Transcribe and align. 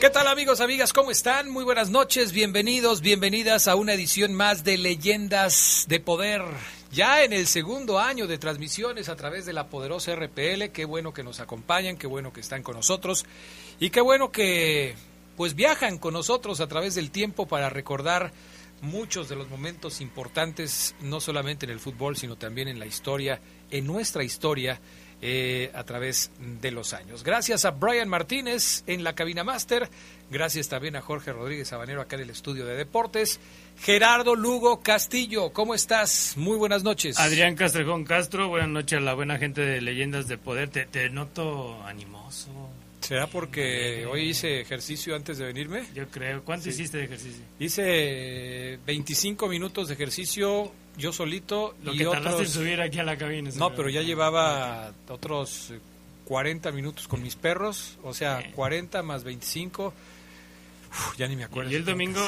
¿Qué 0.00 0.10
tal 0.10 0.28
amigos, 0.28 0.60
amigas? 0.60 0.92
¿Cómo 0.92 1.10
están? 1.10 1.50
Muy 1.50 1.64
buenas 1.64 1.90
noches, 1.90 2.30
bienvenidos, 2.30 3.00
bienvenidas 3.00 3.66
a 3.66 3.74
una 3.74 3.94
edición 3.94 4.32
más 4.32 4.62
de 4.62 4.78
Leyendas 4.78 5.86
de 5.88 5.98
Poder. 5.98 6.42
Ya 6.92 7.24
en 7.24 7.32
el 7.32 7.48
segundo 7.48 7.98
año 7.98 8.28
de 8.28 8.38
transmisiones 8.38 9.08
a 9.08 9.16
través 9.16 9.44
de 9.44 9.52
la 9.52 9.66
poderosa 9.66 10.14
RPL, 10.14 10.70
qué 10.72 10.84
bueno 10.84 11.12
que 11.12 11.24
nos 11.24 11.40
acompañan, 11.40 11.96
qué 11.96 12.06
bueno 12.06 12.32
que 12.32 12.40
están 12.40 12.62
con 12.62 12.76
nosotros 12.76 13.26
y 13.80 13.90
qué 13.90 14.00
bueno 14.00 14.30
que 14.30 14.94
pues 15.36 15.56
viajan 15.56 15.98
con 15.98 16.14
nosotros 16.14 16.60
a 16.60 16.68
través 16.68 16.94
del 16.94 17.10
tiempo 17.10 17.48
para 17.48 17.68
recordar 17.68 18.32
muchos 18.82 19.28
de 19.28 19.34
los 19.34 19.48
momentos 19.48 20.00
importantes, 20.00 20.94
no 21.00 21.20
solamente 21.20 21.66
en 21.66 21.72
el 21.72 21.80
fútbol, 21.80 22.16
sino 22.16 22.36
también 22.36 22.68
en 22.68 22.78
la 22.78 22.86
historia, 22.86 23.40
en 23.72 23.84
nuestra 23.84 24.22
historia 24.22 24.80
eh, 25.20 25.70
a 25.74 25.84
través 25.84 26.30
de 26.60 26.70
los 26.70 26.92
años. 26.94 27.24
Gracias 27.24 27.64
a 27.64 27.72
Brian 27.72 28.08
Martínez 28.08 28.84
en 28.86 29.02
la 29.04 29.14
cabina 29.14 29.44
máster, 29.44 29.88
gracias 30.30 30.68
también 30.68 30.96
a 30.96 31.00
Jorge 31.00 31.32
Rodríguez 31.32 31.68
Sabanero 31.68 32.00
acá 32.00 32.16
en 32.16 32.22
el 32.22 32.30
estudio 32.30 32.66
de 32.66 32.76
deportes. 32.76 33.40
Gerardo 33.80 34.34
Lugo 34.34 34.80
Castillo, 34.80 35.52
¿cómo 35.52 35.74
estás? 35.74 36.34
Muy 36.36 36.56
buenas 36.56 36.82
noches. 36.82 37.18
Adrián 37.18 37.56
Castrejón 37.56 38.04
Castro, 38.04 38.48
buenas 38.48 38.68
noches 38.68 38.98
a 38.98 39.02
la 39.02 39.14
buena 39.14 39.38
gente 39.38 39.60
de 39.60 39.80
Leyendas 39.80 40.28
de 40.28 40.38
Poder. 40.38 40.68
Te 40.70 41.10
noto 41.10 41.82
animoso. 41.84 42.67
¿Será 43.08 43.26
porque 43.26 44.04
hoy 44.04 44.28
hice 44.28 44.60
ejercicio 44.60 45.16
antes 45.16 45.38
de 45.38 45.46
venirme? 45.46 45.86
Yo 45.94 46.06
creo. 46.08 46.44
¿Cuánto 46.44 46.68
hiciste 46.68 46.98
de 46.98 47.04
ejercicio? 47.04 47.42
Hice 47.58 48.78
25 48.84 49.48
minutos 49.48 49.88
de 49.88 49.94
ejercicio 49.94 50.70
yo 50.98 51.10
solito. 51.10 51.74
Lo 51.82 51.94
y 51.94 51.98
que 51.98 52.06
otros... 52.06 52.22
tardaste 52.22 52.44
en 52.44 52.50
subir 52.50 52.80
aquí 52.82 52.98
a 52.98 53.04
la 53.04 53.16
cabina. 53.16 53.48
No, 53.56 53.74
pero 53.74 53.88
ya 53.88 54.02
llevaba 54.02 54.92
otros 55.08 55.72
40 56.26 56.70
minutos 56.72 57.08
con 57.08 57.22
mis 57.22 57.34
perros, 57.34 57.98
o 58.02 58.12
sea, 58.12 58.52
40 58.54 59.02
más 59.02 59.24
25. 59.24 59.86
Uf, 59.86 61.16
ya 61.16 61.26
ni 61.28 61.36
me 61.36 61.44
acuerdo. 61.44 61.70
Y 61.70 61.76
el 61.76 61.86
domingo 61.86 62.20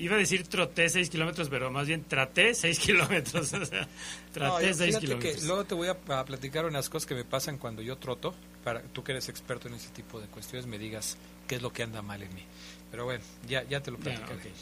iba 0.00 0.16
a 0.16 0.18
decir 0.18 0.48
troté 0.48 0.88
6 0.88 1.08
kilómetros, 1.08 1.48
pero 1.48 1.70
más 1.70 1.86
bien 1.86 2.02
traté 2.02 2.52
6 2.52 2.78
kilómetros. 2.80 3.52
O 3.52 3.64
sea, 3.64 3.86
traté 4.32 4.66
no, 4.70 4.74
6 4.74 4.98
kilómetros. 4.98 5.36
Que 5.36 5.46
luego 5.46 5.64
te 5.64 5.76
voy 5.76 5.86
a, 5.86 5.96
a, 6.18 6.24
platicar 6.24 6.64
unas 6.64 6.88
cosas 6.88 7.06
que 7.06 7.14
me 7.14 7.22
pasan 7.22 7.58
cuando 7.58 7.80
yo 7.80 7.96
troto, 7.96 8.34
para 8.66 8.82
tú 8.82 9.04
que 9.04 9.12
eres 9.12 9.28
experto 9.28 9.68
en 9.68 9.74
ese 9.74 9.90
tipo 9.90 10.18
de 10.20 10.26
cuestiones, 10.26 10.66
me 10.66 10.76
digas 10.76 11.16
qué 11.46 11.54
es 11.54 11.62
lo 11.62 11.72
que 11.72 11.84
anda 11.84 12.02
mal 12.02 12.20
en 12.20 12.34
mí. 12.34 12.42
Pero 12.90 13.04
bueno, 13.04 13.22
ya, 13.46 13.62
ya 13.62 13.80
te 13.80 13.92
lo 13.92 13.96
platicaré. 13.96 14.34
Okay. 14.34 14.52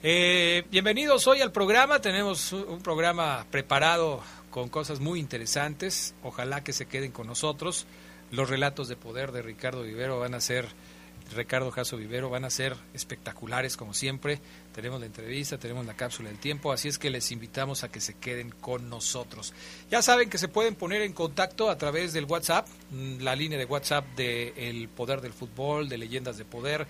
Eh, 0.00 0.64
bienvenidos 0.70 1.26
hoy 1.26 1.40
al 1.40 1.50
programa. 1.50 2.00
Tenemos 2.00 2.52
un 2.52 2.80
programa 2.82 3.44
preparado 3.50 4.22
con 4.52 4.68
cosas 4.68 5.00
muy 5.00 5.18
interesantes. 5.18 6.14
Ojalá 6.22 6.62
que 6.62 6.72
se 6.72 6.86
queden 6.86 7.10
con 7.10 7.26
nosotros. 7.26 7.88
Los 8.30 8.48
relatos 8.48 8.86
de 8.86 8.94
poder 8.94 9.32
de 9.32 9.42
Ricardo 9.42 9.82
Vivero 9.82 10.20
van 10.20 10.34
a 10.34 10.40
ser, 10.40 10.68
Ricardo 11.34 11.70
Jasso 11.70 11.96
Vivero, 11.96 12.30
van 12.30 12.44
a 12.44 12.50
ser 12.50 12.76
espectaculares 12.94 13.76
como 13.76 13.94
siempre. 13.94 14.40
Tenemos 14.74 15.00
la 15.00 15.06
entrevista, 15.06 15.58
tenemos 15.58 15.86
la 15.86 15.94
cápsula 15.94 16.28
del 16.28 16.38
tiempo, 16.38 16.72
así 16.72 16.88
es 16.88 16.98
que 16.98 17.10
les 17.10 17.30
invitamos 17.32 17.84
a 17.84 17.90
que 17.90 18.00
se 18.00 18.14
queden 18.14 18.50
con 18.50 18.88
nosotros. 18.88 19.52
Ya 19.90 20.02
saben 20.02 20.30
que 20.30 20.38
se 20.38 20.48
pueden 20.48 20.74
poner 20.74 21.02
en 21.02 21.12
contacto 21.12 21.70
a 21.70 21.78
través 21.78 22.12
del 22.12 22.24
WhatsApp, 22.24 22.66
la 23.20 23.36
línea 23.36 23.58
de 23.58 23.64
WhatsApp 23.64 24.04
de 24.16 24.52
El 24.56 24.88
Poder 24.88 25.20
del 25.20 25.32
Fútbol, 25.32 25.88
de 25.88 25.98
Leyendas 25.98 26.38
de 26.38 26.44
Poder 26.44 26.86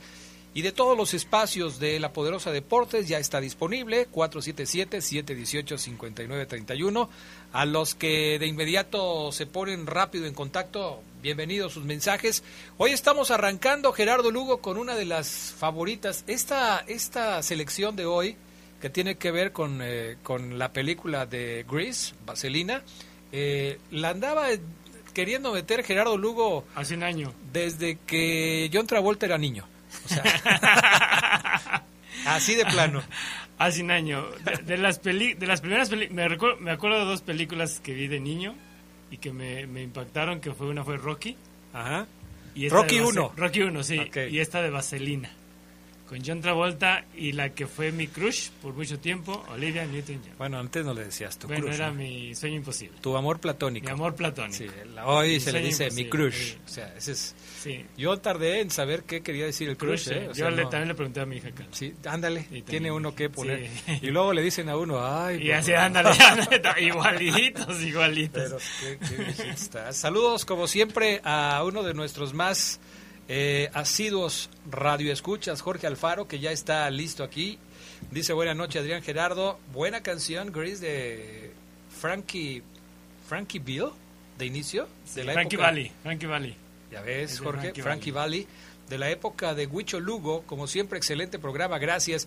y 0.54 0.62
de 0.62 0.72
todos 0.72 0.96
los 0.96 1.12
espacios 1.14 1.78
de 1.78 2.00
la 2.00 2.12
Poderosa 2.12 2.50
Deportes 2.50 3.06
ya 3.06 3.18
está 3.18 3.40
disponible 3.40 4.08
477-718-5931. 4.10 7.08
A 7.52 7.64
los 7.64 7.94
que 7.94 8.38
de 8.38 8.46
inmediato 8.46 9.30
se 9.30 9.46
ponen 9.46 9.86
rápido 9.86 10.26
en 10.26 10.34
contacto, 10.34 11.02
bienvenidos 11.22 11.72
sus 11.72 11.84
mensajes. 11.84 12.44
Hoy 12.76 12.92
estamos 12.92 13.30
arrancando, 13.30 13.92
Gerardo 13.92 14.30
Lugo, 14.30 14.60
con 14.60 14.78
una 14.78 14.94
de 14.94 15.04
las 15.04 15.54
favoritas. 15.56 16.24
Esta, 16.26 16.84
esta 16.86 17.42
selección 17.42 17.96
de 17.96 18.06
hoy, 18.06 18.36
que 18.80 18.90
tiene 18.90 19.16
que 19.16 19.30
ver 19.30 19.52
con, 19.52 19.80
eh, 19.82 20.16
con 20.22 20.58
la 20.58 20.72
película 20.72 21.26
de 21.26 21.64
Grease, 21.68 22.14
Vaselina, 22.24 22.82
eh, 23.32 23.78
la 23.90 24.10
andaba 24.10 24.46
queriendo 25.12 25.52
meter 25.52 25.84
Gerardo 25.84 26.16
Lugo. 26.16 26.64
Hace 26.74 26.94
un 26.94 27.02
año. 27.02 27.34
Desde 27.52 27.98
que 28.06 28.70
John 28.72 28.86
Travolta 28.86 29.26
era 29.26 29.38
niño. 29.38 29.66
O 30.04 30.08
sea, 30.08 31.82
así 32.26 32.54
de 32.54 32.64
plano. 32.66 33.02
Hace 33.58 33.82
un 33.82 33.90
año. 33.90 34.24
De, 34.44 34.62
de 34.62 34.78
las, 34.78 35.00
peli, 35.00 35.34
de 35.34 35.46
las 35.46 35.60
primeras 35.60 35.88
películas, 35.88 36.14
me, 36.14 36.28
recuerdo, 36.28 36.60
me 36.60 36.70
acuerdo 36.70 37.00
de 37.00 37.04
dos 37.06 37.22
películas 37.22 37.80
que 37.80 37.92
vi 37.92 38.06
de 38.06 38.20
niño 38.20 38.54
y 39.10 39.18
que 39.18 39.32
me, 39.32 39.66
me 39.66 39.82
impactaron, 39.82 40.40
que 40.40 40.52
fue 40.52 40.68
una 40.68 40.84
fue 40.84 40.96
Rocky. 40.96 41.36
Ajá. 41.72 42.06
Y 42.54 42.68
Rocky 42.68 43.00
1. 43.00 43.32
Rocky 43.36 43.62
1, 43.62 43.82
sí. 43.82 43.98
Okay. 43.98 44.34
Y 44.34 44.40
esta 44.40 44.62
de 44.62 44.70
Vaselina. 44.70 45.30
Con 46.08 46.20
John 46.24 46.40
Travolta 46.40 47.04
y 47.14 47.32
la 47.32 47.50
que 47.50 47.66
fue 47.66 47.92
mi 47.92 48.06
crush 48.08 48.48
por 48.62 48.72
mucho 48.72 48.98
tiempo, 48.98 49.44
Olivia 49.50 49.84
Newton-John. 49.84 50.36
Bueno, 50.38 50.58
antes 50.58 50.82
no 50.84 50.94
le 50.94 51.04
decías 51.04 51.38
tu 51.38 51.46
bueno, 51.48 51.64
crush. 51.66 51.74
era 51.74 51.88
¿no? 51.88 51.96
mi 51.96 52.34
sueño 52.34 52.56
imposible. 52.56 52.96
Tu 53.02 53.14
amor 53.14 53.38
platónico. 53.40 53.84
Mi 53.84 53.92
amor 53.92 54.14
platónico. 54.14 54.56
Sí, 54.56 54.66
hoy 55.04 55.28
Mi 55.34 55.40
se 55.40 55.52
le 55.52 55.60
dice 55.60 55.90
mi 55.90 56.08
crush. 56.08 56.34
sí. 56.34 56.56
O 56.64 56.68
sea, 56.68 56.94
ese 56.96 57.12
es... 57.12 57.34
Sí. 57.62 57.84
Yo 57.98 58.16
tardé 58.18 58.60
en 58.62 58.70
saber 58.70 59.02
qué 59.02 59.20
quería 59.20 59.44
decir 59.44 59.68
el 59.68 59.76
crush, 59.76 60.04
Crush, 60.04 60.16
¿eh? 60.16 60.28
O 60.30 60.34
sea, 60.34 60.48
Yo 60.48 60.56
le, 60.56 60.62
no- 60.62 60.68
también 60.70 60.88
le 60.88 60.94
pregunté 60.94 61.20
a 61.20 61.26
mi 61.26 61.36
hija 61.36 61.48
acá. 61.48 61.66
Sí, 61.72 61.92
ándale, 62.06 62.42
tiene 62.64 62.90
uno 62.90 63.14
que 63.14 63.28
poner. 63.28 63.68
sí. 63.68 63.98
Y 64.02 64.06
luego 64.06 64.32
le 64.32 64.40
dicen 64.42 64.68
a 64.70 64.76
uno, 64.78 65.04
ay, 65.04 65.42
Y 65.42 65.50
así, 65.50 65.74
ándale, 65.74 66.08
ándale, 66.24 66.82
igualitos, 66.82 67.82
igualitos. 67.82 68.62
Pero 68.80 68.98
qué, 69.00 69.34
qué. 69.36 69.92
Saludos, 69.92 70.44
como 70.46 70.66
siempre, 70.68 71.20
a 71.24 71.62
uno 71.66 71.82
de 71.82 71.92
nuestros 71.94 72.32
más 72.32 72.80
eh, 73.28 73.70
asiduos 73.74 74.48
radioescuchas, 74.70 75.60
Jorge 75.60 75.86
Alfaro, 75.86 76.26
que 76.26 76.38
ya 76.38 76.50
está 76.50 76.88
listo 76.90 77.22
aquí. 77.22 77.58
Dice, 78.10 78.32
buena 78.32 78.54
noche, 78.54 78.78
Adrián 78.78 79.02
Gerardo. 79.02 79.58
Buena 79.72 80.02
canción, 80.02 80.50
Grace, 80.52 80.78
de 80.78 81.52
Frankie, 82.00 82.62
Frankie 83.28 83.58
Bill, 83.58 83.86
de 84.38 84.46
inicio. 84.46 84.88
de 85.14 85.24
la 85.24 85.32
Frankie 85.34 85.56
época. 85.56 85.68
Valley, 85.68 85.92
Frankie 86.02 86.26
Valley. 86.26 86.56
Ya 86.90 87.02
ves, 87.02 87.32
Es 87.32 87.40
Jorge, 87.40 87.60
Frankie 87.60 87.82
Frankie 87.82 88.10
Valli, 88.12 88.46
de 88.88 88.98
la 88.98 89.10
época 89.10 89.54
de 89.54 89.66
Huicho 89.66 90.00
Lugo, 90.00 90.42
como 90.46 90.66
siempre, 90.66 90.96
excelente 90.96 91.38
programa, 91.38 91.78
gracias. 91.78 92.26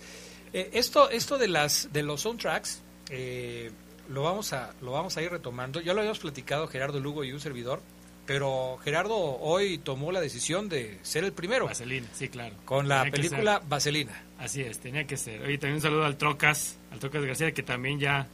Eh, 0.53 0.69
esto, 0.73 1.09
esto 1.09 1.37
de 1.39 1.47
las, 1.47 1.89
de 1.91 2.03
los 2.03 2.21
soundtracks, 2.21 2.81
eh, 3.09 3.71
lo 4.09 4.21
vamos 4.23 4.53
a, 4.53 4.73
lo 4.81 4.91
vamos 4.91 5.17
a 5.17 5.21
ir 5.23 5.31
retomando. 5.31 5.81
Ya 5.81 5.93
lo 5.93 6.01
habíamos 6.01 6.19
platicado 6.19 6.67
Gerardo 6.67 6.99
Lugo 6.99 7.23
y 7.23 7.31
un 7.31 7.39
servidor, 7.39 7.81
pero 8.31 8.77
Gerardo 8.81 9.13
hoy 9.13 9.77
tomó 9.77 10.09
la 10.13 10.21
decisión 10.21 10.69
de 10.69 10.99
ser 11.01 11.25
el 11.25 11.33
primero 11.33 11.65
Vaselina, 11.65 12.07
sí, 12.13 12.29
claro. 12.29 12.55
con 12.63 12.87
la 12.87 12.99
Tenía 12.99 13.11
película 13.11 13.61
Vaselina. 13.67 14.23
Así 14.39 14.61
es, 14.61 14.79
tenía 14.79 15.05
que 15.05 15.17
ser. 15.17 15.41
Oye, 15.41 15.57
también 15.57 15.75
un 15.75 15.81
saludo 15.81 16.05
al 16.05 16.15
Trocas, 16.15 16.77
al 16.91 16.99
Trocas 16.99 17.25
García, 17.25 17.51
que 17.51 17.61
también 17.61 17.99
ya, 17.99 18.29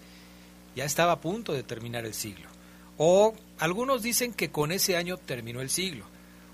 Ya 0.76 0.86
estaba 0.86 1.14
a 1.14 1.22
punto 1.22 1.54
de 1.54 1.64
terminar 1.64 2.06
el 2.06 2.14
siglo. 2.14 2.50
O 2.98 3.36
algunos 3.60 4.04
dicen 4.04 4.34
que 4.34 4.52
con 4.52 4.72
ese 4.72 4.96
año 4.96 5.18
terminó 5.18 5.62
el 5.62 5.70
siglo. 5.70 6.06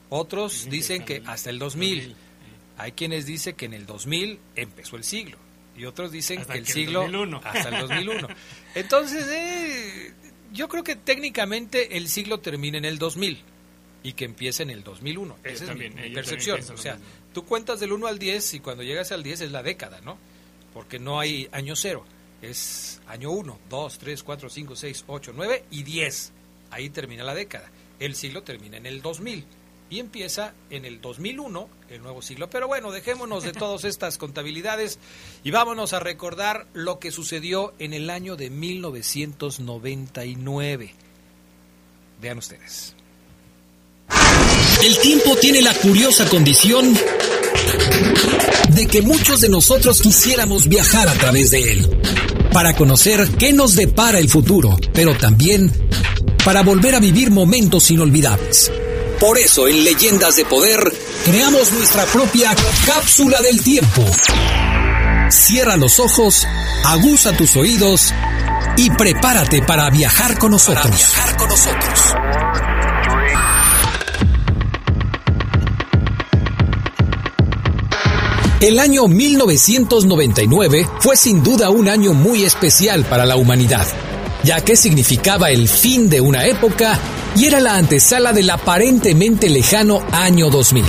Otros 0.09 0.67
dicen 0.69 1.03
que 1.03 1.21
hasta 1.25 1.49
el 1.49 1.59
2000. 1.59 2.15
Hay 2.77 2.91
quienes 2.91 3.25
dicen 3.25 3.55
que 3.55 3.65
en 3.65 3.73
el 3.73 3.85
2000 3.85 4.39
empezó 4.55 4.95
el 4.95 5.03
siglo. 5.03 5.37
Y 5.75 5.85
otros 5.85 6.11
dicen 6.11 6.39
Hasta 6.39 6.53
que 6.53 6.59
el 6.59 6.65
que 6.65 6.71
el 6.71 6.75
siglo 6.75 7.01
2001. 7.01 7.41
hasta 7.43 7.69
el 7.69 7.87
2001. 7.87 8.27
Entonces, 8.75 9.27
eh, 9.29 10.13
yo 10.51 10.67
creo 10.67 10.83
que 10.83 10.95
técnicamente 10.95 11.97
el 11.97 12.07
siglo 12.07 12.39
termina 12.39 12.77
en 12.77 12.85
el 12.85 12.97
2000 12.97 13.43
y 14.03 14.13
que 14.13 14.25
empieza 14.25 14.63
en 14.63 14.69
el 14.69 14.83
2001. 14.83 15.37
Yo 15.43 15.49
Esa 15.49 15.65
también, 15.65 15.97
es 15.99 16.05
eh, 16.05 16.09
mi 16.09 16.15
percepción. 16.15 16.57
también 16.59 16.79
O 16.79 16.81
sea, 16.81 16.97
tú 17.33 17.45
cuentas 17.45 17.79
del 17.79 17.91
1 17.91 18.07
al 18.07 18.17
10 18.17 18.55
y 18.55 18.59
cuando 18.59 18.83
llegas 18.83 19.11
al 19.11 19.21
10 19.21 19.41
es 19.41 19.51
la 19.51 19.61
década, 19.63 20.01
¿no? 20.01 20.17
Porque 20.73 20.97
no 20.97 21.19
hay 21.19 21.47
año 21.51 21.75
cero. 21.75 22.05
Es 22.41 23.01
año 23.07 23.31
1, 23.31 23.59
2, 23.69 23.97
3, 23.97 24.23
4, 24.23 24.49
5, 24.49 24.75
6, 24.75 25.03
8, 25.07 25.31
9 25.35 25.65
y 25.71 25.83
10. 25.83 26.31
Ahí 26.71 26.89
termina 26.89 27.23
la 27.23 27.33
década. 27.33 27.71
El 27.99 28.15
siglo 28.15 28.43
termina 28.43 28.75
en 28.77 28.85
el 28.85 29.01
2000 29.01 29.45
y 29.89 29.99
empieza 29.99 30.53
en 30.69 30.85
el 30.85 31.01
2001 31.01 31.67
el 31.89 32.03
nuevo 32.03 32.21
siglo. 32.21 32.49
Pero 32.49 32.67
bueno, 32.67 32.91
dejémonos 32.91 33.43
de 33.43 33.51
todas 33.53 33.83
estas 33.85 34.17
contabilidades 34.17 34.99
y 35.43 35.51
vámonos 35.51 35.93
a 35.93 35.99
recordar 35.99 36.65
lo 36.73 36.97
que 36.99 37.11
sucedió 37.11 37.73
en 37.79 37.93
el 37.93 38.09
año 38.09 38.35
de 38.35 38.49
1999. 38.49 40.93
Vean 42.21 42.37
ustedes. 42.37 42.95
El 44.83 44.97
tiempo 44.99 45.35
tiene 45.37 45.61
la 45.61 45.73
curiosa 45.73 46.27
condición 46.29 46.93
de 48.69 48.87
que 48.87 49.01
muchos 49.01 49.41
de 49.41 49.49
nosotros 49.49 50.01
quisiéramos 50.01 50.67
viajar 50.67 51.09
a 51.09 51.13
través 51.13 51.51
de 51.51 51.71
él, 51.71 51.99
para 52.57 52.75
conocer 52.75 53.29
qué 53.37 53.53
nos 53.53 53.75
depara 53.75 54.17
el 54.17 54.29
futuro, 54.29 54.79
pero 54.91 55.15
también 55.15 55.71
para 56.43 56.63
volver 56.63 56.95
a 56.95 56.99
vivir 56.99 57.29
momentos 57.29 57.91
inolvidables. 57.91 58.71
Por 59.19 59.37
eso 59.37 59.67
en 59.67 59.83
Leyendas 59.83 60.37
de 60.37 60.45
Poder 60.45 60.79
creamos 61.23 61.71
nuestra 61.73 62.03
propia 62.05 62.55
cápsula 62.87 63.39
del 63.43 63.61
tiempo. 63.61 64.03
Cierra 65.29 65.77
los 65.77 65.99
ojos, 65.99 66.47
aguza 66.83 67.37
tus 67.37 67.55
oídos 67.57 68.11
y 68.75 68.89
prepárate 68.89 69.61
para 69.61 69.91
viajar 69.91 70.39
con 70.39 70.49
nosotros. 70.49 70.83
Para 70.83 70.95
viajar 70.95 71.37
con 71.37 71.49
nosotros. 71.49 72.76
El 78.59 78.79
año 78.79 79.07
1999 79.07 80.89
fue 80.99 81.15
sin 81.15 81.43
duda 81.43 81.69
un 81.69 81.87
año 81.87 82.15
muy 82.15 82.43
especial 82.43 83.05
para 83.05 83.23
la 83.23 83.35
humanidad, 83.35 83.85
ya 84.43 84.61
que 84.61 84.75
significaba 84.75 85.51
el 85.51 85.69
fin 85.69 86.09
de 86.09 86.21
una 86.21 86.47
época 86.47 86.99
y 87.35 87.45
era 87.45 87.59
la 87.59 87.75
antesala 87.75 88.33
del 88.33 88.49
aparentemente 88.49 89.47
lejano 89.47 90.03
año 90.11 90.49
2000. 90.49 90.83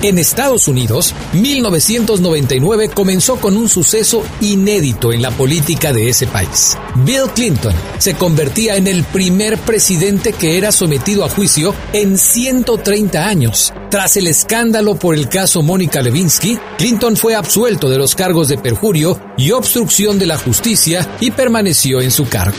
En 0.00 0.16
Estados 0.16 0.68
Unidos, 0.68 1.12
1999 1.32 2.88
comenzó 2.90 3.36
con 3.40 3.56
un 3.56 3.68
suceso 3.68 4.22
inédito 4.40 5.12
en 5.12 5.22
la 5.22 5.32
política 5.32 5.92
de 5.92 6.08
ese 6.08 6.28
país. 6.28 6.78
Bill 7.04 7.24
Clinton 7.34 7.74
se 7.98 8.14
convertía 8.14 8.76
en 8.76 8.86
el 8.86 9.02
primer 9.02 9.58
presidente 9.58 10.32
que 10.32 10.56
era 10.56 10.70
sometido 10.70 11.24
a 11.24 11.28
juicio 11.28 11.74
en 11.92 12.16
130 12.16 13.26
años. 13.26 13.72
Tras 13.90 14.16
el 14.16 14.28
escándalo 14.28 14.94
por 14.94 15.16
el 15.16 15.28
caso 15.28 15.62
Mónica 15.62 16.00
Lewinsky, 16.00 16.56
Clinton 16.76 17.16
fue 17.16 17.34
absuelto 17.34 17.90
de 17.90 17.98
los 17.98 18.14
cargos 18.14 18.46
de 18.46 18.58
perjurio 18.58 19.20
y 19.36 19.50
obstrucción 19.50 20.20
de 20.20 20.26
la 20.26 20.38
justicia 20.38 21.16
y 21.18 21.32
permaneció 21.32 22.00
en 22.00 22.12
su 22.12 22.28
cargo. 22.28 22.56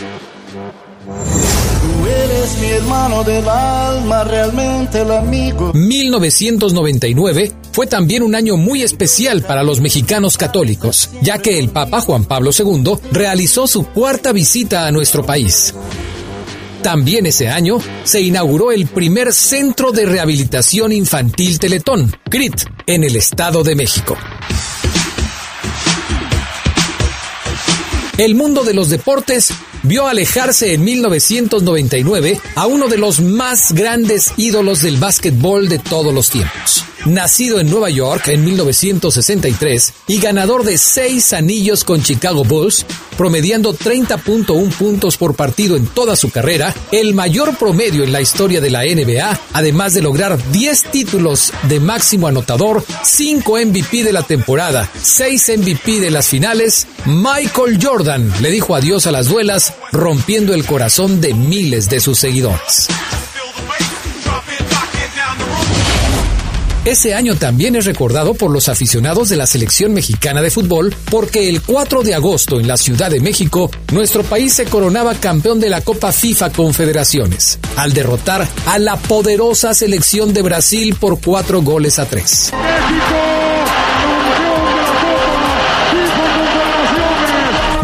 Mi 2.58 2.66
hermano 2.68 3.22
del 3.22 3.48
alma, 3.48 4.24
realmente 4.24 5.02
el 5.02 5.10
amigo. 5.12 5.72
1999 5.74 7.52
fue 7.72 7.86
también 7.86 8.22
un 8.22 8.34
año 8.34 8.56
muy 8.56 8.82
especial 8.82 9.42
para 9.42 9.62
los 9.62 9.80
mexicanos 9.80 10.36
católicos, 10.36 11.10
ya 11.22 11.38
que 11.38 11.58
el 11.58 11.68
Papa 11.70 12.00
Juan 12.00 12.24
Pablo 12.24 12.50
II 12.56 12.94
realizó 13.12 13.66
su 13.66 13.84
cuarta 13.84 14.32
visita 14.32 14.86
a 14.86 14.92
nuestro 14.92 15.24
país. 15.24 15.74
También 16.82 17.26
ese 17.26 17.48
año 17.48 17.78
se 18.04 18.22
inauguró 18.22 18.72
el 18.72 18.86
primer 18.86 19.32
Centro 19.32 19.92
de 19.92 20.06
Rehabilitación 20.06 20.92
Infantil 20.92 21.58
Teletón, 21.58 22.10
CRIT, 22.28 22.62
en 22.86 23.04
el 23.04 23.16
Estado 23.16 23.62
de 23.62 23.74
México. 23.74 24.16
El 28.16 28.34
mundo 28.34 28.64
de 28.64 28.74
los 28.74 28.90
deportes 28.90 29.52
vio 29.82 30.06
alejarse 30.06 30.74
en 30.74 30.84
1999 30.84 32.40
a 32.54 32.66
uno 32.66 32.88
de 32.88 32.98
los 32.98 33.20
más 33.20 33.72
grandes 33.72 34.32
ídolos 34.36 34.82
del 34.82 34.96
básquetbol 34.96 35.68
de 35.68 35.78
todos 35.78 36.12
los 36.12 36.30
tiempos. 36.30 36.84
Nacido 37.06 37.60
en 37.60 37.70
Nueva 37.70 37.88
York 37.90 38.28
en 38.28 38.44
1963 38.44 39.92
y 40.06 40.20
ganador 40.20 40.64
de 40.64 40.76
seis 40.76 41.32
anillos 41.32 41.82
con 41.84 42.02
Chicago 42.02 42.44
Bulls, 42.44 42.84
promediando 43.16 43.74
30.1 43.74 44.70
puntos 44.72 45.16
por 45.16 45.34
partido 45.34 45.76
en 45.76 45.86
toda 45.86 46.14
su 46.16 46.30
carrera, 46.30 46.74
el 46.92 47.14
mayor 47.14 47.56
promedio 47.56 48.04
en 48.04 48.12
la 48.12 48.20
historia 48.20 48.60
de 48.60 48.70
la 48.70 48.82
NBA, 48.84 49.40
además 49.54 49.94
de 49.94 50.02
lograr 50.02 50.38
10 50.52 50.82
títulos 50.84 51.52
de 51.68 51.80
máximo 51.80 52.26
anotador, 52.26 52.84
5 53.02 53.58
MVP 53.66 54.04
de 54.04 54.12
la 54.12 54.22
temporada, 54.22 54.90
6 55.02 55.52
MVP 55.58 56.00
de 56.00 56.10
las 56.10 56.28
finales, 56.28 56.86
Michael 57.06 57.78
Jordan 57.82 58.30
le 58.40 58.50
dijo 58.50 58.74
adiós 58.74 59.06
a 59.06 59.12
las 59.12 59.26
duelas, 59.26 59.74
rompiendo 59.92 60.54
el 60.54 60.66
corazón 60.66 61.20
de 61.20 61.34
miles 61.34 61.88
de 61.88 62.00
sus 62.00 62.18
seguidores. 62.18 62.88
Ese 66.90 67.14
año 67.14 67.36
también 67.36 67.76
es 67.76 67.84
recordado 67.84 68.34
por 68.34 68.50
los 68.50 68.68
aficionados 68.68 69.28
de 69.28 69.36
la 69.36 69.46
selección 69.46 69.94
mexicana 69.94 70.42
de 70.42 70.50
fútbol 70.50 70.92
porque 71.08 71.48
el 71.48 71.62
4 71.62 72.02
de 72.02 72.16
agosto 72.16 72.58
en 72.58 72.66
la 72.66 72.76
Ciudad 72.76 73.12
de 73.12 73.20
México, 73.20 73.70
nuestro 73.92 74.24
país 74.24 74.54
se 74.54 74.64
coronaba 74.64 75.14
campeón 75.14 75.60
de 75.60 75.70
la 75.70 75.82
Copa 75.82 76.10
FIFA 76.10 76.50
Confederaciones, 76.50 77.60
al 77.76 77.92
derrotar 77.92 78.48
a 78.66 78.78
la 78.80 78.96
poderosa 78.96 79.72
selección 79.72 80.34
de 80.34 80.42
Brasil 80.42 80.96
por 80.98 81.20
cuatro 81.20 81.62
goles 81.62 82.00
a 82.00 82.06
tres. 82.06 82.50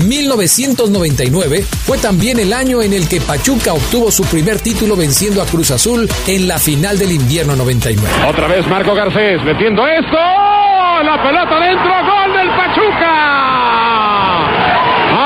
1999 0.05 1.63
fue 1.85 1.99
también 1.99 2.39
el 2.39 2.53
año 2.53 2.83
en 2.83 2.93
el 2.93 3.09
que 3.09 3.21
Pachuca 3.21 3.73
obtuvo 3.73 4.11
su 4.11 4.25
primer 4.25 4.61
título 4.61 4.97
venciendo 4.97 5.43
a 5.43 5.47
Cruz 5.47 5.71
Azul 5.71 6.09
en 6.27 6.49
la 6.49 6.59
final 6.59 6.99
del 6.99 7.13
invierno 7.13 7.57
99. 7.57 8.09
Otra 8.29 8.49
vez 8.49 8.67
Marco 8.67 8.95
Garcés 8.95 9.43
metiendo 9.45 9.87
esto. 9.87 10.17
La 10.17 11.23
pelota 11.23 11.61
dentro. 11.61 11.91
Gol 12.07 12.33
del 12.37 12.49
Pachuca. 12.57 13.27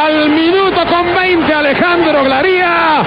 Al 0.07 0.31
minuto 0.31 0.81
con 0.89 1.15
20 1.15 1.53
Alejandro 1.53 2.25
Glaría 2.25 3.03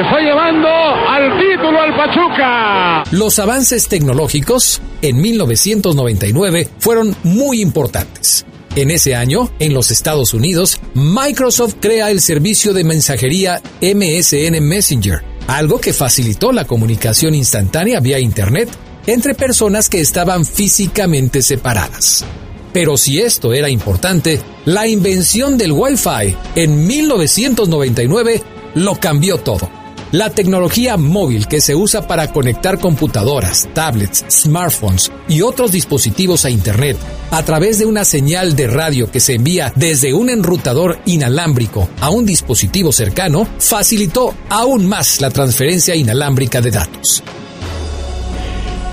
está 0.00 0.18
llevando 0.20 0.68
al 0.68 1.38
título 1.38 1.80
al 1.80 1.96
Pachuca. 1.96 3.04
Los 3.12 3.38
avances 3.38 3.88
tecnológicos 3.88 4.82
en 5.02 5.20
1999 5.20 6.68
fueron 6.78 7.16
muy 7.22 7.60
importantes. 7.60 8.46
En 8.78 8.92
ese 8.92 9.16
año, 9.16 9.50
en 9.58 9.74
los 9.74 9.90
Estados 9.90 10.34
Unidos, 10.34 10.80
Microsoft 10.94 11.74
crea 11.80 12.12
el 12.12 12.20
servicio 12.20 12.72
de 12.72 12.84
mensajería 12.84 13.60
MSN 13.80 14.62
Messenger, 14.62 15.20
algo 15.48 15.80
que 15.80 15.92
facilitó 15.92 16.52
la 16.52 16.64
comunicación 16.64 17.34
instantánea 17.34 17.98
vía 17.98 18.20
Internet 18.20 18.68
entre 19.08 19.34
personas 19.34 19.88
que 19.88 19.98
estaban 19.98 20.44
físicamente 20.44 21.42
separadas. 21.42 22.24
Pero 22.72 22.96
si 22.96 23.18
esto 23.20 23.52
era 23.52 23.68
importante, 23.68 24.40
la 24.64 24.86
invención 24.86 25.58
del 25.58 25.72
Wi-Fi 25.72 26.36
en 26.54 26.86
1999 26.86 28.42
lo 28.76 28.94
cambió 28.94 29.38
todo. 29.38 29.77
La 30.10 30.30
tecnología 30.30 30.96
móvil 30.96 31.46
que 31.48 31.60
se 31.60 31.74
usa 31.74 32.06
para 32.06 32.32
conectar 32.32 32.78
computadoras, 32.78 33.68
tablets, 33.74 34.24
smartphones 34.30 35.12
y 35.28 35.42
otros 35.42 35.70
dispositivos 35.70 36.46
a 36.46 36.50
Internet 36.50 36.96
a 37.30 37.42
través 37.42 37.78
de 37.78 37.84
una 37.84 38.06
señal 38.06 38.56
de 38.56 38.68
radio 38.68 39.10
que 39.10 39.20
se 39.20 39.34
envía 39.34 39.70
desde 39.76 40.14
un 40.14 40.30
enrutador 40.30 40.98
inalámbrico 41.04 41.90
a 42.00 42.08
un 42.08 42.24
dispositivo 42.24 42.90
cercano 42.90 43.46
facilitó 43.58 44.34
aún 44.48 44.86
más 44.86 45.20
la 45.20 45.28
transferencia 45.28 45.94
inalámbrica 45.94 46.62
de 46.62 46.70
datos. 46.70 47.22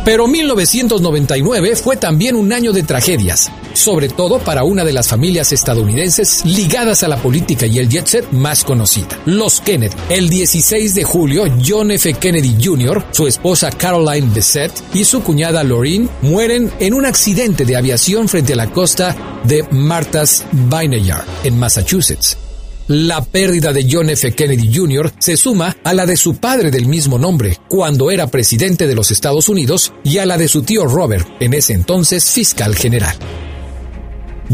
Pero 0.06 0.28
1999 0.28 1.76
fue 1.76 1.98
también 1.98 2.36
un 2.36 2.54
año 2.54 2.72
de 2.72 2.84
tragedias, 2.84 3.52
sobre 3.74 4.08
todo 4.08 4.38
para 4.38 4.64
una 4.64 4.86
de 4.86 4.94
las 4.94 5.08
familias 5.08 5.52
estadounidenses 5.52 6.46
ligadas 6.46 7.02
a 7.02 7.08
la 7.08 7.18
política 7.18 7.66
y 7.66 7.80
el 7.80 7.90
jet 7.90 8.06
set 8.06 8.32
más 8.32 8.64
conocida, 8.64 9.20
los 9.26 9.62
Kennedy. 9.62 9.96
El 10.10 10.30
16 10.30 10.94
de 10.94 11.04
julio, 11.04 11.46
John 11.66 11.90
F. 11.90 12.14
Kennedy 12.14 12.56
Jr., 12.64 13.04
su 13.10 13.26
esposa 13.26 13.72
Caroline 13.72 14.30
Bessette 14.32 14.80
y 14.94 15.06
su 15.06 15.24
cuñada 15.24 15.64
Lorraine 15.64 16.08
mueren 16.22 16.72
en 16.80 16.94
un 16.94 17.08
accidente 17.08 17.66
de 17.66 17.76
aviación 17.76 18.30
frente 18.30 18.54
a 18.54 18.58
la 18.58 18.70
costa 18.70 19.42
de 19.44 19.64
Martha's 19.72 20.46
Vineyard, 20.52 21.26
en 21.44 21.58
Massachusetts. 21.58 22.45
La 22.88 23.24
pérdida 23.24 23.74
de 23.74 23.88
John 23.90 24.12
F. 24.12 24.34
Kennedy 24.34 24.70
Jr. 24.72 25.12
se 25.18 25.38
suma 25.38 25.76
a 25.84 25.94
la 25.96 26.06
de 26.06 26.16
su 26.16 26.36
padre 26.36 26.70
del 26.70 26.86
mismo 26.86 27.18
nombre, 27.18 27.58
cuando 27.68 28.12
era 28.12 28.28
presidente 28.28 28.86
de 28.86 28.94
los 28.94 29.10
Estados 29.10 29.50
Unidos, 29.50 29.92
y 30.04 30.20
a 30.20 30.26
la 30.28 30.38
de 30.38 30.48
su 30.48 30.62
tío 30.62 30.86
Robert, 30.86 31.28
en 31.40 31.56
ese 31.56 31.74
entonces 31.74 32.30
fiscal 32.30 32.76
general. 32.76 33.16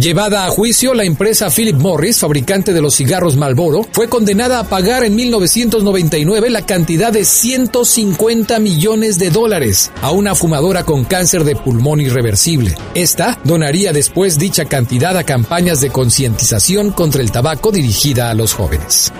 Llevada 0.01 0.46
a 0.48 0.50
juicio, 0.50 0.96
la 0.96 1.03
empresa 1.03 1.51
Philip 1.51 1.75
Morris, 1.75 2.17
fabricante 2.17 2.74
de 2.74 2.81
los 2.81 2.96
cigarros 2.96 3.38
Marlboro, 3.38 3.86
fue 3.91 4.10
condenada 4.10 4.58
a 4.58 4.63
pagar 4.63 5.03
en 5.03 5.13
1999 5.13 6.50
la 6.50 6.65
cantidad 6.65 7.13
de 7.13 7.24
150 7.24 8.58
millones 8.58 9.20
de 9.20 9.29
dólares 9.29 9.91
a 10.01 10.10
una 10.10 10.34
fumadora 10.34 10.86
con 10.86 11.03
cáncer 11.03 11.43
de 11.43 11.55
pulmón 11.55 12.01
irreversible. 12.01 12.74
Esta 12.96 13.39
donaría 13.43 13.93
después 13.93 14.39
dicha 14.39 14.65
cantidad 14.65 15.15
a 15.17 15.24
campañas 15.24 15.81
de 15.81 15.91
concientización 15.91 16.89
contra 16.89 17.22
el 17.22 17.31
tabaco 17.31 17.72
dirigida 17.72 18.31
a 18.31 18.34
los 18.34 18.53
jóvenes. 18.53 19.13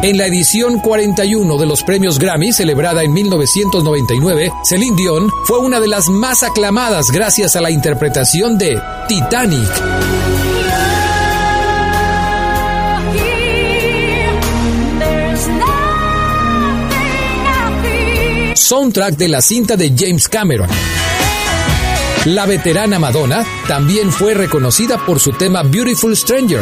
En 0.00 0.16
la 0.16 0.26
edición 0.26 0.78
41 0.78 1.58
de 1.58 1.66
los 1.66 1.82
premios 1.82 2.20
Grammy, 2.20 2.52
celebrada 2.52 3.02
en 3.02 3.12
1999, 3.12 4.52
Celine 4.62 4.96
Dion 4.96 5.28
fue 5.44 5.58
una 5.58 5.80
de 5.80 5.88
las 5.88 6.08
más 6.08 6.44
aclamadas 6.44 7.10
gracias 7.10 7.56
a 7.56 7.60
la 7.60 7.72
interpretación 7.72 8.56
de 8.56 8.80
Titanic. 9.08 9.68
Soundtrack 18.54 19.16
de 19.16 19.28
la 19.28 19.42
cinta 19.42 19.76
de 19.76 19.92
James 19.96 20.28
Cameron. 20.28 20.68
La 22.26 22.46
veterana 22.46 23.00
Madonna 23.00 23.44
también 23.66 24.12
fue 24.12 24.34
reconocida 24.34 25.04
por 25.04 25.18
su 25.18 25.32
tema 25.32 25.64
Beautiful 25.64 26.16
Stranger. 26.16 26.60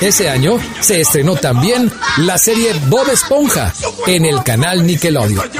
Ese 0.00 0.30
año 0.30 0.58
se 0.80 1.00
estrenó 1.00 1.34
también 1.34 1.90
la 2.18 2.38
serie 2.38 2.72
Bob 2.86 3.08
Esponja 3.10 3.72
en 4.06 4.24
el 4.24 4.44
canal 4.44 4.86
Nickelodeon. 4.86 5.50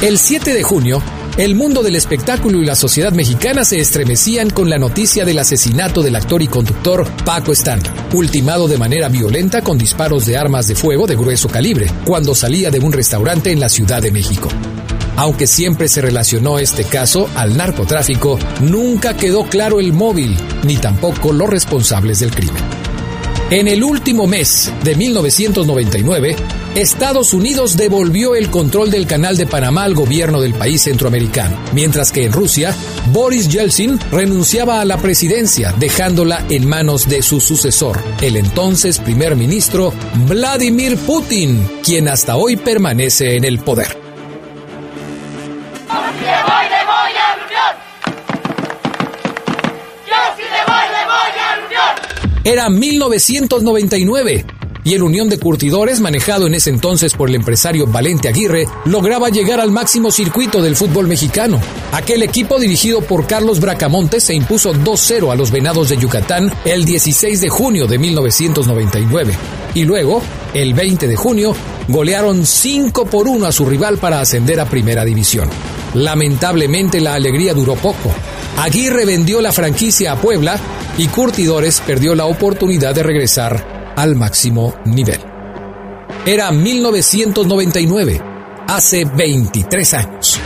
El 0.00 0.18
7 0.18 0.54
de 0.54 0.62
junio, 0.62 1.02
el 1.36 1.54
mundo 1.54 1.82
del 1.82 1.96
espectáculo 1.96 2.58
y 2.62 2.64
la 2.64 2.74
sociedad 2.74 3.12
mexicana 3.12 3.66
se 3.66 3.80
estremecían 3.80 4.48
con 4.48 4.70
la 4.70 4.78
noticia 4.78 5.26
del 5.26 5.40
asesinato 5.40 6.00
del 6.00 6.16
actor 6.16 6.40
y 6.40 6.48
conductor 6.48 7.06
Paco 7.22 7.52
Stanley, 7.52 7.92
ultimado 8.14 8.66
de 8.66 8.78
manera 8.78 9.10
violenta 9.10 9.60
con 9.60 9.76
disparos 9.76 10.24
de 10.24 10.38
armas 10.38 10.68
de 10.68 10.76
fuego 10.76 11.06
de 11.06 11.16
grueso 11.16 11.48
calibre, 11.48 11.86
cuando 12.06 12.34
salía 12.34 12.70
de 12.70 12.78
un 12.78 12.92
restaurante 12.92 13.52
en 13.52 13.60
la 13.60 13.68
Ciudad 13.68 14.00
de 14.00 14.10
México. 14.10 14.48
Aunque 15.16 15.46
siempre 15.46 15.88
se 15.88 16.00
relacionó 16.00 16.58
este 16.58 16.84
caso 16.84 17.28
al 17.34 17.56
narcotráfico, 17.56 18.38
nunca 18.60 19.16
quedó 19.16 19.44
claro 19.44 19.80
el 19.80 19.92
móvil, 19.92 20.36
ni 20.64 20.76
tampoco 20.76 21.32
los 21.32 21.48
responsables 21.48 22.20
del 22.20 22.30
crimen. 22.30 22.62
En 23.50 23.66
el 23.66 23.82
último 23.82 24.28
mes 24.28 24.72
de 24.84 24.94
1999, 24.94 26.36
Estados 26.76 27.34
Unidos 27.34 27.76
devolvió 27.76 28.36
el 28.36 28.48
control 28.48 28.92
del 28.92 29.08
canal 29.08 29.36
de 29.36 29.44
Panamá 29.44 29.82
al 29.82 29.94
gobierno 29.94 30.40
del 30.40 30.54
país 30.54 30.82
centroamericano, 30.82 31.58
mientras 31.74 32.12
que 32.12 32.26
en 32.26 32.32
Rusia, 32.32 32.72
Boris 33.06 33.48
Yeltsin 33.48 33.98
renunciaba 34.12 34.80
a 34.80 34.84
la 34.84 34.98
presidencia, 34.98 35.74
dejándola 35.76 36.44
en 36.48 36.68
manos 36.68 37.08
de 37.08 37.22
su 37.22 37.40
sucesor, 37.40 38.00
el 38.22 38.36
entonces 38.36 39.00
primer 39.00 39.34
ministro 39.34 39.92
Vladimir 40.28 40.96
Putin, 40.96 41.68
quien 41.82 42.06
hasta 42.06 42.36
hoy 42.36 42.54
permanece 42.54 43.34
en 43.34 43.44
el 43.44 43.58
poder. 43.58 44.09
Era 52.50 52.68
1999 52.68 54.44
y 54.82 54.94
el 54.94 55.04
Unión 55.04 55.28
de 55.28 55.38
Curtidores, 55.38 56.00
manejado 56.00 56.48
en 56.48 56.54
ese 56.54 56.70
entonces 56.70 57.14
por 57.14 57.28
el 57.28 57.36
empresario 57.36 57.86
Valente 57.86 58.26
Aguirre, 58.26 58.66
lograba 58.86 59.28
llegar 59.28 59.60
al 59.60 59.70
máximo 59.70 60.10
circuito 60.10 60.60
del 60.60 60.74
fútbol 60.74 61.06
mexicano. 61.06 61.60
Aquel 61.92 62.24
equipo 62.24 62.58
dirigido 62.58 63.02
por 63.02 63.28
Carlos 63.28 63.60
Bracamontes 63.60 64.24
se 64.24 64.34
impuso 64.34 64.74
2-0 64.74 65.30
a 65.30 65.36
los 65.36 65.52
Venados 65.52 65.90
de 65.90 65.98
Yucatán 65.98 66.52
el 66.64 66.84
16 66.84 67.40
de 67.40 67.48
junio 67.48 67.86
de 67.86 67.98
1999 67.98 69.32
y 69.74 69.84
luego, 69.84 70.20
el 70.52 70.74
20 70.74 71.06
de 71.06 71.14
junio, 71.14 71.54
golearon 71.86 72.44
5 72.44 73.06
por 73.06 73.28
1 73.28 73.46
a 73.46 73.52
su 73.52 73.64
rival 73.64 73.98
para 73.98 74.20
ascender 74.20 74.58
a 74.58 74.68
Primera 74.68 75.04
División. 75.04 75.48
Lamentablemente 75.94 77.00
la 77.00 77.14
alegría 77.14 77.54
duró 77.54 77.74
poco. 77.74 78.12
Aguirre 78.58 79.04
vendió 79.04 79.40
la 79.40 79.52
franquicia 79.52 80.12
a 80.12 80.16
Puebla 80.20 80.58
y 80.98 81.08
Curtidores 81.08 81.80
perdió 81.80 82.14
la 82.14 82.26
oportunidad 82.26 82.94
de 82.94 83.02
regresar 83.02 83.94
al 83.96 84.16
máximo 84.16 84.74
nivel. 84.84 85.20
Era 86.26 86.52
1999, 86.52 88.22
hace 88.66 89.04
23 89.04 89.94
años. 89.94 90.40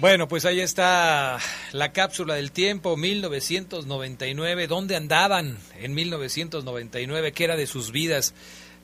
Bueno, 0.00 0.28
pues 0.28 0.46
ahí 0.46 0.60
está 0.60 1.38
la 1.72 1.92
cápsula 1.92 2.32
del 2.32 2.52
tiempo, 2.52 2.96
1999. 2.96 4.66
¿Dónde 4.66 4.96
andaban 4.96 5.58
en 5.78 5.92
1999? 5.92 7.32
¿Qué 7.32 7.44
era 7.44 7.54
de 7.54 7.66
sus 7.66 7.92
vidas? 7.92 8.32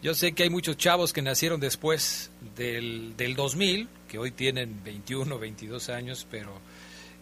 Yo 0.03 0.13
sé 0.13 0.33
que 0.33 0.43
hay 0.43 0.51
muchos 0.51 0.77
chavos 0.77 1.15
que 1.15 1.23
nacieron 1.23 1.59
después 1.59 2.31
del, 2.55 3.17
del 3.17 3.35
2000, 3.35 3.89
que 4.07 4.19
hoy 4.19 4.31
tienen 4.31 4.85
21, 4.85 5.39
22 5.39 5.89
años, 5.89 6.27
pero 6.31 6.53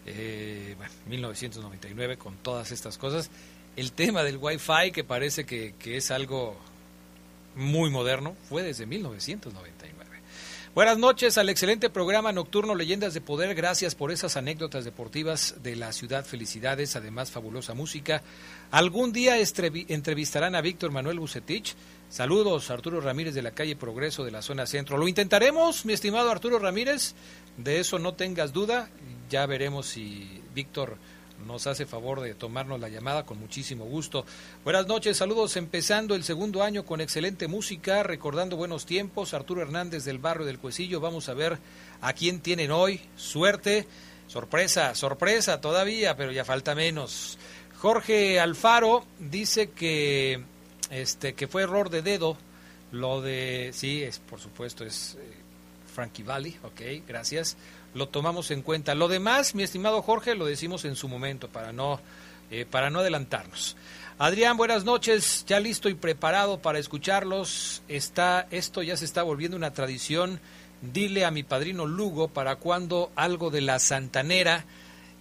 eh, 0.07 0.75
bueno, 0.77 0.93
1999 1.07 2.17
con 2.17 2.35
todas 2.39 2.73
estas 2.73 2.99
cosas. 2.99 3.31
El 3.77 3.93
tema 3.93 4.25
del 4.25 4.39
Wi-Fi, 4.39 4.91
que 4.93 5.05
parece 5.05 5.47
que, 5.47 5.77
que 5.79 5.99
es 5.99 6.11
algo 6.11 6.57
muy 7.55 7.91
moderno, 7.91 8.35
fue 8.49 8.65
desde 8.65 8.87
1999. 8.87 9.94
Buenas 10.75 10.99
noches 10.99 11.39
al 11.39 11.51
excelente 11.51 11.89
programa 11.89 12.33
nocturno 12.33 12.75
Leyendas 12.75 13.15
de 13.15 13.21
Poder. 13.21 13.55
Gracias 13.55 13.95
por 13.95 14.11
esas 14.11 14.37
anécdotas 14.37 14.85
deportivas 14.85 15.55
de 15.63 15.77
la 15.77 15.93
ciudad. 15.93 16.25
Felicidades, 16.25 16.97
además 16.97 17.31
fabulosa 17.31 17.75
música. 17.75 18.25
Algún 18.73 19.13
día 19.13 19.37
entrevistarán 19.39 20.57
a 20.57 20.61
Víctor 20.61 20.91
Manuel 20.91 21.21
Bucetich. 21.21 21.77
Saludos, 22.11 22.73
Arturo 22.73 23.01
Ramírez 23.01 23.35
de 23.35 23.43
la 23.43 23.53
calle 23.53 23.77
Progreso 23.77 24.25
de 24.25 24.33
la 24.33 24.43
zona 24.43 24.67
centro. 24.67 24.99
Lo 24.99 25.07
intentaremos, 25.07 25.85
mi 25.85 25.93
estimado 25.93 26.29
Arturo 26.29 26.59
Ramírez. 26.59 27.15
De 27.57 27.79
eso 27.79 28.01
no 28.01 28.15
tengas 28.15 28.53
duda. 28.53 28.91
Ya 29.31 29.47
veremos 29.47 29.87
si 29.87 30.43
Víctor 30.57 30.99
nos 31.45 31.67
hace 31.67 31.87
favor 31.87 32.21
de 32.21 32.35
tomarnos 32.35 32.81
la 32.81 32.89
llamada 32.89 33.25
con 33.25 33.39
muchísimo 33.39 33.85
gusto. 33.85 34.25
Buenas 34.65 34.87
noches, 34.87 35.17
saludos 35.17 35.57
empezando 35.57 36.15
el 36.15 36.25
segundo 36.25 36.63
año 36.63 36.85
con 36.85 37.01
excelente 37.01 37.49
música, 37.49 38.03
recordando 38.03 38.57
buenos 38.57 38.87
tiempos. 38.87 39.35
Arturo 39.35 39.63
Hernández 39.63 40.05
del 40.05 40.19
barrio 40.19 40.47
del 40.47 40.59
Cuecillo, 40.59 41.01
vamos 41.01 41.29
a 41.29 41.35
ver 41.35 41.59
a 42.01 42.13
quién 42.13 42.41
tienen 42.41 42.71
hoy. 42.71 43.01
Suerte, 43.17 43.87
sorpresa, 44.27 44.95
sorpresa 44.95 45.61
todavía, 45.61 46.17
pero 46.17 46.33
ya 46.33 46.45
falta 46.45 46.75
menos. 46.75 47.39
Jorge 47.79 48.41
Alfaro 48.41 49.05
dice 49.19 49.71
que 49.71 50.43
este 50.91 51.35
que 51.35 51.49
fue 51.49 51.63
error 51.63 51.91
de 51.91 52.03
dedo 52.03 52.37
lo 52.93 53.21
de 53.21 53.71
sí, 53.75 54.03
es 54.03 54.19
por 54.21 54.41
supuesto 54.41 54.85
es 54.85 55.17
eh, 55.19 55.33
Frankie 55.93 56.23
Valli, 56.23 56.57
ok, 56.63 57.07
gracias 57.07 57.57
lo 57.95 58.09
tomamos 58.09 58.51
en 58.51 58.63
cuenta. 58.63 58.95
Lo 58.95 59.09
demás, 59.09 59.55
mi 59.55 59.63
estimado 59.63 60.03
Jorge, 60.03 60.35
lo 60.35 60.45
decimos 60.45 60.85
en 60.85 60.97
su 60.97 61.09
momento 61.09 61.49
para 61.49 61.73
no, 61.73 62.01
eh, 62.51 62.67
para 62.69 62.91
no 62.91 63.01
adelantarnos. 63.01 63.77
Adrián, 64.19 64.57
buenas 64.57 64.85
noches, 64.85 65.45
ya 65.47 65.59
listo 65.59 65.89
y 65.89 65.95
preparado 65.95 66.61
para 66.61 66.79
escucharlos. 66.79 67.83
Está, 67.89 68.47
esto 68.51 68.83
ya 68.83 68.97
se 68.97 69.05
está 69.05 69.23
volviendo 69.23 69.57
una 69.57 69.73
tradición. 69.73 70.41
Dile 70.83 71.25
a 71.25 71.31
mi 71.31 71.43
padrino 71.43 71.87
Lugo 71.87 72.29
para 72.29 72.57
cuando 72.57 73.11
algo 73.17 73.51
de 73.51 73.61
la 73.61 73.79
Santanera. 73.79 74.67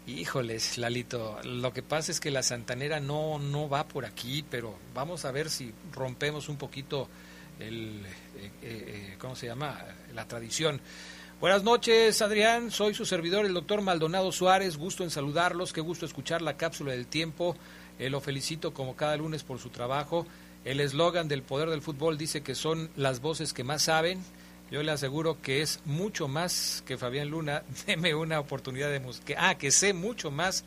Híjoles, 0.06 0.78
Lalito, 0.78 1.40
lo 1.44 1.72
que 1.72 1.82
pasa 1.82 2.12
es 2.12 2.20
que 2.20 2.30
la 2.30 2.44
Santanera 2.44 3.00
no, 3.00 3.40
no 3.40 3.70
va 3.70 3.88
por 3.88 4.06
aquí, 4.06 4.44
pero 4.50 4.76
vamos 4.94 5.24
a 5.24 5.32
ver 5.32 5.50
si 5.50 5.74
rompemos 5.94 6.50
un 6.50 6.58
poquito 6.58 7.08
el, 7.60 8.02
eh, 8.36 8.52
eh, 8.62 9.16
¿cómo 9.18 9.36
se 9.36 9.48
llama? 9.48 9.80
La 10.14 10.28
tradición. 10.28 10.82
Buenas 11.44 11.64
noches, 11.64 12.22
Adrián. 12.22 12.72
Soy 12.72 12.94
su 12.94 13.06
servidor, 13.06 13.46
el 13.46 13.54
doctor 13.54 13.82
Maldonado 13.82 14.32
Suárez. 14.32 14.78
Gusto 14.78 15.04
en 15.04 15.10
saludarlos. 15.10 15.74
Qué 15.74 15.82
gusto 15.82 16.06
escuchar 16.06 16.42
la 16.42 16.56
cápsula 16.56 16.94
del 16.94 17.06
tiempo. 17.06 17.58
Eh, 18.00 18.10
lo 18.10 18.22
felicito 18.22 18.74
como 18.74 18.96
cada 18.96 19.18
lunes 19.18 19.44
por 19.44 19.60
su 19.60 19.68
trabajo. 19.68 20.26
El 20.64 20.80
eslogan 20.80 21.28
del 21.28 21.44
poder 21.44 21.70
del 21.70 21.82
fútbol 21.82 22.18
dice 22.18 22.44
que 22.44 22.56
son 22.56 22.90
las 22.96 23.20
voces 23.20 23.52
que 23.52 23.66
más 23.66 23.82
saben. 23.82 24.24
Yo 24.72 24.84
le 24.84 24.94
aseguro 24.94 25.42
que 25.42 25.62
es 25.62 25.82
mucho 25.84 26.30
más 26.30 26.82
que 26.88 26.98
Fabián 26.98 27.28
Luna. 27.28 27.64
Deme 27.88 28.16
una 28.16 28.40
oportunidad 28.40 28.90
de 28.90 29.02
que 29.26 29.36
ah 29.38 29.56
que 29.56 29.72
sé 29.72 29.92
mucho 29.92 30.32
más 30.32 30.64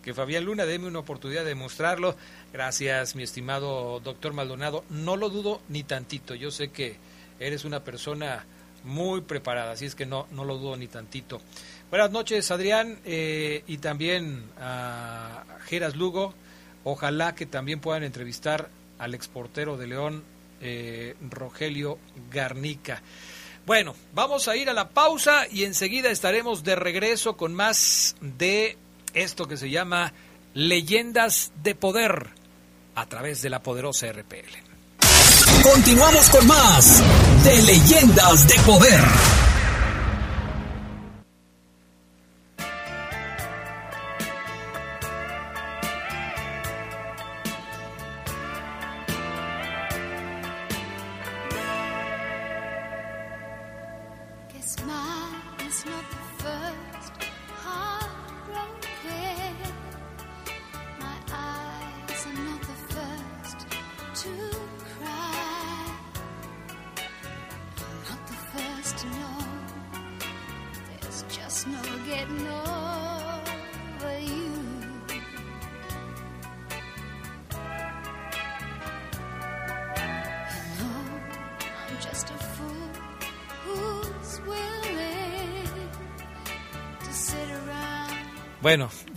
que 0.00 0.14
Fabián 0.14 0.44
Luna. 0.44 0.64
Deme 0.64 0.86
una 0.86 1.00
oportunidad 1.00 1.44
de 1.44 1.56
mostrarlo. 1.56 2.14
Gracias, 2.52 3.16
mi 3.16 3.24
estimado 3.24 3.98
doctor 3.98 4.32
Maldonado. 4.32 4.84
No 4.90 5.16
lo 5.16 5.28
dudo 5.28 5.60
ni 5.68 5.82
tantito. 5.82 6.36
Yo 6.36 6.52
sé 6.52 6.68
que 6.68 6.98
eres 7.40 7.64
una 7.64 7.82
persona 7.82 8.46
muy 8.84 9.20
preparada, 9.22 9.72
así 9.72 9.86
es 9.86 9.94
que 9.94 10.06
no, 10.06 10.26
no 10.30 10.44
lo 10.44 10.58
dudo 10.58 10.76
ni 10.76 10.86
tantito. 10.86 11.40
Buenas 11.90 12.10
noches, 12.10 12.50
Adrián, 12.50 12.98
eh, 13.04 13.64
y 13.66 13.78
también 13.78 14.44
a 14.60 15.44
Geras 15.66 15.96
Lugo. 15.96 16.34
Ojalá 16.84 17.34
que 17.34 17.46
también 17.46 17.80
puedan 17.80 18.04
entrevistar 18.04 18.70
al 18.98 19.14
exportero 19.14 19.76
de 19.76 19.86
León, 19.86 20.22
eh, 20.60 21.16
Rogelio 21.28 21.98
Garnica. 22.30 23.02
Bueno, 23.66 23.94
vamos 24.14 24.48
a 24.48 24.56
ir 24.56 24.70
a 24.70 24.72
la 24.72 24.88
pausa 24.88 25.46
y 25.50 25.64
enseguida 25.64 26.10
estaremos 26.10 26.64
de 26.64 26.76
regreso 26.76 27.36
con 27.36 27.54
más 27.54 28.16
de 28.20 28.78
esto 29.12 29.46
que 29.48 29.56
se 29.56 29.70
llama 29.70 30.12
Leyendas 30.54 31.52
de 31.62 31.74
Poder 31.74 32.28
a 32.94 33.06
través 33.06 33.42
de 33.42 33.50
la 33.50 33.62
poderosa 33.62 34.10
RPL. 34.12 34.69
Continuamos 35.62 36.30
con 36.30 36.46
más 36.46 37.02
de 37.44 37.62
Leyendas 37.62 38.46
de 38.46 38.54
Poder. 38.60 39.49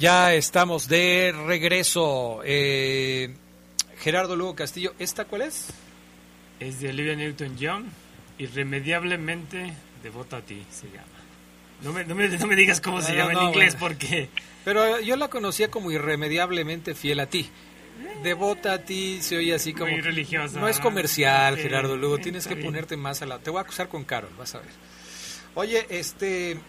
Ya 0.04 0.34
estamos 0.34 0.90
de 0.90 1.34
regreso. 1.48 2.42
Eh, 2.44 3.34
Gerardo 4.00 4.36
Lugo 4.36 4.54
Castillo, 4.54 4.94
¿esta 5.00 5.24
cuál 5.24 5.44
es? 5.44 5.68
Es 6.60 6.82
de 6.82 6.90
Olivia 6.90 7.16
Newton-John, 7.16 7.86
Irremediablemente 8.38 9.74
devota 10.04 10.38
a 10.38 10.42
ti 10.42 10.62
se 10.70 10.88
llama. 10.88 11.08
No 11.84 11.94
me, 11.94 12.04
no 12.04 12.16
me, 12.16 12.56
digas 12.58 12.82
cómo 12.82 13.02
se 13.02 13.16
llama 13.16 13.32
en 13.32 13.48
inglés 13.48 13.78
porque... 13.80 14.28
Pero 14.66 15.00
yo 15.00 15.16
la 15.16 15.30
conocía 15.30 15.72
como 15.72 15.90
Irremediablemente 15.90 16.96
fiel 16.96 17.22
a 17.22 17.28
ti. 17.28 17.50
Devota 18.24 18.74
a 18.74 18.80
ti 18.80 19.20
se 19.22 19.38
oye 19.38 19.54
así 19.54 19.72
como... 19.72 19.90
Muy 19.90 20.02
religiosa. 20.02 20.60
No 20.60 20.68
es 20.68 20.82
comercial, 20.82 21.56
Gerardo 21.56 21.96
Lugo, 21.96 22.18
tienes 22.18 22.46
que 22.46 22.58
ponerte 22.58 22.98
más 22.98 23.22
a 23.22 23.26
la... 23.26 23.40
Te 23.40 23.52
voy 23.52 23.60
a 23.60 23.62
acusar 23.62 23.88
con 23.88 24.04
Carol, 24.04 24.32
vas 24.38 24.54
a 24.54 24.60
ver. 24.60 24.72
Oye, 25.56 25.86
este, 25.90 26.60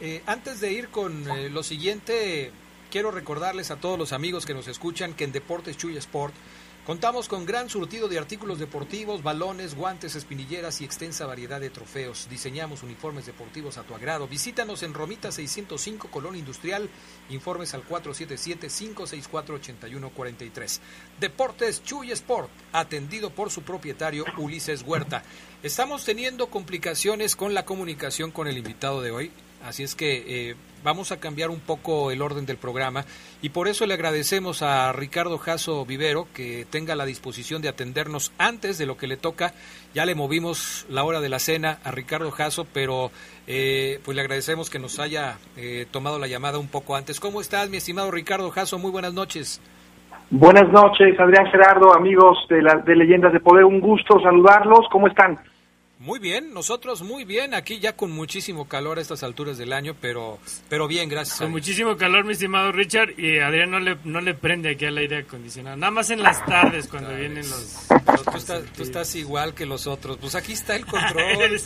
eh, 0.00 0.22
antes 0.26 0.60
de 0.60 0.72
ir 0.72 0.88
con 0.88 1.30
eh, 1.30 1.48
lo 1.48 1.62
siguiente, 1.62 2.50
quiero 2.92 3.10
recordarles 3.10 3.70
a 3.70 3.76
todos 3.76 3.98
los 3.98 4.12
amigos 4.12 4.44
que 4.44 4.52
nos 4.52 4.68
escuchan 4.68 5.14
que 5.14 5.24
en 5.24 5.32
Deportes 5.32 5.78
Chuy 5.78 5.96
Sport 5.96 6.34
Contamos 6.84 7.28
con 7.28 7.46
gran 7.46 7.70
surtido 7.70 8.08
de 8.08 8.18
artículos 8.18 8.58
deportivos, 8.58 9.22
balones, 9.22 9.76
guantes, 9.76 10.16
espinilleras 10.16 10.80
y 10.80 10.84
extensa 10.84 11.26
variedad 11.26 11.60
de 11.60 11.70
trofeos. 11.70 12.26
Diseñamos 12.28 12.82
uniformes 12.82 13.24
deportivos 13.24 13.78
a 13.78 13.84
tu 13.84 13.94
agrado. 13.94 14.26
Visítanos 14.26 14.82
en 14.82 14.92
Romita 14.92 15.30
605, 15.30 16.10
Colón 16.10 16.34
Industrial. 16.34 16.90
Informes 17.30 17.72
al 17.74 17.86
477-564-8143. 17.86 20.80
Deportes 21.20 21.84
Chuy 21.84 22.10
Sport, 22.10 22.50
atendido 22.72 23.30
por 23.30 23.52
su 23.52 23.62
propietario 23.62 24.24
Ulises 24.36 24.82
Huerta. 24.82 25.22
Estamos 25.62 26.04
teniendo 26.04 26.48
complicaciones 26.48 27.36
con 27.36 27.54
la 27.54 27.64
comunicación 27.64 28.32
con 28.32 28.48
el 28.48 28.58
invitado 28.58 29.02
de 29.02 29.12
hoy. 29.12 29.30
Así 29.62 29.84
es 29.84 29.94
que 29.94 30.50
eh, 30.50 30.56
vamos 30.82 31.12
a 31.12 31.20
cambiar 31.20 31.50
un 31.50 31.60
poco 31.60 32.10
el 32.10 32.22
orden 32.22 32.46
del 32.46 32.56
programa 32.56 33.04
y 33.40 33.50
por 33.50 33.68
eso 33.68 33.86
le 33.86 33.94
agradecemos 33.94 34.62
a 34.62 34.92
Ricardo 34.92 35.38
Jasso 35.38 35.84
Vivero 35.84 36.26
que 36.34 36.66
tenga 36.68 36.94
la 36.94 37.06
disposición 37.06 37.62
de 37.62 37.68
atendernos 37.68 38.32
antes 38.38 38.78
de 38.78 38.86
lo 38.86 38.96
que 38.96 39.06
le 39.06 39.16
toca. 39.16 39.52
Ya 39.94 40.06
le 40.06 40.14
movimos 40.14 40.86
la 40.88 41.04
hora 41.04 41.20
de 41.20 41.28
la 41.28 41.38
cena 41.38 41.78
a 41.84 41.90
Ricardo 41.90 42.30
Jasso, 42.30 42.66
pero 42.72 43.10
eh, 43.46 44.00
pues 44.04 44.14
le 44.14 44.22
agradecemos 44.22 44.70
que 44.70 44.78
nos 44.78 44.98
haya 44.98 45.38
eh, 45.56 45.86
tomado 45.90 46.18
la 46.18 46.26
llamada 46.26 46.58
un 46.58 46.68
poco 46.68 46.96
antes. 46.96 47.20
¿Cómo 47.20 47.40
estás, 47.40 47.68
mi 47.70 47.76
estimado 47.76 48.10
Ricardo 48.10 48.50
Jasso? 48.50 48.78
Muy 48.78 48.90
buenas 48.90 49.14
noches. 49.14 49.60
Buenas 50.30 50.70
noches, 50.72 51.18
Adrián 51.20 51.46
Gerardo, 51.50 51.94
amigos 51.94 52.38
de, 52.48 52.62
la, 52.62 52.76
de 52.76 52.96
Leyendas 52.96 53.34
de 53.34 53.40
Poder. 53.40 53.64
Un 53.64 53.80
gusto 53.80 54.18
saludarlos. 54.20 54.86
¿Cómo 54.90 55.08
están? 55.08 55.38
Muy 56.02 56.18
bien, 56.18 56.52
nosotros 56.52 57.02
muy 57.02 57.24
bien, 57.24 57.54
aquí 57.54 57.78
ya 57.78 57.94
con 57.94 58.10
muchísimo 58.10 58.66
calor 58.66 58.98
a 58.98 59.00
estas 59.00 59.22
alturas 59.22 59.56
del 59.56 59.72
año, 59.72 59.94
pero 60.00 60.40
pero 60.68 60.88
bien, 60.88 61.08
gracias. 61.08 61.38
Con 61.38 61.52
muchísimo 61.52 61.96
calor, 61.96 62.24
mi 62.24 62.32
estimado 62.32 62.72
Richard, 62.72 63.10
y 63.16 63.38
Adrián 63.38 63.70
no 63.70 63.78
le, 63.78 63.96
no 64.02 64.20
le 64.20 64.34
prende 64.34 64.70
aquí 64.70 64.84
al 64.84 64.98
aire 64.98 65.18
acondicionado, 65.18 65.76
nada 65.76 65.92
más 65.92 66.10
en 66.10 66.20
las 66.20 66.44
tardes 66.44 66.88
cuando 66.88 67.14
vienen 67.14 67.48
los... 67.48 67.86
tú, 68.74 68.82
estás, 68.82 69.14
igual 69.14 69.54
que 69.54 69.64
los 69.64 69.86
otros, 69.86 70.16
pues 70.16 70.34
aquí 70.34 70.54
está 70.54 70.74
el 70.74 70.84
control. 70.86 71.60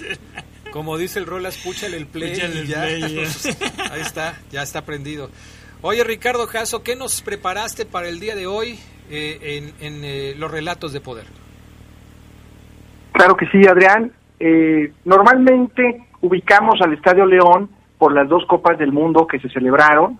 Como 0.70 0.98
dice 0.98 1.18
el 1.18 1.24
Rolas, 1.24 1.56
púchale 1.56 1.96
el 1.96 2.06
play, 2.06 2.38
el 2.38 2.66
ya. 2.66 2.82
Ahí 3.90 4.02
está, 4.02 4.38
ya 4.52 4.62
está 4.62 4.84
prendido. 4.84 5.30
Oye, 5.80 6.04
Ricardo 6.04 6.46
Jasso, 6.46 6.82
¿qué 6.82 6.94
nos 6.94 7.22
preparaste 7.22 7.86
para 7.86 8.08
el 8.08 8.20
día 8.20 8.36
de 8.36 8.46
hoy 8.46 8.78
eh, 9.08 9.72
en, 9.80 10.04
eh, 10.04 10.34
los 10.36 10.50
relatos 10.50 10.92
de 10.92 11.00
poder? 11.00 11.24
Claro 13.14 13.34
que 13.34 13.46
sí, 13.46 13.66
Adrián. 13.66 14.12
Eh, 14.38 14.92
normalmente 15.04 16.06
ubicamos 16.20 16.80
al 16.82 16.92
Estadio 16.92 17.24
León 17.26 17.70
por 17.98 18.12
las 18.12 18.28
dos 18.28 18.44
Copas 18.46 18.78
del 18.78 18.92
Mundo 18.92 19.26
que 19.26 19.38
se 19.38 19.48
celebraron, 19.48 20.18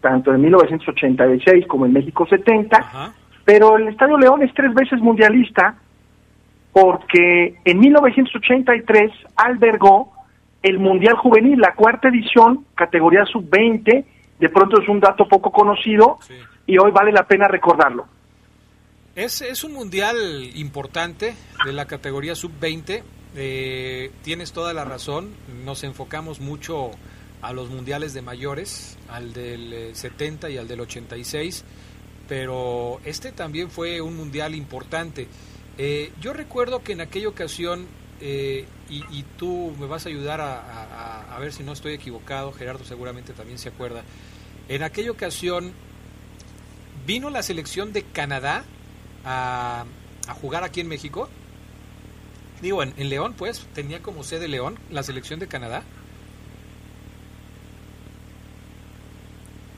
tanto 0.00 0.34
en 0.34 0.40
1986 0.40 1.66
como 1.66 1.86
en 1.86 1.92
México 1.92 2.26
70, 2.26 3.12
pero 3.44 3.76
el 3.76 3.88
Estadio 3.88 4.18
León 4.18 4.42
es 4.42 4.52
tres 4.54 4.74
veces 4.74 5.00
mundialista 5.00 5.76
porque 6.72 7.58
en 7.64 7.78
1983 7.78 9.12
albergó 9.36 10.12
el 10.62 10.78
Mundial 10.78 11.16
Juvenil, 11.16 11.58
la 11.60 11.74
cuarta 11.74 12.08
edición, 12.08 12.66
categoría 12.74 13.24
sub-20, 13.26 14.04
de 14.38 14.48
pronto 14.48 14.80
es 14.80 14.88
un 14.88 15.00
dato 15.00 15.28
poco 15.28 15.50
conocido 15.50 16.18
y 16.66 16.78
hoy 16.78 16.90
vale 16.90 17.12
la 17.12 17.26
pena 17.26 17.46
recordarlo. 17.46 18.06
Es, 19.14 19.42
es 19.42 19.62
un 19.62 19.74
mundial 19.74 20.16
importante 20.54 21.34
de 21.64 21.72
la 21.72 21.86
categoría 21.86 22.34
sub-20 22.34 23.02
eh, 23.34 24.10
tienes 24.22 24.52
toda 24.52 24.72
la 24.72 24.84
razón, 24.84 25.30
nos 25.64 25.84
enfocamos 25.84 26.40
mucho 26.40 26.90
a 27.42 27.52
los 27.52 27.68
mundiales 27.68 28.14
de 28.14 28.22
mayores, 28.22 28.96
al 29.08 29.32
del 29.32 29.94
70 29.94 30.48
eh, 30.48 30.52
y 30.52 30.56
al 30.58 30.68
del 30.68 30.80
86, 30.80 31.64
pero 32.28 33.00
este 33.04 33.32
también 33.32 33.70
fue 33.70 34.00
un 34.00 34.16
mundial 34.16 34.54
importante. 34.54 35.26
Eh, 35.76 36.12
yo 36.20 36.32
recuerdo 36.32 36.82
que 36.82 36.92
en 36.92 37.00
aquella 37.00 37.28
ocasión 37.28 37.86
eh, 38.20 38.66
y, 38.88 39.22
tú 39.36 39.74
me 39.80 39.86
vas 39.86 40.06
a 40.06 40.10
ayudar 40.10 40.40
a, 40.40 41.34
a, 41.34 41.38
ver 41.40 41.52
si 41.52 41.64
no 41.64 41.72
estoy 41.72 41.94
equivocado, 41.94 42.52
Gerardo 42.52 42.84
seguramente 42.84 43.32
también 43.32 43.58
se 43.58 43.70
acuerda. 43.70 44.04
En 44.68 44.84
aquella 44.84 45.10
ocasión 45.10 45.72
vino 47.04 47.30
la 47.30 47.42
selección 47.42 47.92
de 47.92 48.04
Canadá 48.04 48.64
a, 49.24 49.86
a 50.28 50.34
jugar 50.34 50.62
aquí 50.62 50.80
en 50.80 50.88
México. 50.88 51.28
Digo, 52.62 52.80
en, 52.80 53.08
León, 53.10 53.34
pues, 53.36 53.66
tenía 53.74 54.00
como 54.00 54.22
sede 54.22 54.46
León 54.46 54.76
la 54.88 55.02
selección 55.02 55.40
de 55.40 55.48
Canadá. 55.48 55.82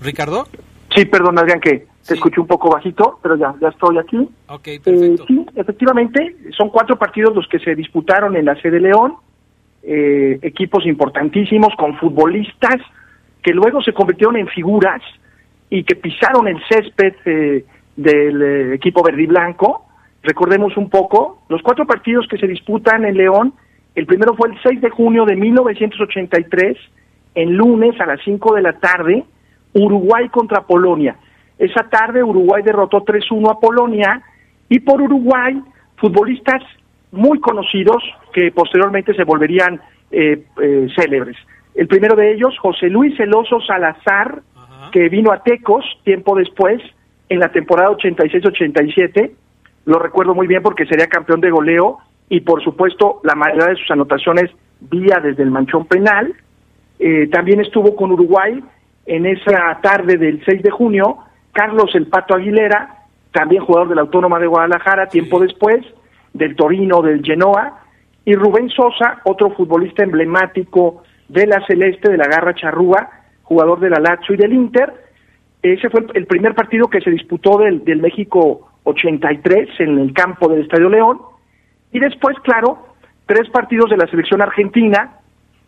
Ricardo. 0.03 0.47
Sí, 0.95 1.07
perdón, 1.07 1.39
Adrián, 1.39 1.61
que 1.61 1.87
te 2.07 2.15
escuché 2.15 2.43
un 2.43 2.47
poco 2.47 2.71
bajito, 2.71 3.19
pero 3.23 3.37
ya, 3.37 3.55
ya 3.59 3.69
estoy 3.69 3.97
aquí. 3.97 4.29
Ok, 4.49 4.69
perfecto. 4.85 5.23
Eh, 5.23 5.27
sí, 5.27 5.47
efectivamente, 5.57 6.37
son 6.55 6.69
cuatro 6.69 6.99
partidos 6.99 7.35
los 7.35 7.49
que 7.49 7.59
se 7.59 7.75
disputaron 7.75 8.37
en 8.37 8.45
la 8.45 8.61
sede 8.61 8.79
León, 8.79 9.15
eh, 9.83 10.39
equipos 10.43 10.85
importantísimos 10.85 11.75
con 11.79 11.97
futbolistas 11.97 12.77
que 13.43 13.53
luego 13.53 13.83
se 13.83 13.95
convirtieron 13.95 14.37
en 14.37 14.49
figuras 14.49 15.01
y 15.71 15.85
que 15.85 15.97
pisaron 15.97 16.49
el 16.49 16.63
césped 16.69 17.15
eh, 17.25 17.65
del 17.97 18.75
equipo 18.75 19.03
verde 19.03 19.23
y 19.23 19.27
blanco. 19.27 19.84
Recordemos 20.25 20.75
un 20.79 20.89
poco, 20.89 21.45
los 21.51 21.61
cuatro 21.63 21.87
partidos 21.87 22.27
que 22.29 22.39
se 22.39 22.47
disputan 22.47 23.05
en 23.05 23.17
León, 23.17 23.53
el 23.95 24.07
primero 24.07 24.35
fue 24.35 24.49
el 24.49 24.59
6 24.63 24.81
de 24.81 24.89
junio 24.89 25.27
de 25.27 25.37
1983, 25.37 26.79
en 27.35 27.55
lunes 27.55 28.01
a 28.01 28.07
las 28.07 28.21
5 28.25 28.55
de 28.55 28.63
la 28.63 28.73
tarde, 28.73 29.25
Uruguay 29.75 30.31
contra 30.31 30.63
Polonia. 30.63 31.17
Esa 31.59 31.89
tarde 31.91 32.25
Uruguay 32.25 32.63
derrotó 32.63 33.05
3-1 33.05 33.51
a 33.51 33.61
Polonia 33.61 34.23
y 34.71 34.81
por 34.81 35.03
Uruguay 35.03 35.61
futbolistas 35.97 36.63
muy 37.13 37.39
conocidos 37.39 38.03
que 38.33 38.51
posteriormente 38.51 39.15
se 39.15 39.25
volverían 39.25 39.81
eh, 40.11 40.43
eh, 40.61 40.89
célebres. 40.97 41.37
El 41.75 41.87
primero 41.87 42.17
de 42.17 42.33
ellos, 42.33 42.59
José 42.59 42.89
Luis 42.89 43.15
Celoso 43.17 43.61
Salazar, 43.61 44.43
que 44.91 45.09
vino 45.11 45.33
a 45.33 45.43
Tecos 45.43 45.85
tiempo 46.03 46.35
después, 46.35 46.81
en 47.29 47.41
la 47.41 47.51
temporada 47.53 47.91
86-87. 47.91 49.33
Lo 49.85 49.99
recuerdo 49.99 50.35
muy 50.35 50.47
bien 50.47 50.63
porque 50.63 50.87
sería 50.87 51.07
campeón 51.07 51.41
de 51.41 51.51
goleo 51.51 51.99
y 52.29 52.41
por 52.41 52.63
supuesto 52.63 53.21
la 53.23 53.35
mayoría 53.35 53.67
de 53.69 53.77
sus 53.77 53.91
anotaciones 53.91 54.51
vía 54.81 55.21
desde 55.23 55.43
el 55.43 55.51
manchón 55.51 55.87
penal. 55.87 56.35
Eh, 56.99 57.29
también 57.29 57.61
estuvo 57.61 57.95
con 57.97 58.13
Uruguay 58.13 58.63
en 59.07 59.27
esa 59.27 59.79
tarde 59.83 60.17
del 60.17 60.43
6 60.45 60.63
de 60.63 60.71
junio 60.71 61.19
Carlos 61.53 61.95
El 61.95 62.09
Pato 62.09 62.35
Aguilera, 62.35 63.05
también 63.33 63.65
jugador 63.65 63.89
de 63.89 63.95
la 63.95 64.03
Autónoma 64.03 64.39
de 64.39 64.47
Guadalajara, 64.47 65.09
tiempo 65.09 65.39
después, 65.41 65.81
del 66.33 66.57
Torino, 66.57 67.01
del 67.01 67.25
Genoa, 67.25 67.81
y 68.25 68.35
Rubén 68.35 68.69
Sosa, 68.71 69.21
otro 69.25 69.51
futbolista 69.51 70.03
emblemático 70.03 71.03
de 71.29 71.47
la 71.47 71.65
Celeste, 71.67 72.11
de 72.11 72.17
la 72.17 72.27
Garra 72.27 72.55
Charrúa, 72.55 73.09
jugador 73.43 73.81
de 73.81 73.91
la 73.91 74.01
Lazio 74.01 74.35
y 74.35 74.39
del 74.39 74.53
Inter. 74.53 74.93
Ese 75.63 75.89
fue 75.91 76.05
el 76.15 76.27
primer 76.27 76.55
partido 76.55 76.89
que 76.89 77.01
se 77.01 77.11
disputó 77.11 77.59
del, 77.59 77.85
del 77.85 78.01
México 78.01 78.69
83 78.85 79.81
en 79.81 79.99
el 79.99 80.13
campo 80.13 80.49
del 80.49 80.63
Estadio 80.63 80.89
León. 80.89 81.21
Y 81.93 81.99
después, 81.99 82.37
claro, 82.43 82.95
tres 83.27 83.49
partidos 83.51 83.91
de 83.91 83.97
la 83.97 84.07
selección 84.07 84.43
argentina 84.43 85.19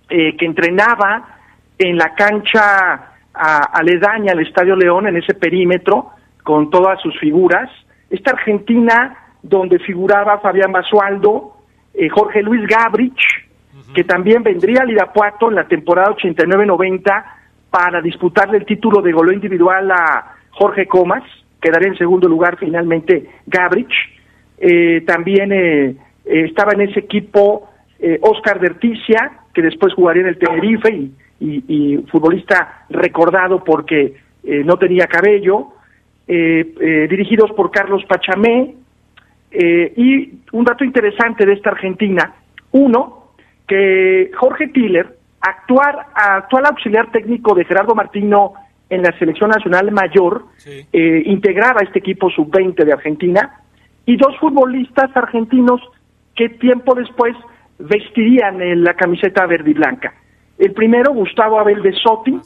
eh, 0.09 0.37
que 0.37 0.47
entrenaba 0.47 1.39
en 1.79 1.97
la 1.97 2.15
cancha 2.15 3.15
a, 3.35 3.59
aledaña 3.73 4.33
al 4.33 4.41
Estadio 4.41 4.77
León 4.77 5.09
en 5.09 5.17
ese 5.17 5.35
perímetro 5.35 6.11
con 6.43 6.71
todas 6.71 7.01
sus 7.01 7.19
figuras. 7.19 7.71
Esta 8.09 8.33
Argentina 8.33 9.17
donde 9.43 9.79
figuraba 9.79 10.39
Fabián 10.39 10.73
Basualdo, 10.73 11.57
eh, 11.95 12.09
Jorge 12.09 12.43
Luis 12.43 12.67
Gabrich, 12.67 13.47
que 13.95 14.05
también 14.05 14.43
vendría 14.43 14.83
al 14.83 14.91
Irapuato 14.91 15.49
en 15.49 15.55
la 15.55 15.69
temporada 15.69 16.15
89-90 16.17 17.25
para 17.71 18.01
disputarle 18.01 18.59
el 18.59 18.67
título 18.67 19.01
de 19.01 19.13
goleo 19.13 19.35
individual 19.35 19.91
a 19.91 20.35
Jorge 20.51 20.87
Comas, 20.87 21.23
quedaría 21.61 21.89
en 21.89 21.99
segundo 21.99 22.29
lugar 22.29 22.57
finalmente 22.59 23.29
Gabrich. 23.47 23.95
Eh, 24.59 25.03
también 25.07 25.53
eh, 25.53 25.97
estaba 26.25 26.73
en 26.73 26.83
ese 26.83 27.01
equipo 27.01 27.71
Oscar 28.21 28.61
Derticia, 28.61 29.41
que 29.55 29.63
después 29.63 29.95
jugaría 29.95 30.23
en 30.23 30.29
el 30.29 30.39
Tenerife 30.39 30.91
y 30.91 31.13
y, 31.41 31.99
futbolista 32.11 32.87
recordado 32.89 33.63
porque 33.63 34.15
eh, 34.45 34.63
no 34.65 34.77
tenía 34.77 35.07
cabello, 35.07 35.69
eh, 36.27 36.75
eh, 36.81 37.07
dirigidos 37.09 37.51
por 37.53 37.71
Carlos 37.71 38.05
Pachamé, 38.07 38.75
y 39.59 40.33
un 40.53 40.65
dato 40.65 40.85
interesante 40.85 41.47
de 41.47 41.55
esta 41.55 41.71
Argentina, 41.71 42.35
uno, 42.73 43.31
que 43.67 44.31
Jorge 44.37 44.69
Tiller, 44.69 45.17
actual 45.41 46.67
auxiliar 46.67 47.11
técnico 47.11 47.55
de 47.55 47.65
Gerardo 47.65 47.95
Martino 47.95 48.53
en 48.89 49.03
la 49.03 49.17
selección 49.19 49.51
nacional 49.51 49.91
mayor, 49.91 50.45
integraba 50.93 51.81
este 51.83 51.99
equipo 51.99 52.31
sub-20 52.31 52.85
de 52.85 52.93
Argentina, 52.93 53.61
y 54.07 54.17
dos 54.17 54.39
futbolistas 54.39 55.15
argentinos 55.17 55.81
que 56.35 56.49
tiempo 56.49 56.95
después 56.95 57.35
vestirían 57.79 58.63
en 58.63 58.85
la 58.85 58.95
camiseta 58.95 59.45
verde 59.47 59.73
y 59.73 59.75
blanca. 59.75 60.15
El 60.59 60.73
primero, 60.73 61.13
Gustavo 61.13 61.59
Abel 61.59 61.83
de 61.83 61.93
Sotti, 61.93 62.39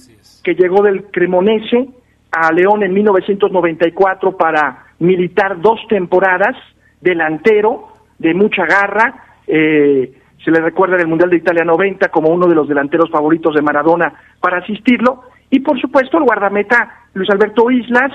que 0.43 0.55
llegó 0.55 0.83
del 0.83 1.05
Cremonese 1.05 1.89
a 2.33 2.53
León 2.53 2.83
en 2.83 2.93
1994 2.95 4.37
para 4.37 4.87
militar 4.99 5.61
dos 5.61 5.79
temporadas, 5.89 6.57
delantero, 7.01 7.89
de 8.19 8.35
mucha 8.35 8.65
garra, 8.67 9.25
eh, 9.47 10.13
se 10.45 10.51
le 10.51 10.61
recuerda 10.61 10.95
en 10.95 11.03
el 11.03 11.07
Mundial 11.07 11.31
de 11.31 11.37
Italia 11.37 11.65
90 11.65 12.09
como 12.09 12.31
uno 12.31 12.47
de 12.47 12.55
los 12.55 12.69
delanteros 12.69 13.11
favoritos 13.11 13.55
de 13.55 13.63
Maradona 13.63 14.13
para 14.41 14.59
asistirlo, 14.59 15.23
y 15.51 15.61
por 15.61 15.81
supuesto 15.81 16.19
el 16.19 16.25
guardameta 16.25 17.07
Luis 17.15 17.29
Alberto 17.31 17.71
Islas, 17.71 18.13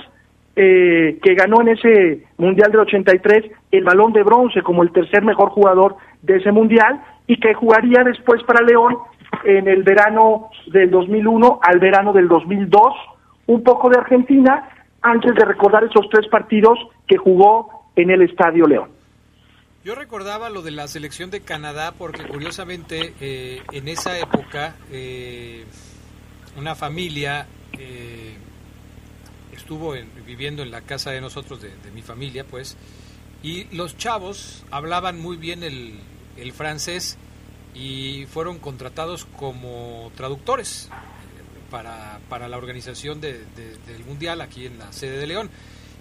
eh, 0.56 1.20
que 1.22 1.36
ganó 1.36 1.62
en 1.62 1.70
ese 1.70 2.24
Mundial 2.38 2.72
del 2.72 2.82
83 2.82 3.52
el 3.72 3.84
balón 3.84 4.14
de 4.14 4.24
bronce 4.24 4.62
como 4.62 4.84
el 4.84 4.92
tercer 4.92 5.24
mejor 5.24 5.50
jugador 5.50 5.98
de 6.22 6.38
ese 6.38 6.52
Mundial, 6.52 7.02
y 7.28 7.40
que 7.40 7.54
jugaría 7.54 8.04
después 8.04 8.42
para 8.44 8.66
León 8.66 8.98
en 9.44 9.68
el 9.68 9.84
verano 9.84 10.50
del 10.68 10.90
2001 10.90 11.60
al 11.62 11.80
verano 11.80 12.14
del 12.14 12.28
2002, 12.28 12.82
un 13.48 13.64
poco 13.64 13.90
de 13.90 13.98
Argentina, 13.98 14.70
antes 15.02 15.36
de 15.36 15.46
recordar 15.46 15.84
esos 15.84 16.08
tres 16.10 16.28
partidos 16.30 16.80
que 17.08 17.18
jugó 17.18 17.92
en 17.96 18.10
el 18.12 18.22
Estadio 18.22 18.66
León. 18.66 18.90
Yo 19.84 19.94
recordaba 19.94 20.50
lo 20.50 20.64
de 20.64 20.72
la 20.72 20.88
selección 20.88 21.30
de 21.30 21.42
Canadá 21.42 21.94
porque 21.96 22.24
curiosamente 22.24 23.14
eh, 23.22 23.62
en 23.72 23.88
esa 23.88 24.18
época 24.18 24.76
eh, 24.92 25.66
una 26.56 26.76
familia 26.76 27.48
eh, 27.78 28.36
estuvo 29.56 29.94
viviendo 30.26 30.64
en 30.64 30.72
la 30.72 30.82
casa 30.82 31.12
de 31.12 31.22
nosotros, 31.22 31.62
de, 31.62 31.92
mi 31.94 32.02
familia, 32.02 32.44
pues, 32.44 32.78
y 33.44 33.66
los 33.76 33.98
chavos 33.98 34.64
hablaban 34.72 35.20
muy 35.20 35.38
bien 35.38 35.64
el, 35.64 36.00
el 36.38 36.52
francés 36.54 37.18
y 37.74 38.26
fueron 38.28 38.58
contratados 38.60 39.26
como 39.38 40.12
traductores 40.16 40.90
para, 41.70 42.20
para 42.30 42.48
la 42.48 42.58
organización 42.58 43.22
del 43.22 44.06
Mundial 44.08 44.42
aquí 44.42 44.66
en 44.66 44.80
la 44.80 44.92
sede 44.94 45.18
de 45.18 45.28
León. 45.28 45.50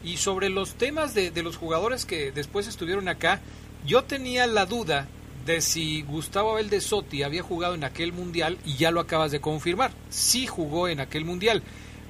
Y 0.05 0.19
sobre 0.19 0.51
los 0.51 0.75
temas 0.75 1.15
de, 1.15 1.31
de 1.31 1.43
los 1.43 1.57
jugadores 1.57 2.05
que 2.05 2.31
después 2.31 2.67
estuvieron 2.67 3.09
acá, 3.09 3.41
yo 3.87 4.05
tenía 4.05 4.47
la 4.47 4.67
duda 4.67 5.09
de 5.47 5.61
si 5.61 6.03
Gustavo 6.03 6.53
Abel 6.53 6.71
de 6.71 6.81
Sotti 6.81 7.23
había 7.23 7.43
jugado 7.43 7.75
en 7.75 7.85
aquel 7.85 8.13
mundial 8.13 8.59
y 8.65 8.77
ya 8.77 8.91
lo 8.91 9.01
acabas 9.01 9.31
de 9.31 9.41
confirmar. 9.41 9.91
Sí 10.09 10.47
jugó 10.47 10.89
en 10.89 11.01
aquel 11.01 11.25
mundial. 11.25 11.63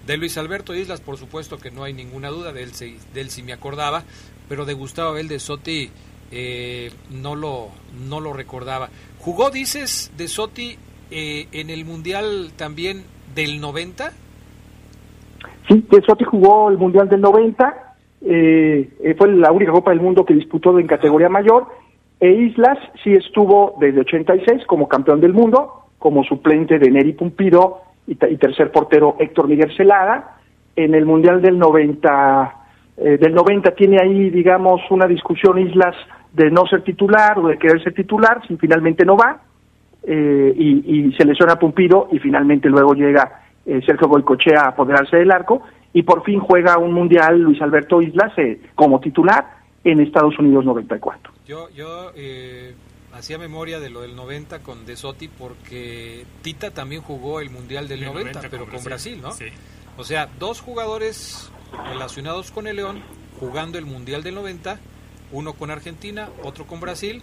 De 0.06 0.18
Luis 0.18 0.36
Alberto 0.36 0.74
Islas, 0.74 1.00
por 1.00 1.16
supuesto 1.16 1.56
que 1.56 1.70
no 1.70 1.82
hay 1.84 1.94
ninguna 1.94 2.28
duda, 2.28 2.52
de 2.52 2.62
él, 2.62 2.72
de 3.14 3.20
él 3.20 3.30
sí 3.30 3.42
me 3.42 3.54
acordaba, 3.54 4.04
pero 4.50 4.66
de 4.66 4.74
Gustavo 4.74 5.10
Abel 5.10 5.28
de 5.28 5.38
Sotti 5.38 5.90
eh, 6.30 6.90
no, 7.10 7.34
lo, 7.34 7.68
no 8.08 8.20
lo 8.20 8.32
recordaba. 8.32 8.88
¿Jugó, 9.20 9.50
dices, 9.50 10.12
de 10.16 10.28
Soti 10.28 10.76
eh, 11.10 11.46
en 11.52 11.70
el 11.70 11.84
Mundial 11.84 12.50
también 12.56 13.04
del 13.34 13.60
90? 13.60 14.12
Sí, 15.68 15.84
de 15.90 16.02
Soti 16.02 16.24
jugó 16.24 16.68
el 16.68 16.76
Mundial 16.76 17.08
del 17.08 17.20
90, 17.20 17.96
eh, 18.22 18.90
eh, 19.02 19.14
fue 19.16 19.32
la 19.32 19.52
única 19.52 19.72
Copa 19.72 19.90
del 19.92 20.00
Mundo 20.00 20.24
que 20.24 20.34
disputó 20.34 20.78
en 20.78 20.86
categoría 20.86 21.28
mayor, 21.28 21.68
e 22.20 22.28
Islas 22.28 22.78
sí 23.02 23.12
estuvo 23.12 23.76
desde 23.80 24.00
86 24.00 24.66
como 24.66 24.88
campeón 24.88 25.20
del 25.20 25.32
mundo, 25.32 25.86
como 25.98 26.24
suplente 26.24 26.78
de 26.78 26.90
Neri 26.90 27.12
Pumpido 27.12 27.82
y, 28.06 28.14
tercer 28.14 28.70
portero 28.70 29.16
Héctor 29.18 29.48
Miguel 29.48 29.74
Celada. 29.76 30.38
En 30.76 30.94
el 30.94 31.06
Mundial 31.06 31.40
del 31.40 31.58
90, 31.58 32.54
del 32.96 33.32
90 33.32 33.74
tiene 33.74 33.98
ahí, 34.02 34.30
digamos, 34.30 34.80
una 34.90 35.06
discusión 35.06 35.58
Islas 35.58 35.94
de 36.32 36.50
no 36.50 36.66
ser 36.66 36.82
titular 36.82 37.38
o 37.38 37.48
de 37.48 37.58
querer 37.58 37.82
ser 37.82 37.94
titular, 37.94 38.42
si 38.46 38.56
finalmente 38.56 39.04
no 39.04 39.16
va, 39.16 39.40
eh, 40.06 40.52
y, 40.56 41.12
se 41.12 41.24
lesiona 41.24 41.54
a 41.54 41.58
Pumpido 41.58 42.08
y 42.12 42.18
finalmente 42.18 42.68
luego 42.68 42.92
llega 42.92 43.40
eh, 43.64 43.80
Sergio 43.86 44.08
Goicochea 44.08 44.60
a 44.60 44.68
apoderarse 44.68 45.16
del 45.16 45.30
arco 45.30 45.62
y 45.94 46.02
por 46.02 46.22
fin 46.24 46.40
juega 46.40 46.76
un 46.76 46.92
mundial 46.92 47.40
Luis 47.40 47.62
Alberto 47.62 48.02
Islas 48.02 48.32
eh, 48.36 48.60
como 48.74 49.00
titular 49.00 49.46
en 49.84 50.00
Estados 50.00 50.38
Unidos 50.38 50.64
94. 50.64 51.32
Yo, 51.46 51.68
yo 51.70 52.12
hacía 53.12 53.38
memoria 53.38 53.78
de 53.80 53.90
lo 53.90 54.00
del 54.00 54.16
90 54.16 54.60
con 54.60 54.86
De 54.86 54.96
Sotti 54.96 55.28
porque 55.28 56.24
Tita 56.42 56.70
también 56.72 57.02
jugó 57.02 57.40
el 57.40 57.50
Mundial 57.50 57.86
del 57.88 58.04
90, 58.04 58.40
pero 58.50 58.66
con 58.66 58.82
Brasil, 58.82 59.20
¿no? 59.22 59.32
Sí. 59.32 59.46
O 59.96 60.04
sea, 60.04 60.28
dos 60.38 60.60
jugadores 60.60 61.50
relacionados 61.86 62.50
con 62.50 62.66
el 62.66 62.76
León 62.76 63.02
jugando 63.38 63.78
el 63.78 63.86
Mundial 63.86 64.22
del 64.22 64.34
90, 64.34 64.78
uno 65.32 65.52
con 65.52 65.70
Argentina, 65.70 66.28
otro 66.42 66.66
con 66.66 66.80
Brasil, 66.80 67.22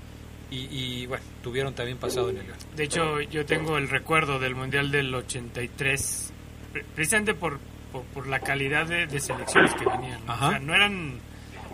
y, 0.50 0.68
y, 0.70 1.06
bueno, 1.08 1.24
tuvieron 1.42 1.74
también 1.74 1.98
pasado 1.98 2.30
en 2.30 2.38
el 2.38 2.46
León. 2.46 2.58
De 2.76 2.84
hecho, 2.84 3.22
yo 3.22 3.46
tengo 3.46 3.78
el 3.78 3.90
recuerdo 3.90 4.38
del 4.40 4.54
Mundial 4.56 4.92
del 4.92 5.14
83, 5.16 6.34
pre- 6.74 6.84
precisamente 6.96 7.34
por, 7.34 7.60
por, 7.92 8.04
por 8.14 8.28
la 8.28 8.40
calidad 8.40 8.86
de, 8.86 9.08
de 9.08 9.20
selecciones 9.20 9.74
que 9.76 9.86
venían. 9.86 10.26
¿no? 10.26 10.32
Ajá. 10.34 10.48
O 10.48 10.50
sea, 10.52 10.60
no 10.60 10.76
eran, 10.76 11.20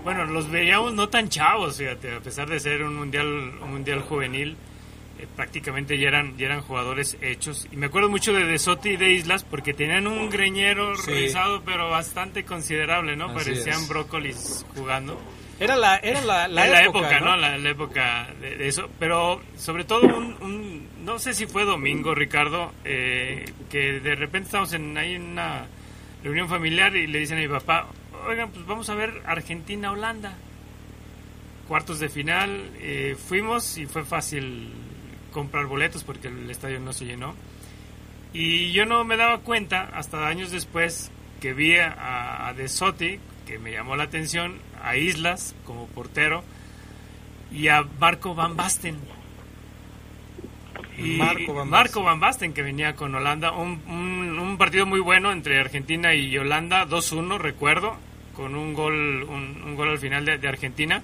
bueno, 0.04 0.26
los 0.26 0.50
veíamos 0.50 0.94
no 0.94 1.10
tan 1.10 1.30
chavos, 1.30 1.78
fíjate, 1.78 2.16
a 2.16 2.20
pesar 2.20 2.50
de 2.50 2.60
ser 2.60 2.84
un 2.84 2.96
mundial, 2.96 3.28
un 3.62 3.72
mundial 3.72 4.02
juvenil, 4.02 4.56
eh, 5.20 5.28
prácticamente 5.36 5.98
ya 5.98 6.08
eran, 6.10 6.38
ya 6.38 6.46
eran 6.46 6.62
jugadores 6.62 7.18
hechos. 7.22 7.68
Y 7.72 7.76
me 7.78 7.88
acuerdo 7.88 8.10
mucho 8.10 8.34
de 8.34 8.46
De 8.46 8.60
Sotti 8.60 8.90
y 8.90 8.98
de 8.98 9.12
Islas 9.14 9.44
porque 9.44 9.74
tenían 9.74 10.08
un 10.08 10.30
greñero 10.30 10.96
Sí. 10.96 11.12
pero 11.66 11.90
bastante 11.90 12.44
considerable, 12.46 13.16
¿no? 13.16 13.26
Así 13.26 13.36
Parecían 13.52 13.82
es. 13.82 13.88
brócolis 13.90 14.66
jugando. 14.76 15.20
Era 15.60 15.76
la, 15.76 15.98
era 15.98 16.22
la, 16.22 16.48
la 16.48 16.84
época, 16.84 17.00
época, 17.10 17.20
¿no? 17.20 17.36
La, 17.36 17.58
la 17.58 17.70
época 17.72 18.28
de, 18.40 18.58
de 18.58 18.68
eso. 18.68 18.90
Pero 19.00 19.42
sobre 19.56 19.86
todo, 19.86 20.02
un, 20.06 20.36
un- 20.42 20.88
no 21.04 21.18
sé 21.18 21.34
si 21.34 21.48
fue 21.48 21.64
domingo, 21.66 22.14
Ricardo, 22.14 22.74
eh, 22.86 23.44
que 23.72 24.00
de 24.00 24.14
repente 24.14 24.46
estamos 24.48 24.74
en, 24.74 24.96
ahí 24.98 25.16
en 25.16 25.24
una 25.32 25.66
reunión 26.24 26.48
familiar 26.48 26.96
y 26.96 27.08
le 27.08 27.20
dicen 27.20 27.38
a 27.40 27.42
mi 27.42 27.48
papá, 27.48 27.88
oigan, 28.28 28.52
pues 28.52 28.66
vamos 28.66 28.90
a 28.90 28.96
ver 28.96 29.22
Argentina-Holanda. 29.26 30.34
Cuartos 31.68 32.00
de 32.00 32.10
final, 32.10 32.72
eh, 32.80 33.16
fuimos 33.28 33.78
y 33.78 33.86
fue 33.88 34.04
fácil 34.06 34.70
comprar 35.32 35.66
boletos 35.66 36.04
porque 36.04 36.28
el 36.30 36.50
estadio 36.50 36.80
no 36.80 36.94
se 36.94 37.06
llenó. 37.06 37.36
Y 38.34 38.72
yo 38.72 38.86
no 38.86 39.04
me 39.04 39.18
daba 39.18 39.40
cuenta 39.40 39.90
hasta 39.94 40.28
años 40.28 40.52
después 40.52 41.12
que 41.42 41.54
vi 41.54 41.76
a, 41.78 42.48
a 42.48 42.54
De 42.54 42.68
Sotti, 42.68 43.20
que 43.46 43.60
me 43.60 43.72
llamó 43.72 43.96
la 43.96 44.04
atención, 44.04 44.60
a 44.84 44.96
Islas 44.98 45.56
como 45.66 45.88
portero 45.88 46.44
y 47.52 47.68
a 47.70 47.84
Marco 48.00 48.36
Van 48.36 48.56
Basten. 48.56 48.98
Y 50.98 51.18
Marco 51.18 51.54
Van 51.54 51.70
Marco 51.70 52.00
Basten. 52.02 52.06
Van 52.06 52.20
Basten, 52.20 52.54
que 52.54 52.62
venía 52.64 52.96
con 52.96 53.14
Holanda, 53.14 53.52
un, 53.52 53.82
un- 53.88 54.40
un 54.40 54.58
partido 54.58 54.86
muy 54.86 55.00
bueno 55.00 55.32
entre 55.32 55.60
Argentina 55.60 56.14
y 56.16 56.38
Holanda, 56.38 56.86
2-1 56.88 57.38
recuerdo, 57.38 57.98
con 58.38 58.56
un 58.56 58.74
gol, 58.76 59.24
un, 59.24 59.76
gol 59.76 59.90
al 59.90 59.98
final 59.98 60.24
de, 60.24 60.48
Argentina. 60.48 61.02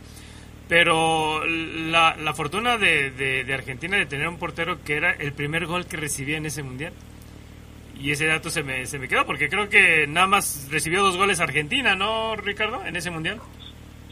Pero 0.69 1.43
la, 1.45 2.15
fortuna 2.33 2.77
de, 2.77 3.09
de- 3.11 3.43
de 3.43 3.53
Argentina 3.53 3.97
de 3.97 4.05
tener 4.05 4.27
un 4.27 4.37
portero 4.37 4.77
que 4.85 4.95
era 4.95 5.11
el 5.11 5.33
primer 5.33 5.65
gol 5.65 5.85
que 5.85 5.97
recibía 5.97 6.37
en 6.37 6.45
ese 6.45 6.63
mundial. 6.63 6.93
Y 7.99 8.11
ese 8.11 8.27
dato 8.27 8.49
se 8.49 8.63
me, 8.63 8.85
se 8.85 8.99
me 8.99 9.07
quedó, 9.07 9.25
porque 9.25 9.49
creo 9.49 9.69
que 9.69 10.07
nada 10.07 10.27
más 10.27 10.67
recibió 10.71 11.03
dos 11.03 11.17
goles 11.17 11.39
Argentina, 11.41 11.95
¿no, 11.95 12.35
Ricardo? 12.35 12.81
En 12.85 12.95
ese 12.95 13.11
mundial. 13.11 13.39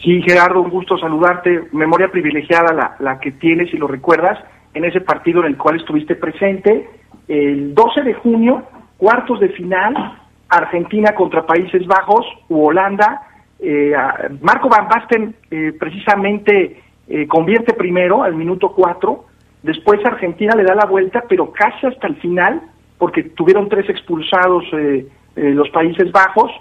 Sí, 0.04 0.22
Gerardo, 0.24 0.62
un 0.62 0.70
gusto 0.70 0.98
saludarte. 0.98 1.64
Memoria 1.72 2.10
privilegiada 2.10 2.74
la, 2.74 2.96
la 3.00 3.20
que 3.20 3.32
tienes 3.32 3.74
y 3.74 3.78
lo 3.78 3.88
recuerdas 3.88 4.40
en 4.74 4.86
ese 4.86 5.02
partido 5.02 5.42
en 5.42 5.48
el 5.48 5.58
cual 5.58 5.78
estuviste 5.78 6.16
presente. 6.16 6.90
El 7.28 7.74
12 7.74 8.02
de 8.02 8.14
junio, 8.16 8.68
cuartos 8.98 9.40
de 9.40 9.50
final, 9.50 10.21
Argentina 10.52 11.16
contra 11.16 11.46
Países 11.46 11.88
Bajos 11.88 12.26
u 12.50 12.66
Holanda. 12.66 13.22
Eh, 13.60 13.94
Marco 14.42 14.68
Van 14.70 14.88
Basten 14.88 15.34
eh, 15.50 15.74
precisamente 15.80 16.82
eh, 17.08 17.28
convierte 17.28 17.74
primero 17.74 18.24
al 18.24 18.36
minuto 18.36 18.74
4. 18.74 19.26
Después 19.64 20.00
Argentina 20.06 20.56
le 20.56 20.64
da 20.64 20.76
la 20.76 20.86
vuelta, 20.86 21.24
pero 21.28 21.52
casi 21.52 21.86
hasta 21.86 22.08
el 22.08 22.16
final, 22.18 22.62
porque 22.98 23.24
tuvieron 23.24 23.70
tres 23.70 23.90
expulsados 23.90 24.64
eh, 24.74 25.08
eh, 25.36 25.52
los 25.52 25.70
Países 25.70 26.12
Bajos. 26.12 26.52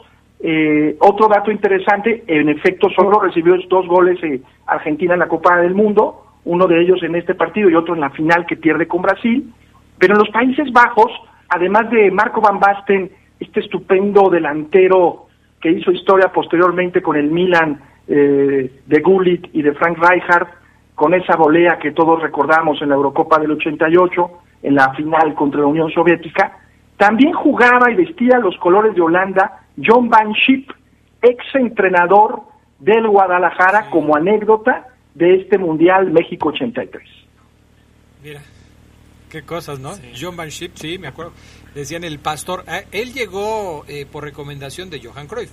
Otro 1.01 1.29
dato 1.29 1.51
interesante, 1.51 2.25
en 2.27 2.49
efecto, 2.49 2.89
solo 2.97 3.21
recibió 3.21 3.57
dos 3.69 3.87
goles 3.87 4.19
Argentina 4.67 5.13
en 5.13 5.21
la 5.21 5.29
Copa 5.29 5.59
del 5.59 5.75
Mundo, 5.75 6.25
uno 6.47 6.67
de 6.67 6.81
ellos 6.81 7.03
en 7.03 7.15
este 7.15 7.35
partido 7.35 7.69
y 7.69 7.75
otro 7.75 7.95
en 7.95 8.01
la 8.01 8.09
final 8.11 8.47
que 8.47 8.57
pierde 8.57 8.89
con 8.89 9.03
Brasil. 9.03 9.53
Pero 9.99 10.15
en 10.15 10.21
los 10.21 10.31
Países 10.31 10.73
Bajos, 10.73 11.13
además 11.51 11.91
de 11.91 12.11
Marco 12.11 12.41
Van 12.41 12.59
Basten, 12.59 13.11
este 13.41 13.61
estupendo 13.61 14.29
delantero 14.29 15.27
que 15.61 15.71
hizo 15.71 15.91
historia 15.91 16.31
posteriormente 16.33 17.03
con 17.03 17.17
el 17.17 17.31
Milan 17.31 17.81
eh, 18.07 18.81
de 18.87 19.01
Gullit 19.01 19.49
y 19.53 19.63
de 19.63 19.73
Frank 19.73 19.99
Rijkaard, 19.99 20.49
con 20.95 21.15
esa 21.15 21.37
volea 21.37 21.79
que 21.79 21.93
todos 21.93 22.21
recordamos 22.21 22.81
en 22.83 22.91
la 22.91 22.95
Eurocopa 22.95 23.39
del 23.39 23.53
88, 23.53 24.31
en 24.63 24.75
la 24.75 24.93
final 24.95 25.35
contra 25.35 25.61
la 25.61 25.67
Unión 25.67 25.91
Soviética, 25.91 26.59
también 26.97 27.33
jugaba 27.33 27.91
y 27.91 27.95
vestía 27.95 28.39
los 28.39 28.57
colores 28.59 28.95
de 28.95 29.01
Holanda 29.01 29.61
John 29.83 30.11
Van 30.11 30.35
Schip, 30.35 30.71
ex 31.23 31.43
entrenador 31.55 32.43
del 32.79 33.09
Guadalajara, 33.09 33.89
como 33.91 34.17
anécdota 34.17 34.89
de 35.15 35.37
este 35.37 35.57
Mundial 35.57 36.11
México 36.11 36.49
83. 36.49 37.03
Mira, 38.23 38.41
qué 39.31 39.43
cosas, 39.43 39.79
¿no? 39.79 39.95
Sí. 39.97 40.03
John 40.21 40.37
Van 40.37 40.51
Schip, 40.51 40.77
sí, 40.77 40.99
me 40.99 41.09
acuerdo. 41.09 41.33
Decían 41.75 42.05
el 42.05 42.19
pastor. 42.19 42.65
ah, 42.67 42.83
él 42.93 43.15
llegó 43.15 43.85
eh, 43.89 44.05
por 44.05 44.25
recomendación 44.25 44.91
de 44.91 45.01
Johan 45.03 45.27
Cruyff, 45.29 45.51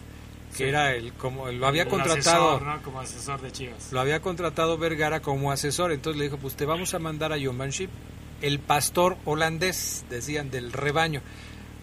que 0.51 0.57
Sí. 0.57 0.63
era 0.65 0.93
el 0.93 1.13
como 1.13 1.49
lo 1.51 1.65
había 1.67 1.83
El 1.83 1.87
contratado. 1.89 2.55
asesor, 2.55 2.61
¿no? 2.63 2.81
Como 2.83 2.99
asesor 2.99 3.41
de 3.41 3.51
Chivas. 3.51 3.91
Lo 3.93 3.99
había 4.01 4.21
contratado 4.21 4.77
Vergara 4.77 5.21
como 5.21 5.51
asesor, 5.51 5.91
entonces 5.93 6.17
le 6.17 6.25
dijo, 6.25 6.37
pues 6.37 6.55
te 6.55 6.65
vamos 6.65 6.93
a 6.93 6.99
mandar 6.99 7.31
a 7.31 7.37
John 7.41 7.57
Van 7.57 7.71
Schip, 7.71 7.89
el 8.41 8.59
pastor 8.59 9.17
holandés, 9.25 10.05
decían, 10.09 10.49
del 10.51 10.73
rebaño. 10.73 11.21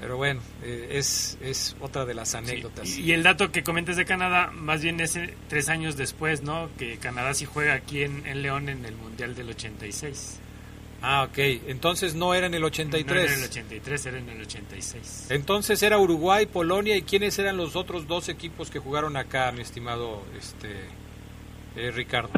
Pero 0.01 0.17
bueno, 0.17 0.41
eh, 0.63 0.89
es, 0.91 1.39
es 1.41 1.77
otra 1.81 2.05
de 2.05 2.13
las 2.15 2.31
Sí, 2.33 2.37
anécdotas. 2.37 2.99
Y, 2.99 3.03
y 3.05 3.13
el 3.13 3.23
dato 3.23 3.51
que 3.53 3.63
comentas 3.63 3.97
de 3.97 4.05
Canadá, 4.05 4.51
más 4.53 4.83
bien 4.83 5.01
es 5.01 5.19
tres 5.49 5.69
años 5.71 5.97
después, 5.97 6.43
¿no? 6.43 6.69
Que 6.77 6.99
Canadá 6.99 7.33
sí 7.33 7.47
juega 7.47 7.73
aquí 7.75 8.03
en, 8.03 8.27
en 8.27 8.43
León 8.43 8.69
en 8.69 8.85
el 8.85 8.97
Mundial 8.97 9.35
del 9.35 9.49
86. 9.51 10.41
Ah, 11.07 11.25
ok. 11.29 11.39
Entonces 11.69 12.15
no 12.15 12.33
era 12.33 12.47
en 12.47 12.55
el 12.55 12.63
No 12.63 12.69
83. 12.69 13.25
era 13.25 13.35
en 13.35 13.39
el 13.41 13.45
83, 13.45 14.07
era 14.07 14.19
en 14.19 14.29
el 14.31 14.41
86. 14.41 15.29
Entonces 15.31 15.83
era 15.83 15.99
Uruguay, 15.99 16.47
Polonia 16.47 16.97
y 16.97 17.03
quiénes 17.03 17.39
eran 17.39 17.59
los 17.59 17.77
otros 17.77 18.09
dos 18.09 18.31
equipos 18.31 18.71
que 18.71 18.79
jugaron 18.79 19.19
acá, 19.19 19.53
mi 19.53 19.61
estimado 19.61 20.23
este 20.39 20.71
eh, 21.77 21.91
Ricardo. 21.91 22.31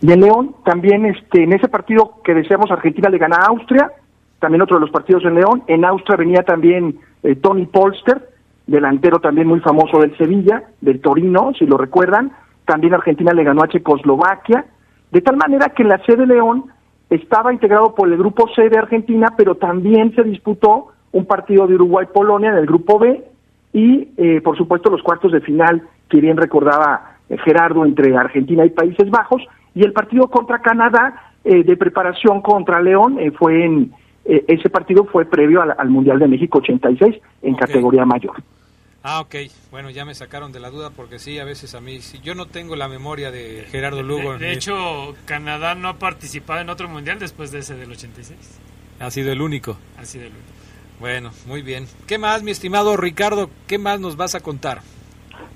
De 0.00 0.16
León, 0.16 0.56
también 0.64 1.06
este, 1.06 1.44
en 1.44 1.52
ese 1.52 1.68
partido 1.68 2.22
que 2.24 2.34
decíamos 2.34 2.72
Argentina 2.72 3.08
le 3.08 3.18
gana 3.18 3.36
a 3.36 3.46
Austria, 3.46 3.92
también 4.40 4.62
otro 4.62 4.78
de 4.78 4.80
los 4.80 4.90
partidos 4.90 5.24
en 5.24 5.36
León. 5.36 5.62
En 5.68 5.84
Austria 5.84 6.16
venía 6.16 6.42
también 6.42 6.98
eh, 7.22 7.36
Tony 7.36 7.66
Polster, 7.66 8.30
delantero 8.66 9.20
también 9.20 9.46
muy 9.46 9.60
famoso 9.60 10.00
del 10.00 10.16
Sevilla, 10.18 10.64
del 10.80 11.00
Torino, 11.00 11.52
si 11.56 11.66
lo 11.66 11.76
recuerdan. 11.76 12.32
También 12.64 12.94
Argentina 12.94 13.32
le 13.32 13.44
ganó 13.44 13.62
a 13.62 13.68
Checoslovaquia. 13.68 14.66
De 15.10 15.20
tal 15.20 15.36
manera 15.36 15.70
que 15.70 15.84
la 15.84 15.98
sede 16.04 16.26
de 16.26 16.34
León 16.34 16.64
estaba 17.10 17.52
integrado 17.52 17.94
por 17.94 18.08
el 18.08 18.18
grupo 18.18 18.48
C 18.54 18.68
de 18.68 18.78
Argentina, 18.78 19.34
pero 19.36 19.54
también 19.54 20.14
se 20.14 20.22
disputó 20.22 20.88
un 21.12 21.24
partido 21.24 21.66
de 21.66 21.74
Uruguay-Polonia 21.74 22.50
en 22.50 22.58
el 22.58 22.66
grupo 22.66 22.98
B 22.98 23.24
y, 23.72 24.08
eh, 24.16 24.40
por 24.42 24.56
supuesto, 24.56 24.90
los 24.90 25.02
cuartos 25.02 25.32
de 25.32 25.40
final 25.40 25.82
que 26.08 26.20
bien 26.20 26.36
recordaba 26.36 27.16
eh, 27.28 27.38
Gerardo 27.38 27.84
entre 27.84 28.14
Argentina 28.16 28.64
y 28.66 28.70
Países 28.70 29.08
Bajos 29.10 29.42
y 29.74 29.84
el 29.84 29.92
partido 29.92 30.28
contra 30.28 30.60
Canadá 30.60 31.32
eh, 31.44 31.62
de 31.64 31.76
preparación 31.76 32.42
contra 32.42 32.82
León 32.82 33.18
eh, 33.18 33.30
fue 33.30 33.64
en 33.64 33.92
eh, 34.24 34.44
ese 34.48 34.68
partido 34.68 35.04
fue 35.04 35.24
previo 35.24 35.62
al, 35.62 35.74
al 35.78 35.88
Mundial 35.88 36.18
de 36.18 36.28
México 36.28 36.58
86 36.58 37.16
en 37.42 37.54
categoría 37.54 38.04
mayor. 38.04 38.34
Ah, 39.02 39.20
ok. 39.20 39.34
Bueno, 39.70 39.90
ya 39.90 40.04
me 40.04 40.14
sacaron 40.14 40.52
de 40.52 40.60
la 40.60 40.70
duda 40.70 40.90
porque 40.90 41.18
sí, 41.18 41.38
a 41.38 41.44
veces 41.44 41.74
a 41.74 41.80
mí, 41.80 42.00
sí, 42.00 42.20
yo 42.22 42.34
no 42.34 42.46
tengo 42.46 42.76
la 42.76 42.88
memoria 42.88 43.30
de 43.30 43.66
Gerardo 43.70 44.02
Lugo. 44.02 44.32
De, 44.32 44.38
de 44.38 44.52
hecho, 44.52 45.14
Canadá 45.24 45.74
no 45.74 45.88
ha 45.88 45.94
participado 45.94 46.60
en 46.60 46.68
otro 46.68 46.88
Mundial 46.88 47.18
después 47.18 47.52
de 47.52 47.60
ese 47.60 47.76
del 47.76 47.90
86. 47.90 48.60
ha 48.98 49.10
sido 49.10 49.32
el 49.32 49.40
único. 49.40 49.76
Así 49.96 50.18
de 50.18 50.26
único. 50.26 50.42
Bueno, 51.00 51.30
muy 51.46 51.62
bien. 51.62 51.86
¿Qué 52.06 52.18
más, 52.18 52.42
mi 52.42 52.50
estimado 52.50 52.96
Ricardo? 52.96 53.50
¿Qué 53.68 53.78
más 53.78 54.00
nos 54.00 54.16
vas 54.16 54.34
a 54.34 54.40
contar? 54.40 54.80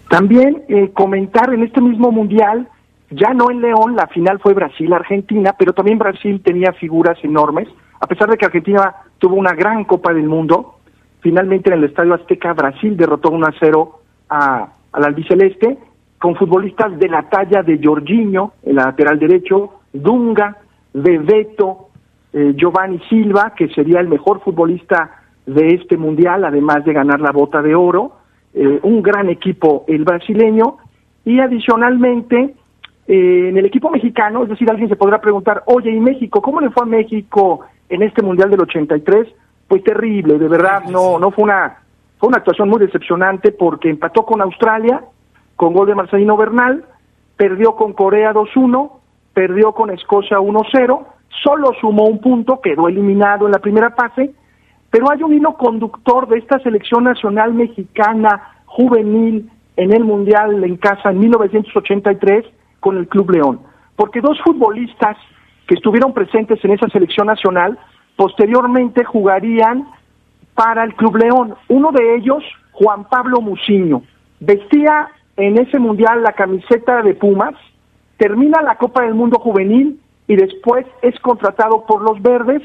También 0.09 0.63
eh, 0.69 0.91
comentar 0.93 1.53
en 1.53 1.65
este 1.65 1.81
mismo 1.81 2.13
mundial, 2.13 2.69
ya 3.11 3.33
no 3.35 3.51
en 3.51 3.61
León, 3.61 3.97
la 3.97 4.07
final 4.07 4.39
fue 4.39 4.55
Brasil-Argentina, 4.55 5.55
pero 5.59 5.73
también 5.73 5.99
Brasil 5.99 6.41
tenía 6.45 6.73
figuras 6.75 7.19
enormes, 7.25 7.69
a 7.99 8.07
pesar 8.07 8.31
de 8.31 8.37
que 8.37 8.45
Argentina 8.45 8.95
tuvo 9.19 9.37
una 9.37 9.55
gran 9.55 9.85
Copa 9.85 10.13
del 10.13 10.29
Mundo, 10.29 10.79
finalmente 11.23 11.71
en 11.71 11.79
el 11.79 11.85
Estadio 11.85 12.15
Azteca 12.15 12.53
Brasil 12.53 12.97
derrotó 12.97 13.31
1 13.31 13.47
a 13.47 13.55
0 13.59 14.01
a, 14.29 14.73
al 14.93 15.05
albiceleste, 15.05 15.79
con 16.19 16.37
futbolistas 16.37 16.99
de 16.99 17.09
la 17.09 17.29
talla 17.29 17.63
de 17.63 17.81
Jorginho, 17.83 18.53
el 18.63 18.77
lateral 18.77 19.19
derecho, 19.19 19.81
Dunga, 19.93 20.59
Bebeto, 20.93 21.89
eh, 22.33 22.53
Giovanni 22.57 23.01
Silva, 23.09 23.55
que 23.57 23.69
sería 23.69 24.01
el 24.01 24.09
mejor 24.09 24.41
futbolista 24.41 25.23
de 25.47 25.69
este 25.69 25.97
mundial, 25.97 26.45
además 26.45 26.85
de 26.85 26.93
ganar 26.93 27.21
la 27.21 27.33
bota 27.33 27.63
de 27.63 27.75
oro, 27.75 28.13
eh, 28.55 28.81
un 28.83 29.03
gran 29.03 29.29
equipo 29.31 29.85
el 29.89 30.05
brasileño, 30.05 30.77
y 31.25 31.41
adicionalmente 31.41 32.55
eh, 33.09 33.49
en 33.49 33.57
el 33.57 33.67
equipo 33.67 33.91
mexicano, 33.91 34.45
es 34.45 34.49
decir, 34.49 34.71
alguien 34.71 34.89
se 34.89 34.97
podrá 34.97 35.21
preguntar, 35.21 35.63
oye, 35.67 35.91
¿y 35.91 36.01
México? 36.01 36.41
¿Cómo 36.41 36.61
le 36.61 36.71
fue 36.71 36.85
a 36.85 36.87
México 36.87 37.61
en 37.89 38.03
este 38.03 38.23
Mundial 38.23 38.51
del 38.51 38.61
83? 38.61 39.29
Pues 39.73 39.85
terrible, 39.85 40.39
de 40.39 40.49
verdad, 40.49 40.85
no, 40.91 41.19
no 41.19 41.31
fue 41.31 41.45
una, 41.45 41.79
fue 42.19 42.29
una 42.29 42.37
actuación 42.37 42.69
muy 42.69 42.79
decepcionante 42.79 43.53
porque 43.53 43.89
empató 43.89 44.27
con 44.27 44.43
Australia, 44.43 45.03
con 45.57 45.73
gol 45.73 45.87
de 45.87 45.95
Marcelino 45.95 46.37
Bernal, 46.37 46.85
perdió 47.39 47.75
con 47.75 47.95
Corea 47.95 48.35
2-1, 48.35 48.93
perdió 49.33 49.73
con 49.73 49.89
Escocia 49.89 50.39
1-0, 50.41 51.07
solo 51.43 51.73
sumó 51.81 52.05
un 52.05 52.21
punto, 52.21 52.61
quedó 52.61 52.87
eliminado 52.87 53.47
en 53.47 53.53
la 53.53 53.61
primera 53.61 53.93
fase, 53.93 54.35
pero 54.91 55.11
hay 55.11 55.23
un 55.23 55.33
hilo 55.33 55.55
conductor 55.55 56.29
de 56.29 56.41
esta 56.41 56.59
selección 56.59 57.05
nacional 57.05 57.55
mexicana 57.55 58.43
juvenil 58.67 59.51
en 59.79 59.95
el 59.95 60.05
Mundial 60.05 60.63
en 60.65 60.77
casa 60.77 61.13
en 61.13 61.19
1983 61.19 62.45
con 62.79 62.99
el 62.99 63.09
Club 63.09 63.31
León, 63.31 63.61
porque 63.97 64.21
dos 64.21 64.39
futbolistas 64.45 65.17
que 65.67 65.77
estuvieron 65.77 66.13
presentes 66.13 66.63
en 66.63 66.73
esa 66.73 66.89
selección 66.89 67.27
nacional 67.27 67.79
posteriormente 68.17 69.05
jugarían 69.05 69.89
para 70.55 70.85
el 70.85 70.95
Club 70.95 71.17
León. 71.17 71.55
Uno 71.69 71.93
de 71.93 72.17
ellos, 72.17 72.43
Juan 72.73 73.05
Pablo 73.09 73.41
Muciño, 73.41 74.03
vestía 74.41 75.09
en 75.37 75.59
ese 75.59 75.79
mundial 75.79 76.23
la 76.23 76.33
camiseta 76.33 77.03
de 77.03 77.15
Pumas, 77.15 77.55
termina 78.17 78.63
la 78.63 78.77
Copa 78.77 79.03
del 79.03 79.15
Mundo 79.15 79.39
Juvenil 79.39 80.01
y 80.29 80.37
después 80.37 80.87
es 81.03 81.19
contratado 81.21 81.85
por 81.87 82.03
los 82.03 82.21
Verdes 82.23 82.63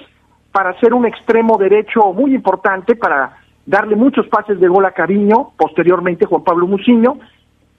para 0.51 0.77
ser 0.79 0.93
un 0.93 1.05
extremo 1.05 1.57
derecho 1.57 2.13
muy 2.13 2.33
importante, 2.33 2.95
para 2.95 3.37
darle 3.65 3.95
muchos 3.95 4.27
pases 4.27 4.59
de 4.59 4.67
gol 4.67 4.85
a 4.85 4.91
Cariño, 4.91 5.51
posteriormente 5.57 6.25
Juan 6.25 6.43
Pablo 6.43 6.67
Muciño, 6.67 7.19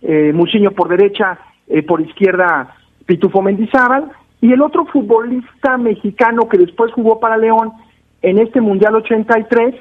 eh, 0.02 0.32
Muciño 0.32 0.70
por 0.72 0.88
derecha, 0.88 1.38
eh, 1.66 1.82
por 1.82 2.00
izquierda 2.00 2.74
Pitufo 3.06 3.42
Mendizábal, 3.42 4.12
y 4.40 4.52
el 4.52 4.62
otro 4.62 4.86
futbolista 4.86 5.76
mexicano 5.76 6.48
que 6.48 6.58
después 6.58 6.92
jugó 6.92 7.18
para 7.18 7.36
León 7.36 7.72
en 8.22 8.38
este 8.38 8.60
Mundial 8.60 8.94
83 8.96 9.74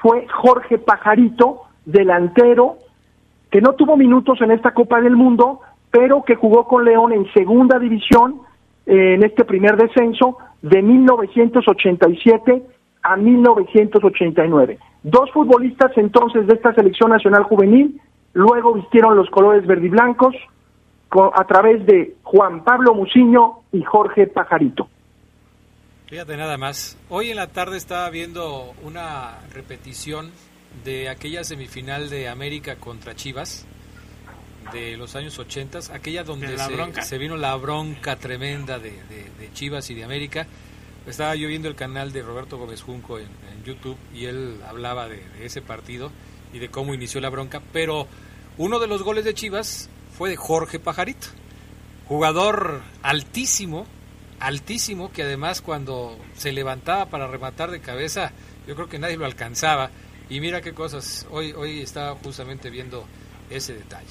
fue 0.00 0.26
Jorge 0.28 0.78
Pajarito, 0.78 1.62
delantero, 1.84 2.78
que 3.50 3.60
no 3.60 3.74
tuvo 3.74 3.96
minutos 3.96 4.40
en 4.40 4.50
esta 4.50 4.72
Copa 4.72 5.00
del 5.00 5.16
Mundo, 5.16 5.60
pero 5.90 6.24
que 6.24 6.36
jugó 6.36 6.66
con 6.66 6.84
León 6.84 7.12
en 7.12 7.30
segunda 7.32 7.78
división 7.78 8.40
eh, 8.86 9.14
en 9.14 9.24
este 9.24 9.44
primer 9.44 9.76
descenso 9.76 10.38
de 10.62 10.82
1987 10.82 12.62
a 13.02 13.16
1989. 13.16 14.78
Dos 15.02 15.30
futbolistas 15.32 15.92
entonces 15.96 16.46
de 16.46 16.54
esta 16.54 16.74
selección 16.74 17.10
nacional 17.10 17.44
juvenil, 17.44 18.00
luego 18.34 18.74
vistieron 18.74 19.16
los 19.16 19.30
colores 19.30 19.66
verde 19.66 19.86
y 19.86 19.90
blancos 19.90 20.34
a 21.12 21.44
través 21.44 21.84
de 21.86 22.16
Juan 22.22 22.62
Pablo 22.62 22.94
Muciño 22.94 23.60
y 23.72 23.82
Jorge 23.82 24.26
Pajarito. 24.26 24.88
Fíjate 26.06 26.36
nada 26.36 26.56
más, 26.56 26.98
hoy 27.08 27.30
en 27.30 27.36
la 27.36 27.48
tarde 27.48 27.76
estaba 27.76 28.10
viendo 28.10 28.72
una 28.82 29.38
repetición 29.52 30.30
de 30.84 31.08
aquella 31.08 31.44
semifinal 31.44 32.10
de 32.10 32.28
América 32.28 32.76
contra 32.76 33.14
Chivas 33.14 33.66
de 34.72 34.96
los 34.96 35.16
años 35.16 35.38
80, 35.38 35.80
aquella 35.92 36.22
donde 36.22 36.56
se, 37.02 37.18
vino 37.18 37.36
la 37.36 37.54
bronca 37.56 38.16
tremenda 38.16 38.78
de, 38.78 38.92
Chivas 39.52 39.90
y 39.90 39.94
de 39.94 40.04
América. 40.04 40.46
Estaba 41.06 41.34
yo 41.34 41.48
viendo 41.48 41.68
el 41.68 41.74
canal 41.74 42.12
de 42.12 42.22
Roberto 42.22 42.58
Gómez 42.58 42.82
Junco 42.82 43.18
en, 43.18 43.28
YouTube 43.64 43.98
y 44.14 44.24
él 44.24 44.58
hablaba 44.66 45.06
de, 45.08 45.22
ese 45.42 45.60
partido 45.60 46.10
y 46.52 46.58
de 46.58 46.70
cómo 46.70 46.94
inició 46.94 47.20
la 47.20 47.28
bronca, 47.28 47.60
pero 47.72 48.06
uno 48.58 48.78
de 48.78 48.86
los 48.86 49.02
goles 49.02 49.24
de 49.24 49.34
Chivas 49.34 49.90
fue 50.20 50.28
de 50.28 50.36
Jorge 50.36 50.78
Pajarito, 50.78 51.28
jugador 52.06 52.82
altísimo, 53.02 53.86
altísimo, 54.38 55.10
que 55.10 55.22
además 55.22 55.62
cuando 55.62 56.18
se 56.36 56.52
levantaba 56.52 57.06
para 57.06 57.26
rematar 57.26 57.70
de 57.70 57.80
cabeza, 57.80 58.32
yo 58.66 58.74
creo 58.74 58.86
que 58.86 58.98
nadie 58.98 59.16
lo 59.16 59.24
alcanzaba. 59.24 59.90
Y 60.28 60.40
mira 60.40 60.60
qué 60.60 60.74
cosas, 60.74 61.26
hoy, 61.30 61.52
hoy 61.52 61.80
estaba 61.80 62.16
justamente 62.16 62.68
viendo 62.68 63.06
ese 63.48 63.72
detalle. 63.72 64.10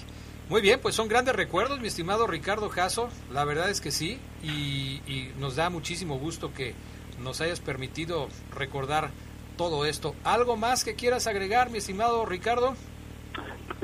Muy 0.50 0.62
bien, 0.62 0.80
pues 0.80 0.96
son 0.96 1.10
grandes 1.10 1.36
recuerdos, 1.36 1.80
mi 1.80 1.90
estimado 1.90 2.26
Ricardo 2.26 2.70
Jasso, 2.70 3.10
la 3.32 3.46
verdad 3.46 3.70
es 3.70 3.80
que 3.80 3.92
sí, 3.92 4.18
y, 4.42 5.30
nos 5.38 5.58
da 5.58 5.70
muchísimo 5.70 6.18
gusto 6.18 6.56
que 6.56 6.74
nos 7.20 7.40
hayas 7.40 7.60
permitido 7.60 8.30
recordar 8.56 9.12
todo 9.58 9.86
esto. 9.86 10.16
¿Algo 10.24 10.58
más 10.58 10.84
que 10.84 10.96
quieras 10.96 11.28
agregar, 11.28 11.70
mi 11.70 11.78
estimado 11.78 12.26
Ricardo? 12.26 12.76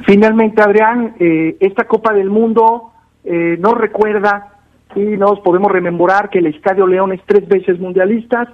Finalmente, 0.05 0.61
Adrián, 0.61 1.15
eh, 1.19 1.57
esta 1.59 1.85
Copa 1.85 2.13
del 2.13 2.29
Mundo 2.29 2.91
eh, 3.23 3.57
nos 3.59 3.77
recuerda 3.77 4.53
y 4.95 5.01
nos 5.01 5.39
podemos 5.39 5.71
rememorar 5.71 6.29
que 6.29 6.39
el 6.39 6.47
Estadio 6.47 6.85
León 6.87 7.11
es 7.11 7.21
tres 7.25 7.47
veces 7.47 7.79
mundialistas, 7.79 8.47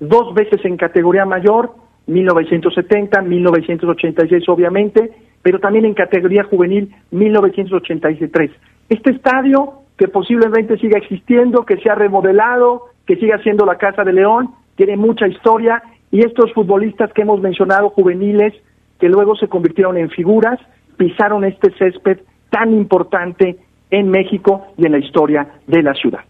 dos 0.00 0.34
veces 0.34 0.64
en 0.64 0.76
categoría 0.76 1.24
mayor 1.24 1.74
1970, 2.06 3.22
1986 3.22 4.48
obviamente, 4.48 5.12
pero 5.42 5.58
también 5.58 5.84
en 5.84 5.94
categoría 5.94 6.44
juvenil 6.44 6.94
1983. 7.10 8.50
Este 8.88 9.10
estadio 9.10 9.80
que 9.96 10.08
posiblemente 10.08 10.76
siga 10.78 10.98
existiendo, 10.98 11.64
que 11.64 11.78
se 11.78 11.90
ha 11.90 11.94
remodelado, 11.94 12.82
que 13.06 13.16
siga 13.16 13.38
siendo 13.42 13.64
la 13.64 13.78
Casa 13.78 14.04
de 14.04 14.12
León, 14.12 14.50
tiene 14.76 14.96
mucha 14.96 15.26
historia 15.26 15.82
y 16.10 16.20
estos 16.20 16.52
futbolistas 16.52 17.12
que 17.12 17.22
hemos 17.22 17.40
mencionado 17.40 17.90
juveniles 17.90 18.54
que 18.98 19.08
luego 19.08 19.36
se 19.36 19.48
convirtieron 19.48 19.96
en 19.96 20.10
figuras, 20.10 20.58
pisaron 20.96 21.44
este 21.44 21.72
césped 21.76 22.20
tan 22.50 22.72
importante 22.72 23.58
en 23.90 24.08
México 24.08 24.66
y 24.76 24.86
en 24.86 24.92
la 24.92 24.98
historia 24.98 25.60
de 25.66 25.82
la 25.82 25.94
ciudad. 25.94 26.20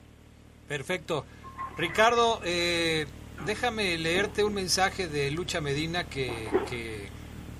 Perfecto. 0.69 1.25
Ricardo, 1.79 2.41
eh, 2.45 3.07
déjame 3.45 3.97
leerte 3.99 4.45
un 4.45 4.55
mensaje 4.55 5.09
de 5.09 5.31
Lucha 5.31 5.61
Medina 5.61 6.05
que, 6.05 6.33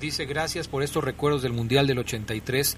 dice 0.01 0.27
gracias 0.27 0.69
por 0.69 0.83
estos 0.83 1.05
recuerdos 1.05 1.43
del 1.43 1.53
Mundial 1.53 1.87
del 1.87 1.99
83. 1.99 2.77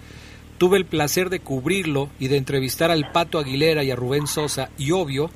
Tuve 0.59 0.77
el 0.77 0.85
placer 0.85 1.31
de 1.31 1.41
cubrirlo 1.41 2.11
y 2.19 2.29
de 2.29 2.37
entrevistar 2.37 2.91
al 2.91 3.11
Pato 3.13 3.39
Aguilera 3.39 3.85
y 3.85 3.91
a 3.91 3.97
Rubén 3.97 4.27
Sosa 4.27 4.71
y 4.77 4.91
obvio 4.91 5.31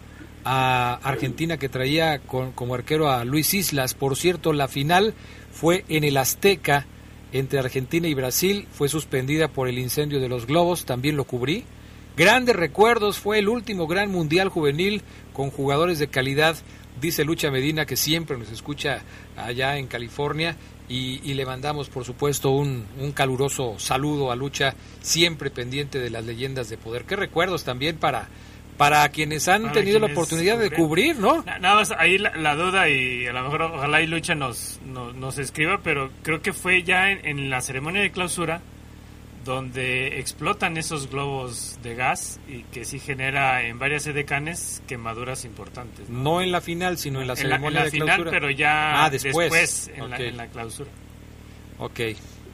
a 0.44 0.98
Argentina 1.04 1.56
que 1.56 1.68
traía 1.68 2.18
como 2.18 2.74
arquero 2.74 3.08
a 3.08 3.24
Luis 3.24 3.54
Islas. 3.54 3.94
Por 3.94 4.16
cierto, 4.16 4.52
la 4.52 4.66
final 4.66 5.14
fue 5.52 5.84
en 5.88 6.04
el 6.04 6.16
Azteca 6.16 6.86
entre 7.32 7.58
Argentina 7.58 8.08
y 8.08 8.14
Brasil. 8.14 8.66
Fue 8.72 8.88
suspendida 8.88 9.48
por 9.48 9.68
el 9.68 9.78
incendio 9.78 10.20
de 10.20 10.28
los 10.28 10.46
globos. 10.46 10.84
También 10.84 11.16
lo 11.16 11.24
cubrí. 11.24 11.64
Grandes 12.16 12.56
recuerdos. 12.56 13.18
Fue 13.18 13.38
el 13.38 13.48
último 13.48 13.86
gran 13.86 14.10
mundial 14.10 14.48
juvenil 14.48 15.02
con 15.32 15.50
jugadores 15.50 15.98
de 15.98 16.08
calidad 16.08 16.56
dice 17.00 17.24
Lucha 17.24 17.50
Medina 17.50 17.86
que 17.86 17.96
siempre 17.96 18.36
nos 18.36 18.50
escucha 18.50 19.02
allá 19.36 19.78
en 19.78 19.86
California 19.86 20.56
y, 20.88 21.32
le 21.32 21.46
mandamos 21.46 21.88
por 21.88 22.04
supuesto 22.04 22.50
un, 22.50 22.84
caluroso 23.14 23.78
saludo 23.78 24.30
a 24.30 24.36
Lucha, 24.36 24.74
siempre 25.00 25.50
pendiente 25.50 25.98
de 25.98 26.10
las 26.10 26.26
leyendas 26.26 26.68
de 26.68 26.76
poder. 26.76 27.04
Qué 27.04 27.16
recuerdos 27.16 27.64
también 27.64 27.96
para, 27.96 28.28
para 28.76 29.08
quienes 29.10 29.48
han 29.48 29.70
tenido 29.72 29.98
la 29.98 30.06
oportunidad 30.06 30.58
de 30.58 30.70
cubrir, 30.70 31.18
¿no? 31.18 31.42
Nada 31.44 31.74
más 31.76 31.92
ahí 31.92 32.18
la, 32.18 32.54
duda 32.54 32.88
y 32.88 33.26
a 33.26 33.32
lo 33.32 33.42
mejor 33.42 33.62
ojalá 33.62 34.02
y 34.02 34.06
Lucha 34.06 34.34
nos, 34.34 34.80
nos, 34.84 35.38
escriba, 35.38 35.80
pero 35.82 36.10
creo 36.22 36.42
que 36.42 36.52
fue 36.52 36.82
ya 36.82 37.10
en 37.10 37.50
la 37.50 37.60
ceremonia 37.60 38.02
de 38.02 38.10
clausura 38.10 38.60
donde 39.44 40.20
explotan 40.20 40.76
esos 40.76 41.10
globos 41.10 41.78
de 41.82 41.94
gas 41.94 42.38
y 42.48 42.62
que 42.64 42.84
sí 42.84 42.98
genera 42.98 43.62
en 43.62 43.78
varias 43.78 44.06
edecanes 44.06 44.82
quemaduras 44.86 45.44
importantes. 45.44 46.08
No, 46.08 46.40
en 46.40 46.52
la 46.52 46.60
final, 46.60 46.98
sino 46.98 47.20
en 47.20 47.26
la 47.26 47.36
ceremonia 47.36 47.80
en 47.80 47.84
la, 47.86 47.90
final, 47.90 48.24
pero 48.30 48.50
ya 48.50 49.04
ah, 49.04 49.10
después, 49.10 49.90
en, 49.94 50.36
la, 50.36 50.46
clausura. 50.46 50.90
Ok, 51.78 52.00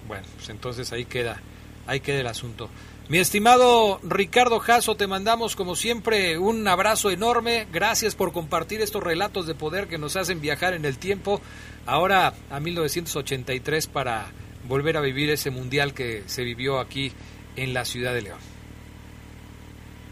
bueno, 0.06 0.26
pues 0.36 0.48
entonces 0.48 0.90
ahí 0.92 1.04
queda, 1.04 1.40
ahí 1.86 2.00
queda 2.00 2.20
el 2.20 2.26
asunto. 2.26 2.70
Mi 3.10 3.16
estimado 3.16 4.00
Ricardo 4.06 4.58
Jasso, 4.58 4.94
te 4.94 5.06
mandamos 5.06 5.56
como 5.56 5.76
siempre 5.76 6.36
un 6.36 6.68
abrazo 6.68 7.10
enorme. 7.10 7.66
Gracias 7.72 8.14
por 8.14 8.32
compartir 8.32 8.82
estos 8.82 9.02
relatos 9.02 9.46
de 9.46 9.54
poder 9.54 9.88
que 9.88 9.96
nos 9.96 10.14
hacen 10.18 10.42
viajar 10.42 10.74
en 10.74 10.84
el 10.84 10.98
tiempo. 10.98 11.40
Ahora 11.86 12.34
a 12.50 12.60
1983 12.60 13.86
para 13.86 14.26
volver 14.68 14.98
a 14.98 15.00
vivir 15.00 15.30
ese 15.30 15.50
mundial 15.50 15.94
que 15.94 16.24
se 16.26 16.44
vivió 16.44 16.80
aquí 16.80 17.10
en 17.56 17.72
la 17.72 17.86
ciudad 17.86 18.12
de 18.12 18.20
León. 18.20 18.40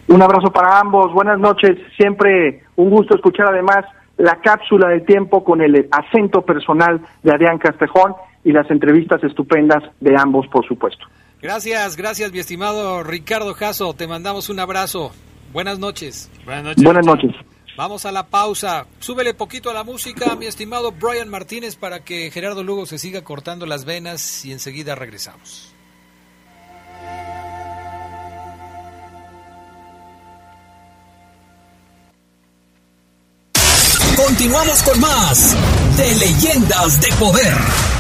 Un 0.09 0.23
abrazo 0.23 0.51
para 0.51 0.81
ambos, 0.81 1.13
buenas 1.13 1.39
noches, 1.39 1.77
siempre 1.99 2.63
un 2.77 2.89
gusto 2.89 3.15
escuchar 3.15 3.49
además 3.49 3.85
la 4.17 4.37
cápsula 4.41 4.89
de 4.89 5.01
tiempo 5.01 5.45
con 5.45 5.61
el 5.61 5.87
acento 5.91 6.47
personal 6.47 7.03
de 7.23 7.31
Adrián 7.31 7.59
Castejón 7.59 8.15
y 8.43 8.53
las 8.53 8.71
entrevistas 8.71 9.23
estupendas 9.23 9.83
de 10.01 10.17
ambos, 10.17 10.47
por 10.49 10.67
supuesto. 10.67 11.07
Gracias, 11.41 11.97
gracias, 11.97 12.33
mi 12.33 12.39
estimado 12.39 13.03
Ricardo 13.03 13.55
Jasso. 13.55 13.95
Te 13.95 14.07
mandamos 14.07 14.49
un 14.49 14.59
abrazo. 14.59 15.13
Buenas 15.53 15.79
noches. 15.79 16.31
Buenas 16.45 16.65
noches. 16.65 16.85
Buenas 16.85 17.07
noches. 17.07 17.31
Vamos 17.77 18.07
a 18.07 18.13
la 18.13 18.27
pausa. 18.27 18.87
Súbele 19.01 19.35
poquito 19.35 19.71
a 19.71 19.75
la 19.75 19.85
música, 19.85 20.35
mi 20.35 20.47
estimado 20.47 20.93
Brian 20.93 21.29
Martínez, 21.29 21.77
para 21.77 22.03
que 22.03 22.31
Gerardo 22.31 22.65
Lugo 22.65 22.87
se 22.87 22.99
siga 22.99 23.23
cortando 23.23 23.67
las 23.67 23.85
venas 23.85 24.45
y 24.45 24.53
enseguida 24.53 24.95
regresamos. 24.95 25.75
Continuamos 34.17 34.83
con 34.83 35.01
más 35.01 35.57
de 35.99 36.15
Leyendas 36.15 37.01
de 37.01 37.09
Poder. 37.19 37.96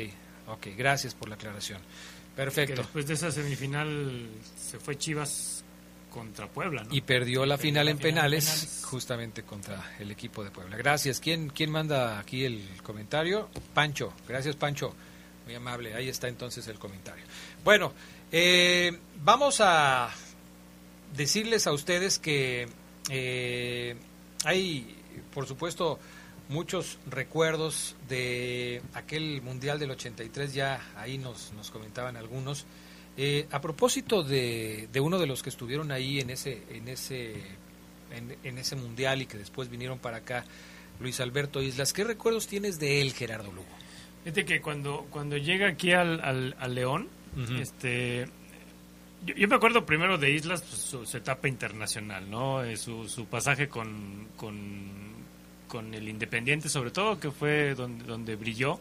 ok, 0.57 0.67
gracias 0.75 1.13
por 1.13 1.29
la 1.29 1.35
aclaración. 1.35 1.79
Que 1.81 2.35
Perfecto. 2.35 2.81
después 2.81 3.05
de 3.05 3.13
esa 3.13 3.29
semifinal 3.31 4.27
se 4.57 4.79
fue 4.79 4.97
Chivas 4.97 5.63
contra 6.11 6.47
Puebla, 6.47 6.83
¿no? 6.83 6.93
Y 6.95 7.01
perdió 7.01 7.45
la 7.45 7.57
Perdió 7.57 7.69
final 7.69 7.85
la 7.85 7.91
en 7.91 7.97
final 7.99 8.09
en 8.09 8.15
penales, 8.15 8.45
penales. 8.45 8.81
justamente 8.85 9.43
contra 9.43 9.95
el 9.99 10.09
equipo 10.09 10.43
de 10.43 10.49
Puebla. 10.49 10.77
Gracias. 10.77 11.19
¿Quién, 11.19 11.49
¿Quién 11.49 11.69
manda 11.69 12.17
aquí 12.17 12.43
el 12.43 12.67
comentario? 12.81 13.49
Pancho. 13.75 14.13
Gracias, 14.27 14.55
Pancho. 14.55 14.95
Muy 15.45 15.53
amable. 15.55 15.93
Ahí 15.93 16.09
está 16.09 16.27
entonces 16.27 16.67
el 16.67 16.79
comentario. 16.79 17.23
Bueno, 17.63 17.93
eh, 18.31 18.97
vamos 19.23 19.59
a 19.59 20.09
decirles 21.15 21.67
a 21.67 21.73
ustedes 21.73 22.19
que 22.19 22.67
eh, 23.09 23.95
hay, 24.45 24.95
por 25.33 25.47
supuesto, 25.47 25.99
muchos 26.49 26.97
recuerdos 27.09 27.95
de 28.09 28.81
aquel 28.93 29.41
Mundial 29.41 29.79
del 29.79 29.91
83, 29.91 30.53
ya 30.53 30.81
ahí 30.95 31.17
nos, 31.17 31.53
nos 31.53 31.71
comentaban 31.71 32.17
algunos. 32.17 32.65
Eh, 33.17 33.47
a 33.51 33.59
propósito 33.59 34.23
de, 34.23 34.87
de 34.91 34.99
uno 34.99 35.19
de 35.19 35.27
los 35.27 35.43
que 35.43 35.49
estuvieron 35.49 35.91
ahí 35.91 36.19
en 36.19 36.29
ese, 36.29 36.63
en 36.69 36.87
ese, 36.87 37.33
en, 38.11 38.57
ese 38.57 38.75
mundial 38.75 39.21
y 39.21 39.25
que 39.25 39.37
después 39.37 39.69
vinieron 39.69 39.99
para 39.99 40.17
acá, 40.17 40.45
Luis 40.99 41.19
Alberto 41.19 41.61
Islas, 41.61 41.93
¿qué 41.93 42.03
recuerdos 42.03 42.47
tienes 42.47 42.79
de 42.79 43.01
él, 43.01 43.13
Gerardo 43.13 43.51
Lugo? 43.51 43.67
Fíjate 44.23 44.45
que 44.45 44.61
cuando, 44.61 45.07
cuando 45.09 45.35
llega 45.35 45.67
aquí 45.67 45.91
al, 45.91 46.21
al, 46.21 46.55
al 46.59 46.75
León, 46.75 47.09
Este, 47.59 48.27
yo, 49.25 49.47
me 49.47 49.55
acuerdo 49.55 49.85
primero 49.85 50.17
de 50.17 50.31
Islas, 50.31 50.61
pues, 50.61 50.81
su, 51.09 51.17
etapa 51.17 51.47
internacional, 51.47 52.29
¿no? 52.29 52.63
Eh, 52.63 52.75
su, 52.75 53.07
su 53.07 53.25
pasaje 53.25 53.69
con, 53.69 54.27
con, 54.35 54.89
con 55.67 55.93
el 55.93 56.09
Independiente, 56.09 56.69
sobre 56.69 56.91
todo, 56.91 57.19
que 57.19 57.31
fue 57.31 57.73
donde, 57.75 58.03
donde 58.03 58.35
brilló, 58.35 58.79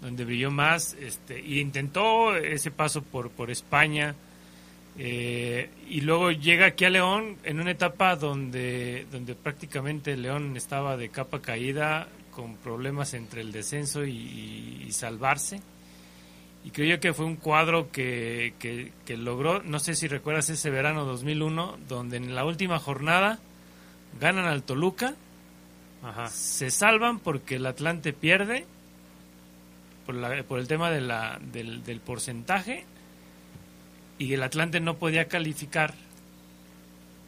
donde 0.00 0.24
brilló 0.24 0.50
más, 0.50 0.94
este, 0.94 1.40
y 1.40 1.60
intentó 1.60 2.36
ese 2.36 2.70
paso 2.70 3.02
por, 3.02 3.30
por 3.30 3.50
España, 3.50 4.14
eh, 4.98 5.70
y 5.88 6.02
luego 6.02 6.30
llega 6.32 6.66
aquí 6.66 6.84
a 6.84 6.90
León 6.90 7.38
en 7.44 7.60
una 7.60 7.70
etapa 7.70 8.16
donde, 8.16 9.06
donde 9.10 9.34
prácticamente 9.34 10.16
León 10.16 10.56
estaba 10.56 10.98
de 10.98 11.08
capa 11.08 11.40
caída, 11.40 12.08
con 12.30 12.56
problemas 12.56 13.12
entre 13.12 13.42
el 13.42 13.52
descenso 13.52 14.04
y 14.04 14.88
salvarse. 14.90 15.60
Y 16.64 16.70
creo 16.70 16.94
yo 16.96 17.00
que 17.00 17.12
fue 17.12 17.24
un 17.24 17.36
cuadro 17.36 17.90
que, 17.90 18.54
que- 18.60 18.92
que 19.04 19.16
logró, 19.16 19.62
no 19.64 19.78
sé 19.80 19.94
si 19.94 20.06
recuerdas 20.08 20.48
ese 20.50 20.70
verano 20.70 21.04
2001, 21.04 21.78
donde 21.88 22.18
en 22.18 22.34
la 22.34 22.44
última 22.44 22.78
jornada 22.78 23.38
ganan 24.20 24.44
al 24.46 24.62
Toluca, 24.62 25.14
se 26.28 26.70
salvan 26.70 27.18
porque 27.18 27.56
el 27.56 27.66
Atlante 27.66 28.12
pierde 28.12 28.64
por, 30.06 30.14
la- 30.14 30.42
por 30.44 30.58
el 30.60 30.68
tema 30.68 30.90
de 30.90 31.00
la, 31.00 31.38
del, 31.52 31.82
del 31.84 32.00
porcentaje 32.00 32.84
y 34.18 34.32
el 34.34 34.42
Atlante 34.42 34.78
no 34.80 34.96
podía 34.98 35.26
calificar 35.26 35.94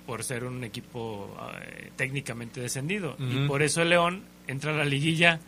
por 0.07 0.22
ser 0.22 0.45
un 0.45 0.62
equipo 0.64 1.35
eh, 1.62 1.91
técnicamente 1.97 2.61
descendido. 2.61 3.16
Y 3.18 3.49
por 3.49 3.62
eso 3.62 3.82
el 3.82 3.89
León 3.89 4.22
entra 4.47 4.72
a 4.72 4.76
la 4.76 4.85
liguilla 4.85 5.41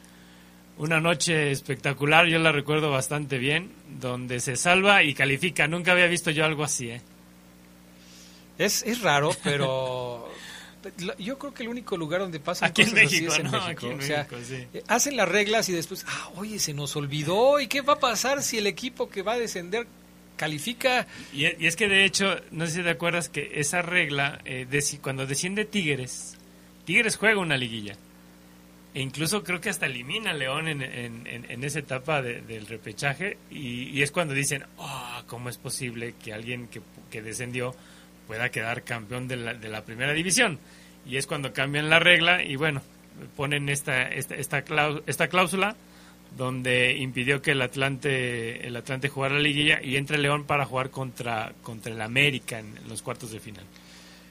una 0.79 1.01
noche 1.01 1.51
espectacular, 1.51 2.27
yo 2.27 2.39
la 2.39 2.53
recuerdo 2.53 2.91
bastante 2.91 3.39
bien, 3.39 3.70
donde 4.01 4.41
se 4.41 4.57
salva 4.57 5.03
y 5.03 5.14
califica. 5.14 5.66
Nunca 5.66 5.93
había 5.93 6.07
visto 6.07 6.31
yo 6.31 6.45
algo 6.45 6.64
así, 6.64 6.91
¿eh? 6.91 7.03
Es, 8.59 8.83
es 8.83 9.01
raro, 9.03 9.35
pero 9.45 10.29
yo 11.18 11.39
creo 11.39 11.53
que 11.55 11.62
el 11.62 11.68
único 11.68 11.97
lugar 11.97 12.20
donde 12.20 12.41
pasan 12.41 12.68
Aquí 12.70 12.83
en 12.83 12.99
así 12.99 13.27
es 13.27 13.39
en 13.39 13.45
¿no? 13.47 13.53
México. 13.53 13.68
Aquí 13.70 13.87
en 13.87 13.99
o 13.99 14.03
sea, 14.03 14.18
México, 14.31 14.37
sí. 14.47 14.66
eh, 14.74 14.83
hacen 14.89 15.16
las 15.16 15.29
reglas 15.29 15.68
y 15.68 15.72
después, 15.72 16.05
ah, 16.09 16.31
oye, 16.37 16.59
se 16.59 16.74
nos 16.74 16.95
olvidó. 16.97 17.61
¿Y 17.61 17.66
qué 17.66 17.81
va 17.81 17.95
a 17.95 17.99
pasar 17.99 18.43
si 18.43 18.59
el 18.59 18.66
equipo 18.66 19.09
que 19.09 19.22
va 19.22 19.33
a 19.33 19.39
descender 19.39 19.87
califica? 20.37 21.07
Y, 21.33 21.47
y 21.47 21.66
es 21.66 21.77
que 21.77 21.89
de 21.89 22.05
hecho, 22.05 22.41
no 22.51 22.66
sé 22.66 22.72
si 22.74 22.83
te 22.83 22.91
acuerdas 22.91 23.29
que 23.29 23.53
esa 23.55 23.83
regla, 23.83 24.41
eh, 24.45 24.66
de 24.68 24.85
cuando 25.01 25.27
desciende 25.27 25.64
Tigres, 25.64 26.37
Tigres 26.85 27.16
juega 27.16 27.41
una 27.41 27.57
liguilla. 27.57 27.97
E 28.97 29.01
incluso 29.03 29.44
creo 29.44 29.61
que 29.61 29.68
hasta 29.68 29.84
elimina 29.84 30.30
a 30.30 30.34
León 30.34 30.68
en, 30.68 30.80
en- 30.80 31.26
en- 31.26 31.64
esa 31.64 31.80
etapa 31.80 32.22
de- 32.22 32.40
del 32.40 32.66
repechaje. 32.66 33.36
Y, 33.51 34.01
es 34.01 34.11
cuando 34.11 34.32
dicen, 34.32 34.64
"Ah, 34.78 35.22
¿cómo 35.26 35.51
es 35.51 35.59
posible 35.59 36.14
que 36.22 36.32
alguien 36.32 36.66
que, 36.68 36.80
que 37.11 37.20
descendió 37.20 37.74
pueda 38.26 38.49
quedar 38.51 38.84
campeón 38.84 39.28
de 39.28 39.36
la, 39.36 39.53
de 39.53 39.68
la 39.68 39.84
primera 39.84 40.14
división? 40.14 40.59
Y 41.05 41.18
es 41.18 41.26
cuando 41.26 41.53
cambian 41.53 41.90
la 41.90 41.99
regla 41.99 42.42
y 42.42 42.57
bueno, 42.57 42.80
ponen 43.36 43.68
esta, 43.68 44.09
esta, 44.09 44.34
esta, 44.34 44.64
clau- 44.64 45.03
esta 45.07 45.28
cláusula 45.28 45.76
donde 46.38 46.97
impidió 46.97 47.42
que 47.42 47.51
el 47.53 47.61
Atlante 47.62 48.66
el 48.66 48.76
Atlante 48.76 49.09
jugara 49.11 49.34
la 49.34 49.40
liguilla 49.40 49.78
y 49.82 49.97
entre 49.97 50.16
León 50.18 50.44
para 50.44 50.64
jugar 50.64 50.88
contra 50.90 51.53
contra 51.62 51.92
el 51.92 52.01
América 52.01 52.59
en, 52.59 52.74
los 52.88 53.03
cuartos 53.03 53.30
de 53.30 53.40
final. 53.40 53.64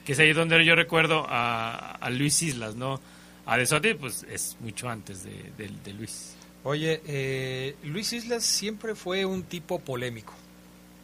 Que 0.04 0.12
es 0.12 0.18
ahí 0.18 0.32
donde 0.32 0.64
yo 0.64 0.74
recuerdo 0.74 1.24
a, 1.28 1.92
a 1.92 2.10
Luis 2.10 2.42
Islas, 2.42 2.74
¿no? 2.74 3.00
A 3.46 3.56
De 3.56 3.66
Sotti, 3.66 3.94
pues 3.94 4.24
es 4.28 4.56
mucho 4.60 4.88
antes 4.88 5.22
de, 5.24 5.52
de- 5.56 5.70
de 5.84 5.92
Luis. 5.94 6.34
Oye, 6.64 7.00
eh, 7.06 7.76
Luis 7.84 8.12
Islas 8.12 8.44
siempre 8.44 8.94
fue 8.96 9.24
un 9.24 9.44
tipo 9.44 9.78
polémico. 9.78 10.34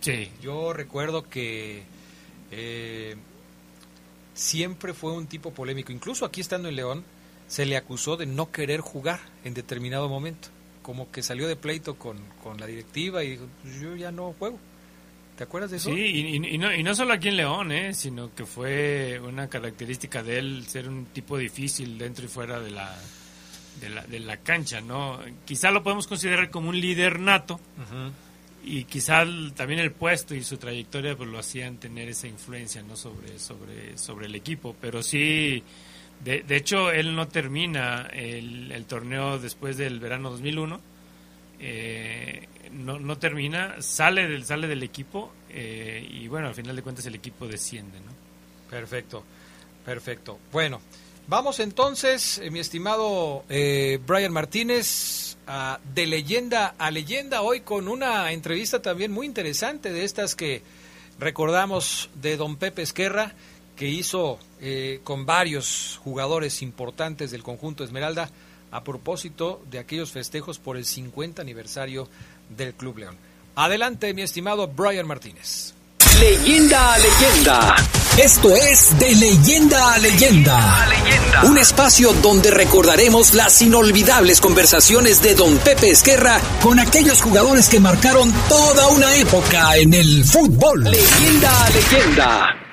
Sí. 0.00 0.28
Yo 0.42 0.72
recuerdo 0.72 1.28
que 1.28 1.84
eh, 2.50 3.14
siempre 4.34 4.92
fue 4.94 5.12
un 5.12 5.26
tipo 5.26 5.52
polémico. 5.52 5.92
Incluso 5.92 6.24
aquí 6.24 6.40
estando 6.40 6.68
en 6.68 6.76
León, 6.76 7.04
se 7.46 7.66
le 7.66 7.76
acusó 7.76 8.16
de 8.16 8.26
no 8.26 8.50
querer 8.50 8.80
jugar 8.80 9.20
en 9.44 9.54
determinado 9.54 10.08
momento. 10.08 10.48
Como 10.82 11.10
que 11.12 11.22
salió 11.22 11.46
de 11.46 11.54
pleito 11.54 11.94
con, 11.96 12.18
con 12.42 12.58
la 12.58 12.66
directiva 12.66 13.22
y 13.22 13.30
dijo, 13.32 13.44
"Pues 13.62 13.80
yo 13.80 13.94
ya 13.94 14.10
no 14.10 14.34
juego. 14.38 14.58
¿Te 15.42 15.46
acuerdas 15.46 15.72
de 15.72 15.78
eso? 15.78 15.90
Sí, 15.90 16.38
y, 16.40 16.56
no, 16.56 16.72
y 16.72 16.84
no 16.84 16.94
solo 16.94 17.14
aquí 17.14 17.26
en 17.26 17.36
León, 17.36 17.72
¿eh? 17.72 17.94
sino 17.94 18.32
que 18.32 18.46
fue 18.46 19.20
una 19.20 19.48
característica 19.48 20.22
de 20.22 20.38
él 20.38 20.64
ser 20.68 20.88
un 20.88 21.06
tipo 21.06 21.36
difícil 21.36 21.98
dentro 21.98 22.26
y 22.26 22.28
fuera 22.28 22.60
de 22.60 22.70
la, 22.70 22.96
de 23.80 23.88
la, 23.88 24.06
de 24.06 24.20
la 24.20 24.36
cancha, 24.36 24.80
¿no? 24.80 25.18
Quizá 25.44 25.72
lo 25.72 25.82
podemos 25.82 26.06
considerar 26.06 26.48
como 26.50 26.68
un 26.68 26.80
líder 26.80 27.18
nato, 27.18 27.58
y 28.62 28.84
quizá 28.84 29.24
también 29.56 29.80
el 29.80 29.90
puesto 29.90 30.36
y 30.36 30.44
su 30.44 30.58
trayectoria 30.58 31.16
pues 31.16 31.28
lo 31.28 31.40
hacían 31.40 31.78
tener 31.78 32.08
esa 32.08 32.28
influencia 32.28 32.80
no 32.84 32.94
sobre 32.94 33.40
sobre 33.40 33.98
sobre 33.98 34.26
el 34.26 34.36
equipo 34.36 34.76
pero 34.80 35.02
sí 35.02 35.64
de, 36.22 36.44
de 36.44 36.56
hecho 36.56 36.92
él 36.92 37.16
no 37.16 37.26
termina 37.26 38.02
el 38.12 38.84
torneo 38.86 39.40
después 39.40 39.76
del 39.76 39.98
verano 39.98 40.30
2001 40.30 40.91
eh, 41.62 42.48
no, 42.72 42.98
no 42.98 43.16
termina 43.18 43.80
sale 43.80 44.26
del 44.28 44.44
sale 44.44 44.66
del 44.66 44.82
equipo 44.82 45.32
eh, 45.48 46.06
y 46.10 46.26
bueno 46.28 46.48
al 46.48 46.54
final 46.54 46.74
de 46.76 46.82
cuentas 46.82 47.06
el 47.06 47.14
equipo 47.14 47.46
desciende 47.46 48.00
no 48.00 48.12
Perfecto, 48.68 49.22
perfecto. 49.84 50.38
Bueno, 50.50 50.80
vamos 51.28 51.60
entonces, 51.60 52.38
eh, 52.38 52.50
mi 52.50 52.58
estimado 52.58 53.44
Brian 53.48 54.32
Martínez, 54.32 55.36
a- 55.46 55.78
de 55.94 56.06
leyenda 56.06 56.74
a 56.78 56.90
leyenda, 56.90 57.42
hoy 57.42 57.60
con 57.60 57.86
una 57.86 58.32
entrevista 58.32 58.80
también 58.80 59.12
muy 59.12 59.26
interesante 59.26 59.92
de 59.92 60.04
estas 60.04 60.34
que 60.34 60.62
recordamos 61.18 62.08
de 62.14 62.38
don 62.38 62.56
Pepe 62.56 62.80
Esquerra, 62.80 63.34
que 63.76 63.88
hizo 63.88 64.38
con 65.04 65.26
varios 65.26 66.00
jugadores 66.02 66.62
importantes 66.62 67.30
del 67.30 67.42
conjunto 67.42 67.84
Esmeralda 67.84 68.30
a 68.72 68.82
propósito 68.82 69.62
de 69.70 69.78
aquellos 69.78 70.10
festejos 70.10 70.58
por 70.58 70.76
el 70.76 70.84
50 70.84 71.40
aniversario 71.40 72.08
del 72.48 72.74
Club 72.74 72.98
León. 72.98 73.16
Adelante, 73.54 74.12
mi 74.14 74.22
estimado 74.22 74.66
Brian 74.66 75.06
Martínez. 75.06 75.74
Leyenda 76.18 76.94
a 76.94 76.98
leyenda. 76.98 77.76
Esto 78.18 78.54
es 78.54 78.98
De 78.98 79.14
Leyenda 79.14 79.94
a 79.94 79.98
Leyenda. 79.98 80.86
Un 81.44 81.58
espacio 81.58 82.12
donde 82.14 82.50
recordaremos 82.50 83.34
las 83.34 83.62
inolvidables 83.62 84.40
conversaciones 84.40 85.22
de 85.22 85.34
Don 85.34 85.56
Pepe 85.58 85.90
Esquerra 85.90 86.40
con 86.62 86.78
aquellos 86.78 87.22
jugadores 87.22 87.68
que 87.68 87.80
marcaron 87.80 88.32
toda 88.48 88.88
una 88.88 89.16
época 89.16 89.76
en 89.76 89.94
el 89.94 90.24
fútbol. 90.24 90.84
Leyenda 90.84 91.64
a 91.64 91.70
leyenda. 91.70 92.71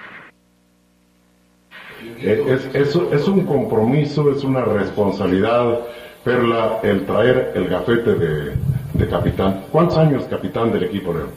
Eh, 2.21 2.59
Es, 2.73 2.75
es, 2.75 2.95
es 3.11 3.27
un 3.27 3.45
compromiso, 3.45 4.31
es 4.31 4.43
una 4.43 4.63
responsabilidad, 4.65 5.79
Perla, 6.23 6.79
el 6.83 7.05
traer 7.05 7.53
el 7.55 7.67
gafete 7.67 8.15
de, 8.15 8.53
de 8.93 9.07
capitán. 9.07 9.61
¿Cuántos 9.71 9.97
años 9.97 10.25
capitán 10.29 10.71
del 10.71 10.83
equipo, 10.83 11.13
León? 11.13 11.29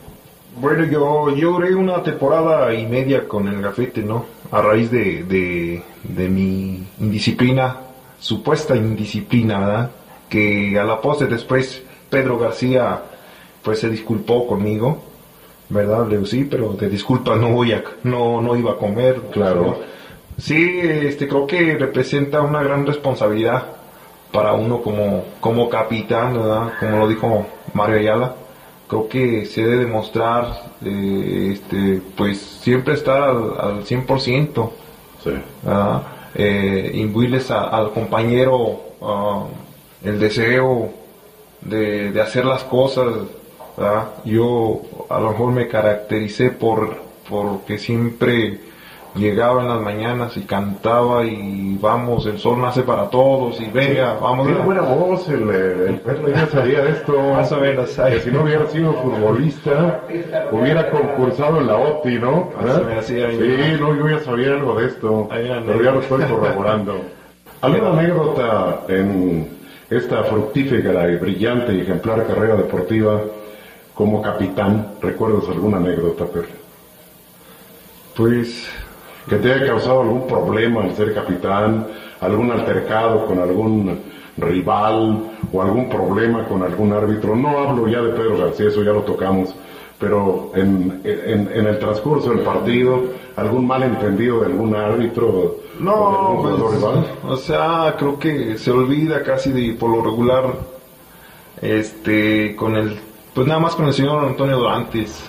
Bueno, 0.60 0.84
yo, 0.84 1.30
duré 1.52 1.74
una 1.74 2.02
temporada 2.02 2.74
y 2.74 2.86
media 2.86 3.26
con 3.26 3.48
el 3.48 3.62
gafete, 3.62 4.02
¿no? 4.02 4.26
A 4.50 4.60
raíz 4.60 4.90
de, 4.90 5.22
de, 5.24 5.82
de 6.02 6.28
mi 6.28 6.84
indisciplina, 7.00 7.76
supuesta 8.18 8.76
indisciplina, 8.76 9.60
¿verdad? 9.60 9.90
Que 10.28 10.78
a 10.78 10.84
la 10.84 11.00
postre 11.00 11.28
después 11.28 11.82
Pedro 12.10 12.38
García, 12.38 13.00
pues 13.62 13.78
se 13.78 13.88
disculpó 13.88 14.46
conmigo, 14.46 15.02
¿verdad? 15.70 16.06
Le 16.06 16.16
digo, 16.16 16.26
sí, 16.26 16.44
pero 16.44 16.72
de 16.74 16.88
disculpa 16.90 17.36
no 17.36 17.50
voy 17.50 17.72
a, 17.72 17.82
no, 18.02 18.42
no 18.42 18.56
iba 18.56 18.72
a 18.72 18.76
comer. 18.76 19.22
Claro. 19.32 19.78
Sí, 20.38 20.80
este, 20.82 21.28
creo 21.28 21.46
que 21.46 21.76
representa 21.76 22.40
una 22.40 22.62
gran 22.62 22.86
responsabilidad 22.86 23.64
para 24.32 24.54
uno 24.54 24.80
como, 24.82 25.24
como 25.40 25.68
capitán, 25.68 26.34
¿verdad? 26.34 26.72
Como 26.80 26.98
lo 26.98 27.08
dijo 27.08 27.46
Mario 27.74 27.96
Ayala. 27.98 28.34
Creo 28.88 29.08
que 29.08 29.46
se 29.46 29.62
debe 29.64 29.84
demostrar, 29.84 30.72
eh, 30.84 31.50
este, 31.52 32.00
pues 32.16 32.38
siempre 32.38 32.94
estar 32.94 33.22
al, 33.22 33.54
al 33.58 33.84
100%, 33.84 34.70
Sí. 35.22 35.30
¿verdad? 35.62 36.02
Eh, 36.34 36.90
imbuirles 36.94 37.50
a- 37.50 37.68
al 37.68 37.92
compañero 37.92 38.80
ah, 39.02 39.44
el 40.02 40.18
deseo 40.18 40.90
de, 41.60 42.10
de 42.10 42.20
hacer 42.20 42.44
las 42.44 42.64
cosas. 42.64 43.06
¿verdad? 43.76 44.08
Yo 44.24 44.80
a 45.08 45.20
lo 45.20 45.30
mejor 45.30 45.52
me 45.52 45.68
caractericé 45.68 46.50
por 46.50 46.96
porque 47.28 47.78
siempre 47.78 48.60
llegaba 49.14 49.62
en 49.62 49.68
las 49.68 49.80
mañanas 49.80 50.36
y 50.36 50.42
cantaba 50.42 51.24
y 51.24 51.76
vamos, 51.80 52.26
el 52.26 52.38
sol 52.38 52.60
nace 52.60 52.82
para 52.82 53.10
todos 53.10 53.60
y 53.60 53.66
venga, 53.66 54.14
vamos. 54.14 54.46
Tiene 54.46 54.62
buena 54.62 54.82
voz, 54.82 55.28
el, 55.28 55.50
el 55.50 56.00
Perla 56.00 56.28
ya 56.30 56.46
sabía 56.46 56.84
esto. 56.88 57.12
Más 57.34 57.52
o 57.52 57.60
menos, 57.60 57.90
Que 57.90 58.20
si 58.20 58.30
no 58.30 58.42
hubiera 58.42 58.66
sido 58.68 58.92
futbolista, 58.94 60.00
hubiera 60.50 60.90
concursado 60.90 61.60
en 61.60 61.66
la 61.66 61.76
OTI, 61.76 62.18
¿no? 62.18 62.50
Menos, 62.60 63.04
sí, 63.04 63.16
Sí, 63.16 63.76
no, 63.80 63.94
yo 63.94 64.08
ya 64.08 64.20
sabía 64.20 64.52
algo 64.52 64.74
de 64.80 64.86
esto, 64.86 65.28
pero 65.30 65.82
ya 65.82 65.90
lo 65.90 66.00
estoy 66.00 66.24
corroborando. 66.24 67.00
¿Alguna 67.60 67.90
anécdota 67.90 68.80
en 68.88 69.48
esta 69.88 70.24
fructífera 70.24 71.10
y 71.10 71.16
brillante 71.16 71.74
y 71.74 71.80
ejemplar 71.82 72.26
carrera 72.26 72.56
deportiva 72.56 73.20
como 73.94 74.22
capitán? 74.22 74.94
¿Recuerdas 75.00 75.48
alguna 75.48 75.76
anécdota, 75.76 76.24
Perla? 76.24 76.54
Pues 78.16 78.68
que 79.28 79.36
te 79.36 79.52
haya 79.52 79.66
causado 79.66 80.00
algún 80.02 80.26
problema 80.26 80.82
al 80.82 80.94
ser 80.94 81.14
capitán, 81.14 81.86
algún 82.20 82.50
altercado 82.50 83.26
con 83.26 83.38
algún 83.38 84.00
rival 84.36 85.30
o 85.52 85.62
algún 85.62 85.88
problema 85.88 86.44
con 86.46 86.62
algún 86.62 86.92
árbitro. 86.92 87.36
No 87.36 87.58
hablo 87.58 87.86
ya 87.88 88.00
de 88.00 88.12
Pedro 88.12 88.38
García, 88.38 88.68
eso 88.68 88.82
ya 88.82 88.92
lo 88.92 89.02
tocamos, 89.02 89.54
pero 89.98 90.50
en, 90.54 91.00
en, 91.04 91.50
en 91.52 91.66
el 91.66 91.78
transcurso 91.78 92.30
del 92.30 92.40
partido, 92.40 93.00
algún 93.36 93.66
malentendido 93.66 94.40
de 94.40 94.46
algún 94.46 94.74
árbitro 94.74 95.28
o 95.28 95.42
de 95.42 95.84
No, 95.84 96.08
algún 96.08 96.36
jugador 96.38 96.60
pues, 96.70 96.74
rival. 96.76 97.06
o 97.28 97.36
sea, 97.36 97.94
creo 97.98 98.18
que 98.18 98.56
se 98.58 98.70
olvida 98.70 99.22
casi 99.22 99.52
de 99.52 99.74
por 99.74 99.90
lo 99.90 100.02
regular, 100.02 100.44
este, 101.60 102.56
con 102.56 102.74
el, 102.76 102.98
pues 103.34 103.46
nada 103.46 103.60
más 103.60 103.74
con 103.76 103.86
el 103.86 103.92
señor 103.92 104.24
Antonio 104.24 104.58
Dorantes. 104.58 105.28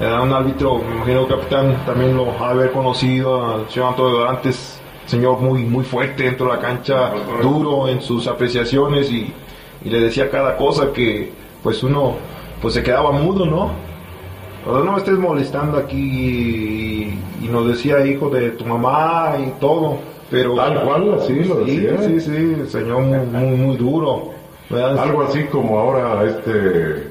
Era 0.00 0.20
un 0.20 0.32
árbitro, 0.32 0.78
me 0.78 0.96
imagino 0.96 1.26
capitán 1.26 1.82
también 1.86 2.16
lo 2.16 2.30
ha 2.32 2.50
haber 2.50 2.70
conocido 2.70 3.54
al 3.54 3.70
señor 3.70 3.90
Antonio 3.90 4.18
Dorantes, 4.18 4.78
señor 5.06 5.40
muy, 5.40 5.64
muy 5.64 5.84
fuerte 5.84 6.24
dentro 6.24 6.46
de 6.46 6.52
la 6.56 6.58
cancha, 6.60 7.12
duro 7.42 7.88
en 7.88 8.02
sus 8.02 8.26
apreciaciones 8.26 9.10
y, 9.10 9.32
y 9.84 9.88
le 9.88 10.00
decía 10.00 10.30
cada 10.30 10.56
cosa 10.56 10.92
que 10.92 11.32
pues 11.62 11.82
uno 11.82 12.14
pues 12.60 12.74
se 12.74 12.82
quedaba 12.82 13.10
mudo, 13.12 13.46
¿no? 13.46 13.70
O 14.66 14.74
sea, 14.74 14.84
no 14.84 14.92
me 14.92 14.98
estés 14.98 15.16
molestando 15.18 15.78
aquí 15.78 15.96
y, 15.96 17.44
y 17.44 17.48
nos 17.48 17.66
decía 17.68 18.04
hijo 18.04 18.28
de 18.28 18.50
tu 18.50 18.64
mamá 18.66 19.36
y 19.38 19.50
todo, 19.60 19.96
pero 20.30 20.56
Tal 20.56 20.82
cual, 20.84 21.14
así 21.20 21.34
lo 21.44 21.64
sí, 21.64 21.76
decía. 21.80 22.02
sí, 22.02 22.20
sí, 22.20 22.56
señor 22.68 23.00
muy, 23.02 23.18
muy, 23.26 23.56
muy 23.56 23.76
duro. 23.76 24.30
¿verdad? 24.68 24.98
Algo 24.98 25.22
así 25.22 25.44
como 25.44 25.78
ahora 25.78 26.24
este 26.24 27.05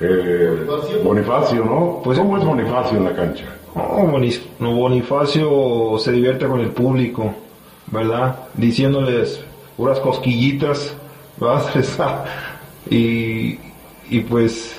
eh, 0.00 0.66
Bonifacio, 1.04 1.64
¿no? 1.64 2.00
Pues- 2.02 2.18
¿Cómo 2.18 2.38
es 2.38 2.44
Bonifacio 2.44 2.98
en 2.98 3.04
la 3.04 3.14
cancha? 3.14 3.44
No, 3.74 4.74
Bonifacio 4.74 5.98
se 5.98 6.12
divierte 6.12 6.46
con 6.46 6.60
el 6.60 6.70
público, 6.70 7.32
¿verdad? 7.86 8.36
Diciéndoles 8.54 9.42
puras 9.76 9.98
cosquillitas, 10.00 10.94
¿verdad? 11.38 12.24
y, 12.90 13.58
y 14.10 14.20
pues 14.28 14.76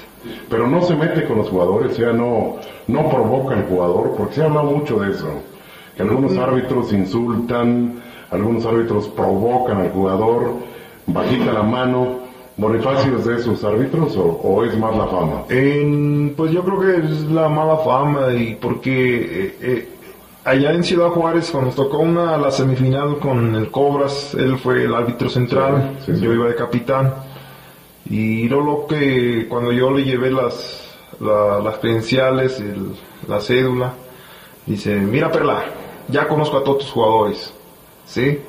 Pero 0.49 0.68
no 0.68 0.82
se 0.84 0.95
mete 0.95 1.26
con 1.26 1.38
los 1.38 1.49
jugadores, 1.49 1.93
o 1.93 1.95
sea, 1.95 2.14
no, 2.14 2.57
no 2.88 3.09
provoca 3.09 3.55
al 3.55 3.66
jugador, 3.66 4.14
porque 4.18 4.36
se 4.36 4.43
habla 4.43 4.61
mucho 4.61 4.99
de 4.99 5.11
eso. 5.11 5.28
Que 5.97 6.03
algunos 6.03 6.38
árbitros 6.38 6.93
insultan, 6.93 8.01
algunos 8.32 8.66
árbitros 8.66 9.07
provocan 9.09 9.78
al 9.82 9.89
jugador, 9.91 10.53
bajita 11.07 11.51
la 11.53 11.64
mano. 11.64 12.22
¿Bonifacio 12.56 13.18
es 13.18 13.26
de 13.26 13.36
esos 13.38 13.64
árbitros 13.64 14.16
o, 14.16 14.24
o 14.26 14.64
es 14.64 14.78
más 14.78 14.95
la 14.95 15.08
fama? 15.08 15.43
En, 15.49 16.34
pues 16.38 16.51
yo 16.51 16.64
creo 16.64 16.80
que 16.80 16.97
es 17.06 17.22
la 17.32 17.49
mala 17.49 17.78
fama 17.78 18.32
y 18.34 18.56
porque 18.62 18.91
eh, 19.18 19.58
eh, 19.62 19.89
allá 20.45 20.72
en 20.72 20.84
Ciudad 20.84 21.08
Juárez 21.10 21.49
cuando 21.49 21.68
nos 21.68 21.76
tocó 21.76 21.97
una 21.99 22.38
la 22.38 22.51
semifinal 22.51 23.18
con 23.18 23.56
el 23.56 23.72
Cobras, 23.72 24.36
él 24.36 24.58
fue 24.60 24.84
el 24.84 24.93
árbitro 24.93 25.30
central, 25.30 25.97
Sí, 26.06 26.12
sí, 26.14 26.18
sí. 26.20 26.24
yo 26.26 26.32
iba 26.34 26.47
de 26.47 26.56
capitán 26.56 27.14
y 28.10 28.47
lo, 28.49 28.62
lo 28.62 28.86
que 28.88 29.47
cuando 29.49 29.72
yo 29.72 29.89
le 29.91 30.04
llevé 30.04 30.30
las 30.30 30.82
la- 31.20 31.60
las 31.60 31.78
credenciales, 31.78 32.60
el- 32.60 32.93
la 33.28 33.39
cédula, 33.39 33.93
dice, 34.66 34.95
mira 34.95 35.32
Perla, 35.32 35.64
ya 36.08 36.28
conozco 36.28 36.58
a 36.58 36.64
todos 36.64 36.80
tus 36.80 36.91
jugadores, 36.91 37.54
¿sí? 38.06 38.39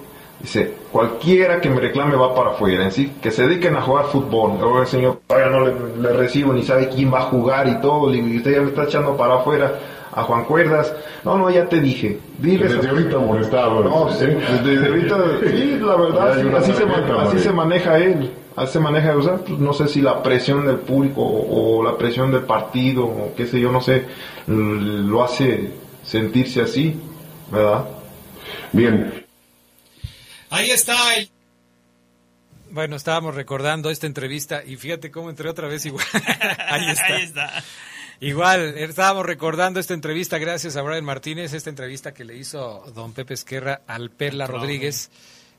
Dice, 0.40 0.74
cualquiera 0.94 1.60
que 1.60 1.68
me 1.68 1.80
reclame 1.80 2.14
va 2.14 2.32
para 2.36 2.50
afuera, 2.50 2.88
¿sí? 2.88 3.14
Que 3.20 3.32
se 3.32 3.48
dediquen 3.48 3.74
a 3.74 3.82
jugar 3.82 4.04
fútbol. 4.04 4.62
Oiga, 4.62 4.86
señor, 4.86 5.22
todavía 5.26 5.50
no 5.50 5.66
le, 5.66 5.74
le 6.00 6.12
recibo 6.16 6.52
ni 6.52 6.62
sabe 6.62 6.88
quién 6.88 7.12
va 7.12 7.18
a 7.18 7.22
jugar 7.22 7.66
y 7.66 7.80
todo. 7.80 8.14
Y 8.14 8.36
usted 8.36 8.52
ya 8.52 8.60
me 8.60 8.68
está 8.68 8.84
echando 8.84 9.16
para 9.16 9.34
afuera 9.34 9.72
a 10.12 10.22
Juan 10.22 10.44
Cuerdas. 10.44 10.94
No, 11.24 11.36
no, 11.36 11.50
ya 11.50 11.68
te 11.68 11.80
dije. 11.80 12.20
Diles 12.38 12.76
Desde 12.76 12.90
ahorita 12.90 13.18
molestado. 13.18 13.82
No, 13.82 14.08
sí, 14.12 14.26
desde 14.64 14.86
ahorita, 14.86 15.16
sí, 15.50 15.78
la 15.80 15.96
verdad, 15.96 16.40
sí, 16.40 16.48
así, 16.56 16.72
se, 16.72 16.84
así 17.38 17.48
maneja 17.48 17.98
él. 17.98 18.30
Así 18.54 18.74
se 18.74 18.78
maneja, 18.78 19.16
o 19.16 19.22
sea, 19.22 19.38
pues, 19.38 19.58
no 19.58 19.72
sé 19.72 19.88
si 19.88 20.00
la 20.00 20.22
presión 20.22 20.64
del 20.64 20.76
público 20.76 21.22
o, 21.22 21.80
o 21.80 21.82
la 21.82 21.98
presión 21.98 22.30
del 22.30 22.42
partido 22.42 23.04
o 23.04 23.32
qué 23.36 23.48
sé 23.48 23.58
yo, 23.58 23.72
no 23.72 23.80
sé, 23.80 24.04
lo 24.46 25.24
hace 25.24 25.72
sentirse 26.04 26.62
así, 26.62 26.94
¿verdad? 27.50 27.84
Bien, 28.70 29.23
Ahí 30.54 30.70
está 30.70 31.14
el... 31.16 31.30
Bueno, 32.70 32.96
estábamos 32.96 33.34
recordando 33.34 33.90
esta 33.90 34.06
entrevista 34.06 34.62
y 34.64 34.76
fíjate 34.76 35.10
cómo 35.10 35.30
entré 35.30 35.48
otra 35.48 35.68
vez 35.68 35.86
igual. 35.86 36.04
Ahí 36.68 36.90
está. 36.90 37.06
Ahí 37.06 37.22
está. 37.22 37.64
Igual, 38.20 38.78
estábamos 38.78 39.26
recordando 39.26 39.80
esta 39.80 39.94
entrevista 39.94 40.38
gracias 40.38 40.76
a 40.76 40.82
Brian 40.82 41.04
Martínez, 41.04 41.52
esta 41.52 41.70
entrevista 41.70 42.14
que 42.14 42.24
le 42.24 42.36
hizo 42.36 42.84
don 42.94 43.12
Pepe 43.12 43.34
Esquerra 43.34 43.82
al 43.86 44.10
Perla. 44.10 44.46
Rodríguez. 44.46 45.10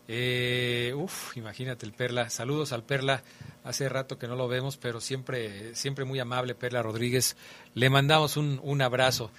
Eh, 0.08 0.94
uf, 0.96 1.36
imagínate 1.38 1.86
el 1.86 1.94
Perla. 1.94 2.30
Saludos 2.30 2.72
al 2.72 2.84
Perla. 2.84 3.24
Hace 3.64 3.90
rato 3.90 4.18
que 4.18 4.28
no 4.28 4.36
lo 4.36 4.48
vemos, 4.48 4.78
pero 4.78 5.02
siempre, 5.02 5.76
siempre 5.76 6.06
muy 6.06 6.20
amable 6.20 6.56
Perla 6.56 6.82
Rodríguez. 6.82 7.36
Le 7.74 7.90
mandamos 7.90 8.38
un, 8.38 8.60
un 8.64 8.82
abrazo. 8.82 9.32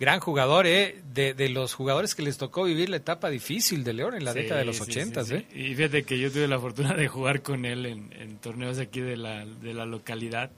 Gran 0.00 0.20
jugador, 0.20 0.66
¿eh? 0.66 1.00
De, 1.12 1.34
de 1.34 1.48
los 1.48 1.74
jugadores 1.74 2.14
que 2.14 2.22
les 2.22 2.38
tocó 2.38 2.64
vivir 2.64 2.88
la 2.88 2.96
etapa 2.98 3.28
difícil 3.30 3.82
de 3.82 3.92
León 3.92 4.14
en 4.14 4.24
la 4.24 4.32
Sí, 4.32 4.40
década 4.40 4.60
de 4.60 4.66
los 4.66 4.76
sí, 4.76 4.84
sí, 4.84 4.90
ochentas, 4.92 5.26
sí. 5.28 5.34
¿eh? 5.34 5.46
Y 5.54 5.74
fíjate 5.74 6.04
que 6.04 6.18
yo 6.18 6.30
tuve 6.30 6.46
la 6.46 6.58
fortuna 6.60 6.94
de 6.94 7.08
jugar 7.08 7.42
con 7.42 7.64
él 7.64 7.84
en, 7.86 8.12
en 8.18 8.38
torneos 8.38 8.78
aquí 8.78 9.00
de 9.00 9.16
la, 9.16 9.44
de 9.44 9.74
la 9.74 9.84
localidad. 9.86 10.50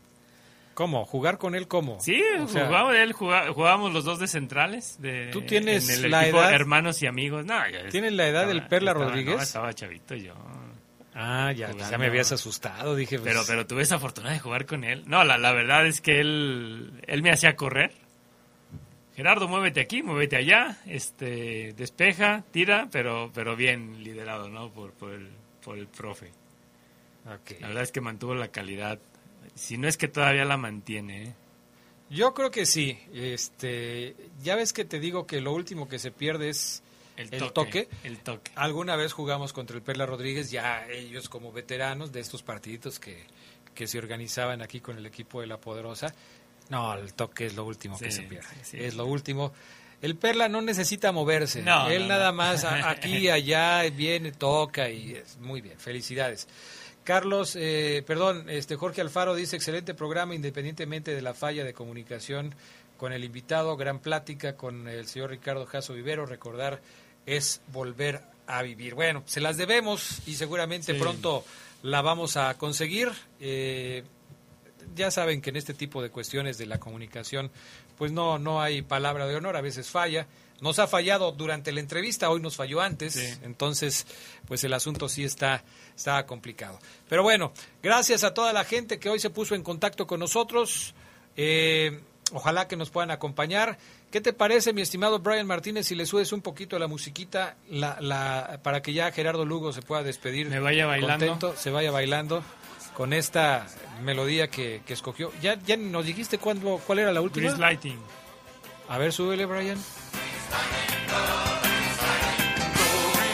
¿Cómo? 0.74 1.04
¿Jugar 1.04 1.38
con 1.38 1.54
él 1.54 1.68
cómo? 1.68 1.98
Sí, 2.00 2.22
O 2.40 2.48
sea, 2.48 2.66
jugábamos, 2.66 2.94
él, 2.96 3.12
jugá- 3.12 3.52
jugábamos 3.52 3.92
los 3.92 4.04
dos 4.04 4.18
de 4.18 4.26
centrales. 4.28 4.96
De, 5.00 5.28
¿Tú 5.32 5.42
tienes 5.42 5.88
en 5.90 6.04
el 6.04 6.10
la 6.10 6.26
edad? 6.26 6.52
hermanos 6.54 7.02
y 7.02 7.06
amigos. 7.06 7.44
No, 7.44 7.68
ya 7.68 7.88
¿Tienes 7.90 8.12
la 8.12 8.28
edad 8.28 8.46
del 8.46 8.66
Perla 8.66 8.92
estaba- 8.92 9.06
Rodríguez? 9.08 9.36
No, 9.36 9.42
estaba 9.42 9.72
chavito 9.74 10.14
yo. 10.14 10.34
Ah, 11.14 11.52
ya, 11.52 11.66
ya 11.66 11.72
Jugando. 11.72 11.98
me 11.98 12.06
habías 12.06 12.30
asustado, 12.32 12.94
dije. 12.94 13.18
pues, 13.18 13.28
Pero, 13.30 13.42
pero 13.46 13.66
tuve 13.66 13.82
esa 13.82 13.98
fortuna 13.98 14.30
de 14.30 14.38
jugar 14.38 14.64
con 14.64 14.84
él. 14.84 15.02
No, 15.06 15.24
la, 15.24 15.36
la 15.38 15.52
verdad 15.52 15.86
es 15.86 16.00
que 16.00 16.20
él, 16.20 16.92
él 17.06 17.22
me 17.22 17.30
hacía 17.30 17.56
correr. 17.56 17.92
Gerardo, 19.20 19.48
muévete 19.48 19.80
aquí, 19.80 20.02
muévete 20.02 20.36
allá, 20.36 20.78
este, 20.86 21.74
despeja, 21.74 22.42
tira, 22.52 22.88
pero, 22.90 23.30
pero 23.34 23.54
bien 23.54 24.02
liderado, 24.02 24.48
¿no? 24.48 24.72
Por, 24.72 24.92
por, 24.92 25.12
el, 25.12 25.28
por 25.62 25.76
el 25.76 25.88
profe. 25.88 26.32
La 27.26 27.68
verdad 27.68 27.82
es 27.82 27.92
que 27.92 28.00
mantuvo 28.00 28.34
la 28.34 28.48
calidad. 28.48 28.98
Si 29.54 29.76
no 29.76 29.88
es 29.88 29.98
que 29.98 30.08
todavía 30.08 30.46
la 30.46 30.56
mantiene, 30.56 31.24
¿eh? 31.24 31.34
Yo 32.08 32.32
creo 32.32 32.50
que 32.50 32.64
sí. 32.64 32.98
Este, 33.12 34.16
ya 34.42 34.56
ves 34.56 34.72
que 34.72 34.86
te 34.86 34.98
digo 34.98 35.26
que 35.26 35.42
lo 35.42 35.52
último 35.52 35.86
que 35.86 35.98
se 35.98 36.12
pierde 36.12 36.48
es 36.48 36.82
el, 37.18 37.28
toque. 37.52 37.90
El 38.02 38.20
toque. 38.20 38.50
Alguna 38.54 38.96
vez 38.96 39.12
jugamos 39.12 39.52
contra 39.52 39.76
el 39.76 39.82
Perla 39.82 40.06
Rodríguez, 40.06 40.50
ya 40.50 40.86
ellos 40.88 41.28
como 41.28 41.52
veteranos 41.52 42.10
de 42.10 42.20
estos 42.20 42.42
partiditos 42.42 42.98
que, 42.98 43.26
que 43.74 43.86
se 43.86 43.98
organizaban 43.98 44.62
aquí 44.62 44.80
con 44.80 44.96
el 44.96 45.04
equipo 45.04 45.42
de 45.42 45.46
La 45.46 45.58
Poderosa. 45.58 46.14
No, 46.70 46.94
el 46.94 47.12
toque 47.14 47.46
es 47.46 47.54
lo 47.54 47.64
último 47.64 47.98
que 47.98 48.10
se 48.10 48.22
pierde. 48.22 48.48
sí, 48.62 48.70
sí. 48.72 48.76
es 48.80 48.94
lo 48.94 49.06
último. 49.06 49.52
El 50.00 50.16
Perla 50.16 50.48
no 50.48 50.62
necesita 50.62 51.12
moverse. 51.12 51.62
No, 51.62 51.88
Él 51.90 52.02
no, 52.02 52.08
nada 52.08 52.30
no. 52.30 52.38
más 52.38 52.64
aquí, 52.64 53.28
allá, 53.28 53.82
viene, 53.90 54.32
toca 54.32 54.88
y 54.88 55.12
es 55.12 55.36
muy 55.38 55.60
bien. 55.60 55.78
Felicidades. 55.78 56.48
Carlos, 57.04 57.56
eh, 57.56 58.02
perdón, 58.06 58.48
este 58.48 58.76
Jorge 58.76 59.00
Alfaro 59.00 59.34
dice 59.34 59.56
excelente 59.56 59.94
programa 59.94 60.34
independientemente 60.34 61.14
de 61.14 61.22
la 61.22 61.34
falla 61.34 61.64
de 61.64 61.74
comunicación 61.74 62.54
con 62.96 63.12
el 63.12 63.24
invitado, 63.24 63.76
gran 63.76 63.98
plática 63.98 64.56
con 64.56 64.86
el 64.86 65.06
señor 65.06 65.30
Ricardo 65.30 65.66
Jasso 65.66 65.94
Vivero, 65.94 66.26
recordar 66.26 66.80
es 67.26 67.62
volver 67.72 68.20
a 68.46 68.62
vivir. 68.62 68.94
Bueno, 68.94 69.22
se 69.26 69.40
las 69.40 69.56
debemos 69.56 70.20
y 70.26 70.34
seguramente 70.34 70.94
pronto 70.94 71.44
la 71.82 72.02
vamos 72.02 72.36
a 72.36 72.56
conseguir. 72.58 73.10
Eh, 73.40 74.04
ya 74.94 75.10
saben 75.10 75.40
que 75.40 75.50
en 75.50 75.56
este 75.56 75.74
tipo 75.74 76.02
de 76.02 76.10
cuestiones 76.10 76.58
de 76.58 76.66
la 76.66 76.78
comunicación, 76.78 77.50
pues 77.98 78.12
no, 78.12 78.38
no 78.38 78.60
hay 78.60 78.82
palabra 78.82 79.26
de 79.26 79.36
honor, 79.36 79.56
a 79.56 79.60
veces 79.60 79.88
falla. 79.90 80.26
Nos 80.60 80.78
ha 80.78 80.86
fallado 80.86 81.32
durante 81.32 81.72
la 81.72 81.80
entrevista, 81.80 82.28
hoy 82.28 82.40
nos 82.40 82.56
falló 82.56 82.80
antes, 82.82 83.14
Sí. 83.14 83.26
entonces 83.42 84.06
pues 84.46 84.62
el 84.64 84.74
asunto 84.74 85.08
sí 85.08 85.24
está, 85.24 85.64
está 85.96 86.26
complicado. 86.26 86.78
Pero 87.08 87.22
bueno, 87.22 87.52
gracias 87.82 88.24
a 88.24 88.34
toda 88.34 88.52
la 88.52 88.64
gente 88.64 88.98
que 88.98 89.08
hoy 89.08 89.18
se 89.20 89.30
puso 89.30 89.54
en 89.54 89.62
contacto 89.62 90.06
con 90.06 90.20
nosotros. 90.20 90.94
Eh, 91.36 92.00
ojalá 92.32 92.68
que 92.68 92.76
nos 92.76 92.90
puedan 92.90 93.10
acompañar. 93.10 93.78
¿Qué 94.10 94.20
te 94.20 94.32
parece, 94.32 94.72
mi 94.72 94.82
estimado 94.82 95.20
Brian 95.20 95.46
Martínez, 95.46 95.86
si 95.86 95.94
le 95.94 96.04
subes 96.04 96.32
un 96.32 96.42
poquito 96.42 96.78
la 96.78 96.88
musiquita 96.88 97.56
la, 97.70 97.96
la, 98.00 98.60
para 98.62 98.82
que 98.82 98.92
ya 98.92 99.10
Gerardo 99.12 99.44
Lugo 99.46 99.72
se 99.72 99.80
pueda 99.82 100.02
despedir? 100.02 100.48
Me 100.48 100.60
vaya 100.60 100.84
bailando. 100.84 101.26
contento, 101.26 101.56
se 101.56 101.70
vaya 101.70 101.90
bailando 101.90 102.42
con 103.00 103.14
esta 103.14 103.66
melodía 104.02 104.48
que, 104.48 104.82
que 104.86 104.92
escogió. 104.92 105.32
¿Ya, 105.40 105.54
¿Ya 105.64 105.78
nos 105.78 106.04
dijiste 106.04 106.36
cuándo, 106.36 106.78
cuál 106.86 106.98
era 106.98 107.10
la 107.14 107.22
última? 107.22 107.44
Grease 107.46 107.58
Lighting. 107.58 107.98
A 108.90 108.98
ver, 108.98 109.10
súbele, 109.10 109.46
Brian. 109.46 109.78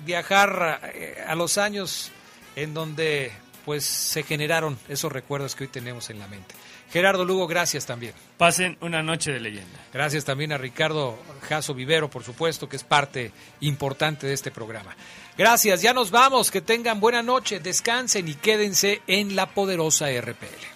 viajar 0.05 0.91
eh, 0.93 1.23
a 1.25 1.35
los 1.35 1.57
años 1.57 2.11
en 2.55 2.73
donde 2.73 3.31
pues 3.65 3.85
se 3.85 4.23
generaron 4.23 4.77
esos 4.89 5.11
recuerdos 5.11 5.55
que 5.55 5.65
hoy 5.65 5.69
tenemos 5.69 6.09
en 6.09 6.19
la 6.19 6.27
mente. 6.27 6.53
Gerardo 6.91 7.23
Lugo, 7.23 7.47
gracias 7.47 7.85
también. 7.85 8.13
Pasen 8.37 8.77
una 8.81 9.01
noche 9.01 9.31
de 9.31 9.39
leyenda. 9.39 9.79
Gracias 9.93 10.25
también 10.25 10.51
a 10.51 10.57
Ricardo 10.57 11.17
Jaso 11.47 11.73
Vivero, 11.73 12.09
por 12.09 12.23
supuesto, 12.23 12.67
que 12.67 12.75
es 12.75 12.83
parte 12.83 13.31
importante 13.61 14.27
de 14.27 14.33
este 14.33 14.51
programa. 14.51 14.95
Gracias, 15.37 15.81
ya 15.81 15.93
nos 15.93 16.11
vamos, 16.11 16.51
que 16.51 16.61
tengan 16.61 16.99
buena 16.99 17.23
noche, 17.23 17.59
descansen 17.59 18.27
y 18.27 18.33
quédense 18.33 19.01
en 19.07 19.35
la 19.35 19.47
poderosa 19.47 20.07
RPL. 20.09 20.71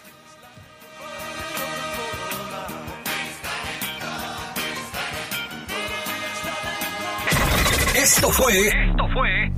Esto 7.96 8.30
fue. 8.30 8.68
Esto 8.68 9.08
fue. 9.14 9.52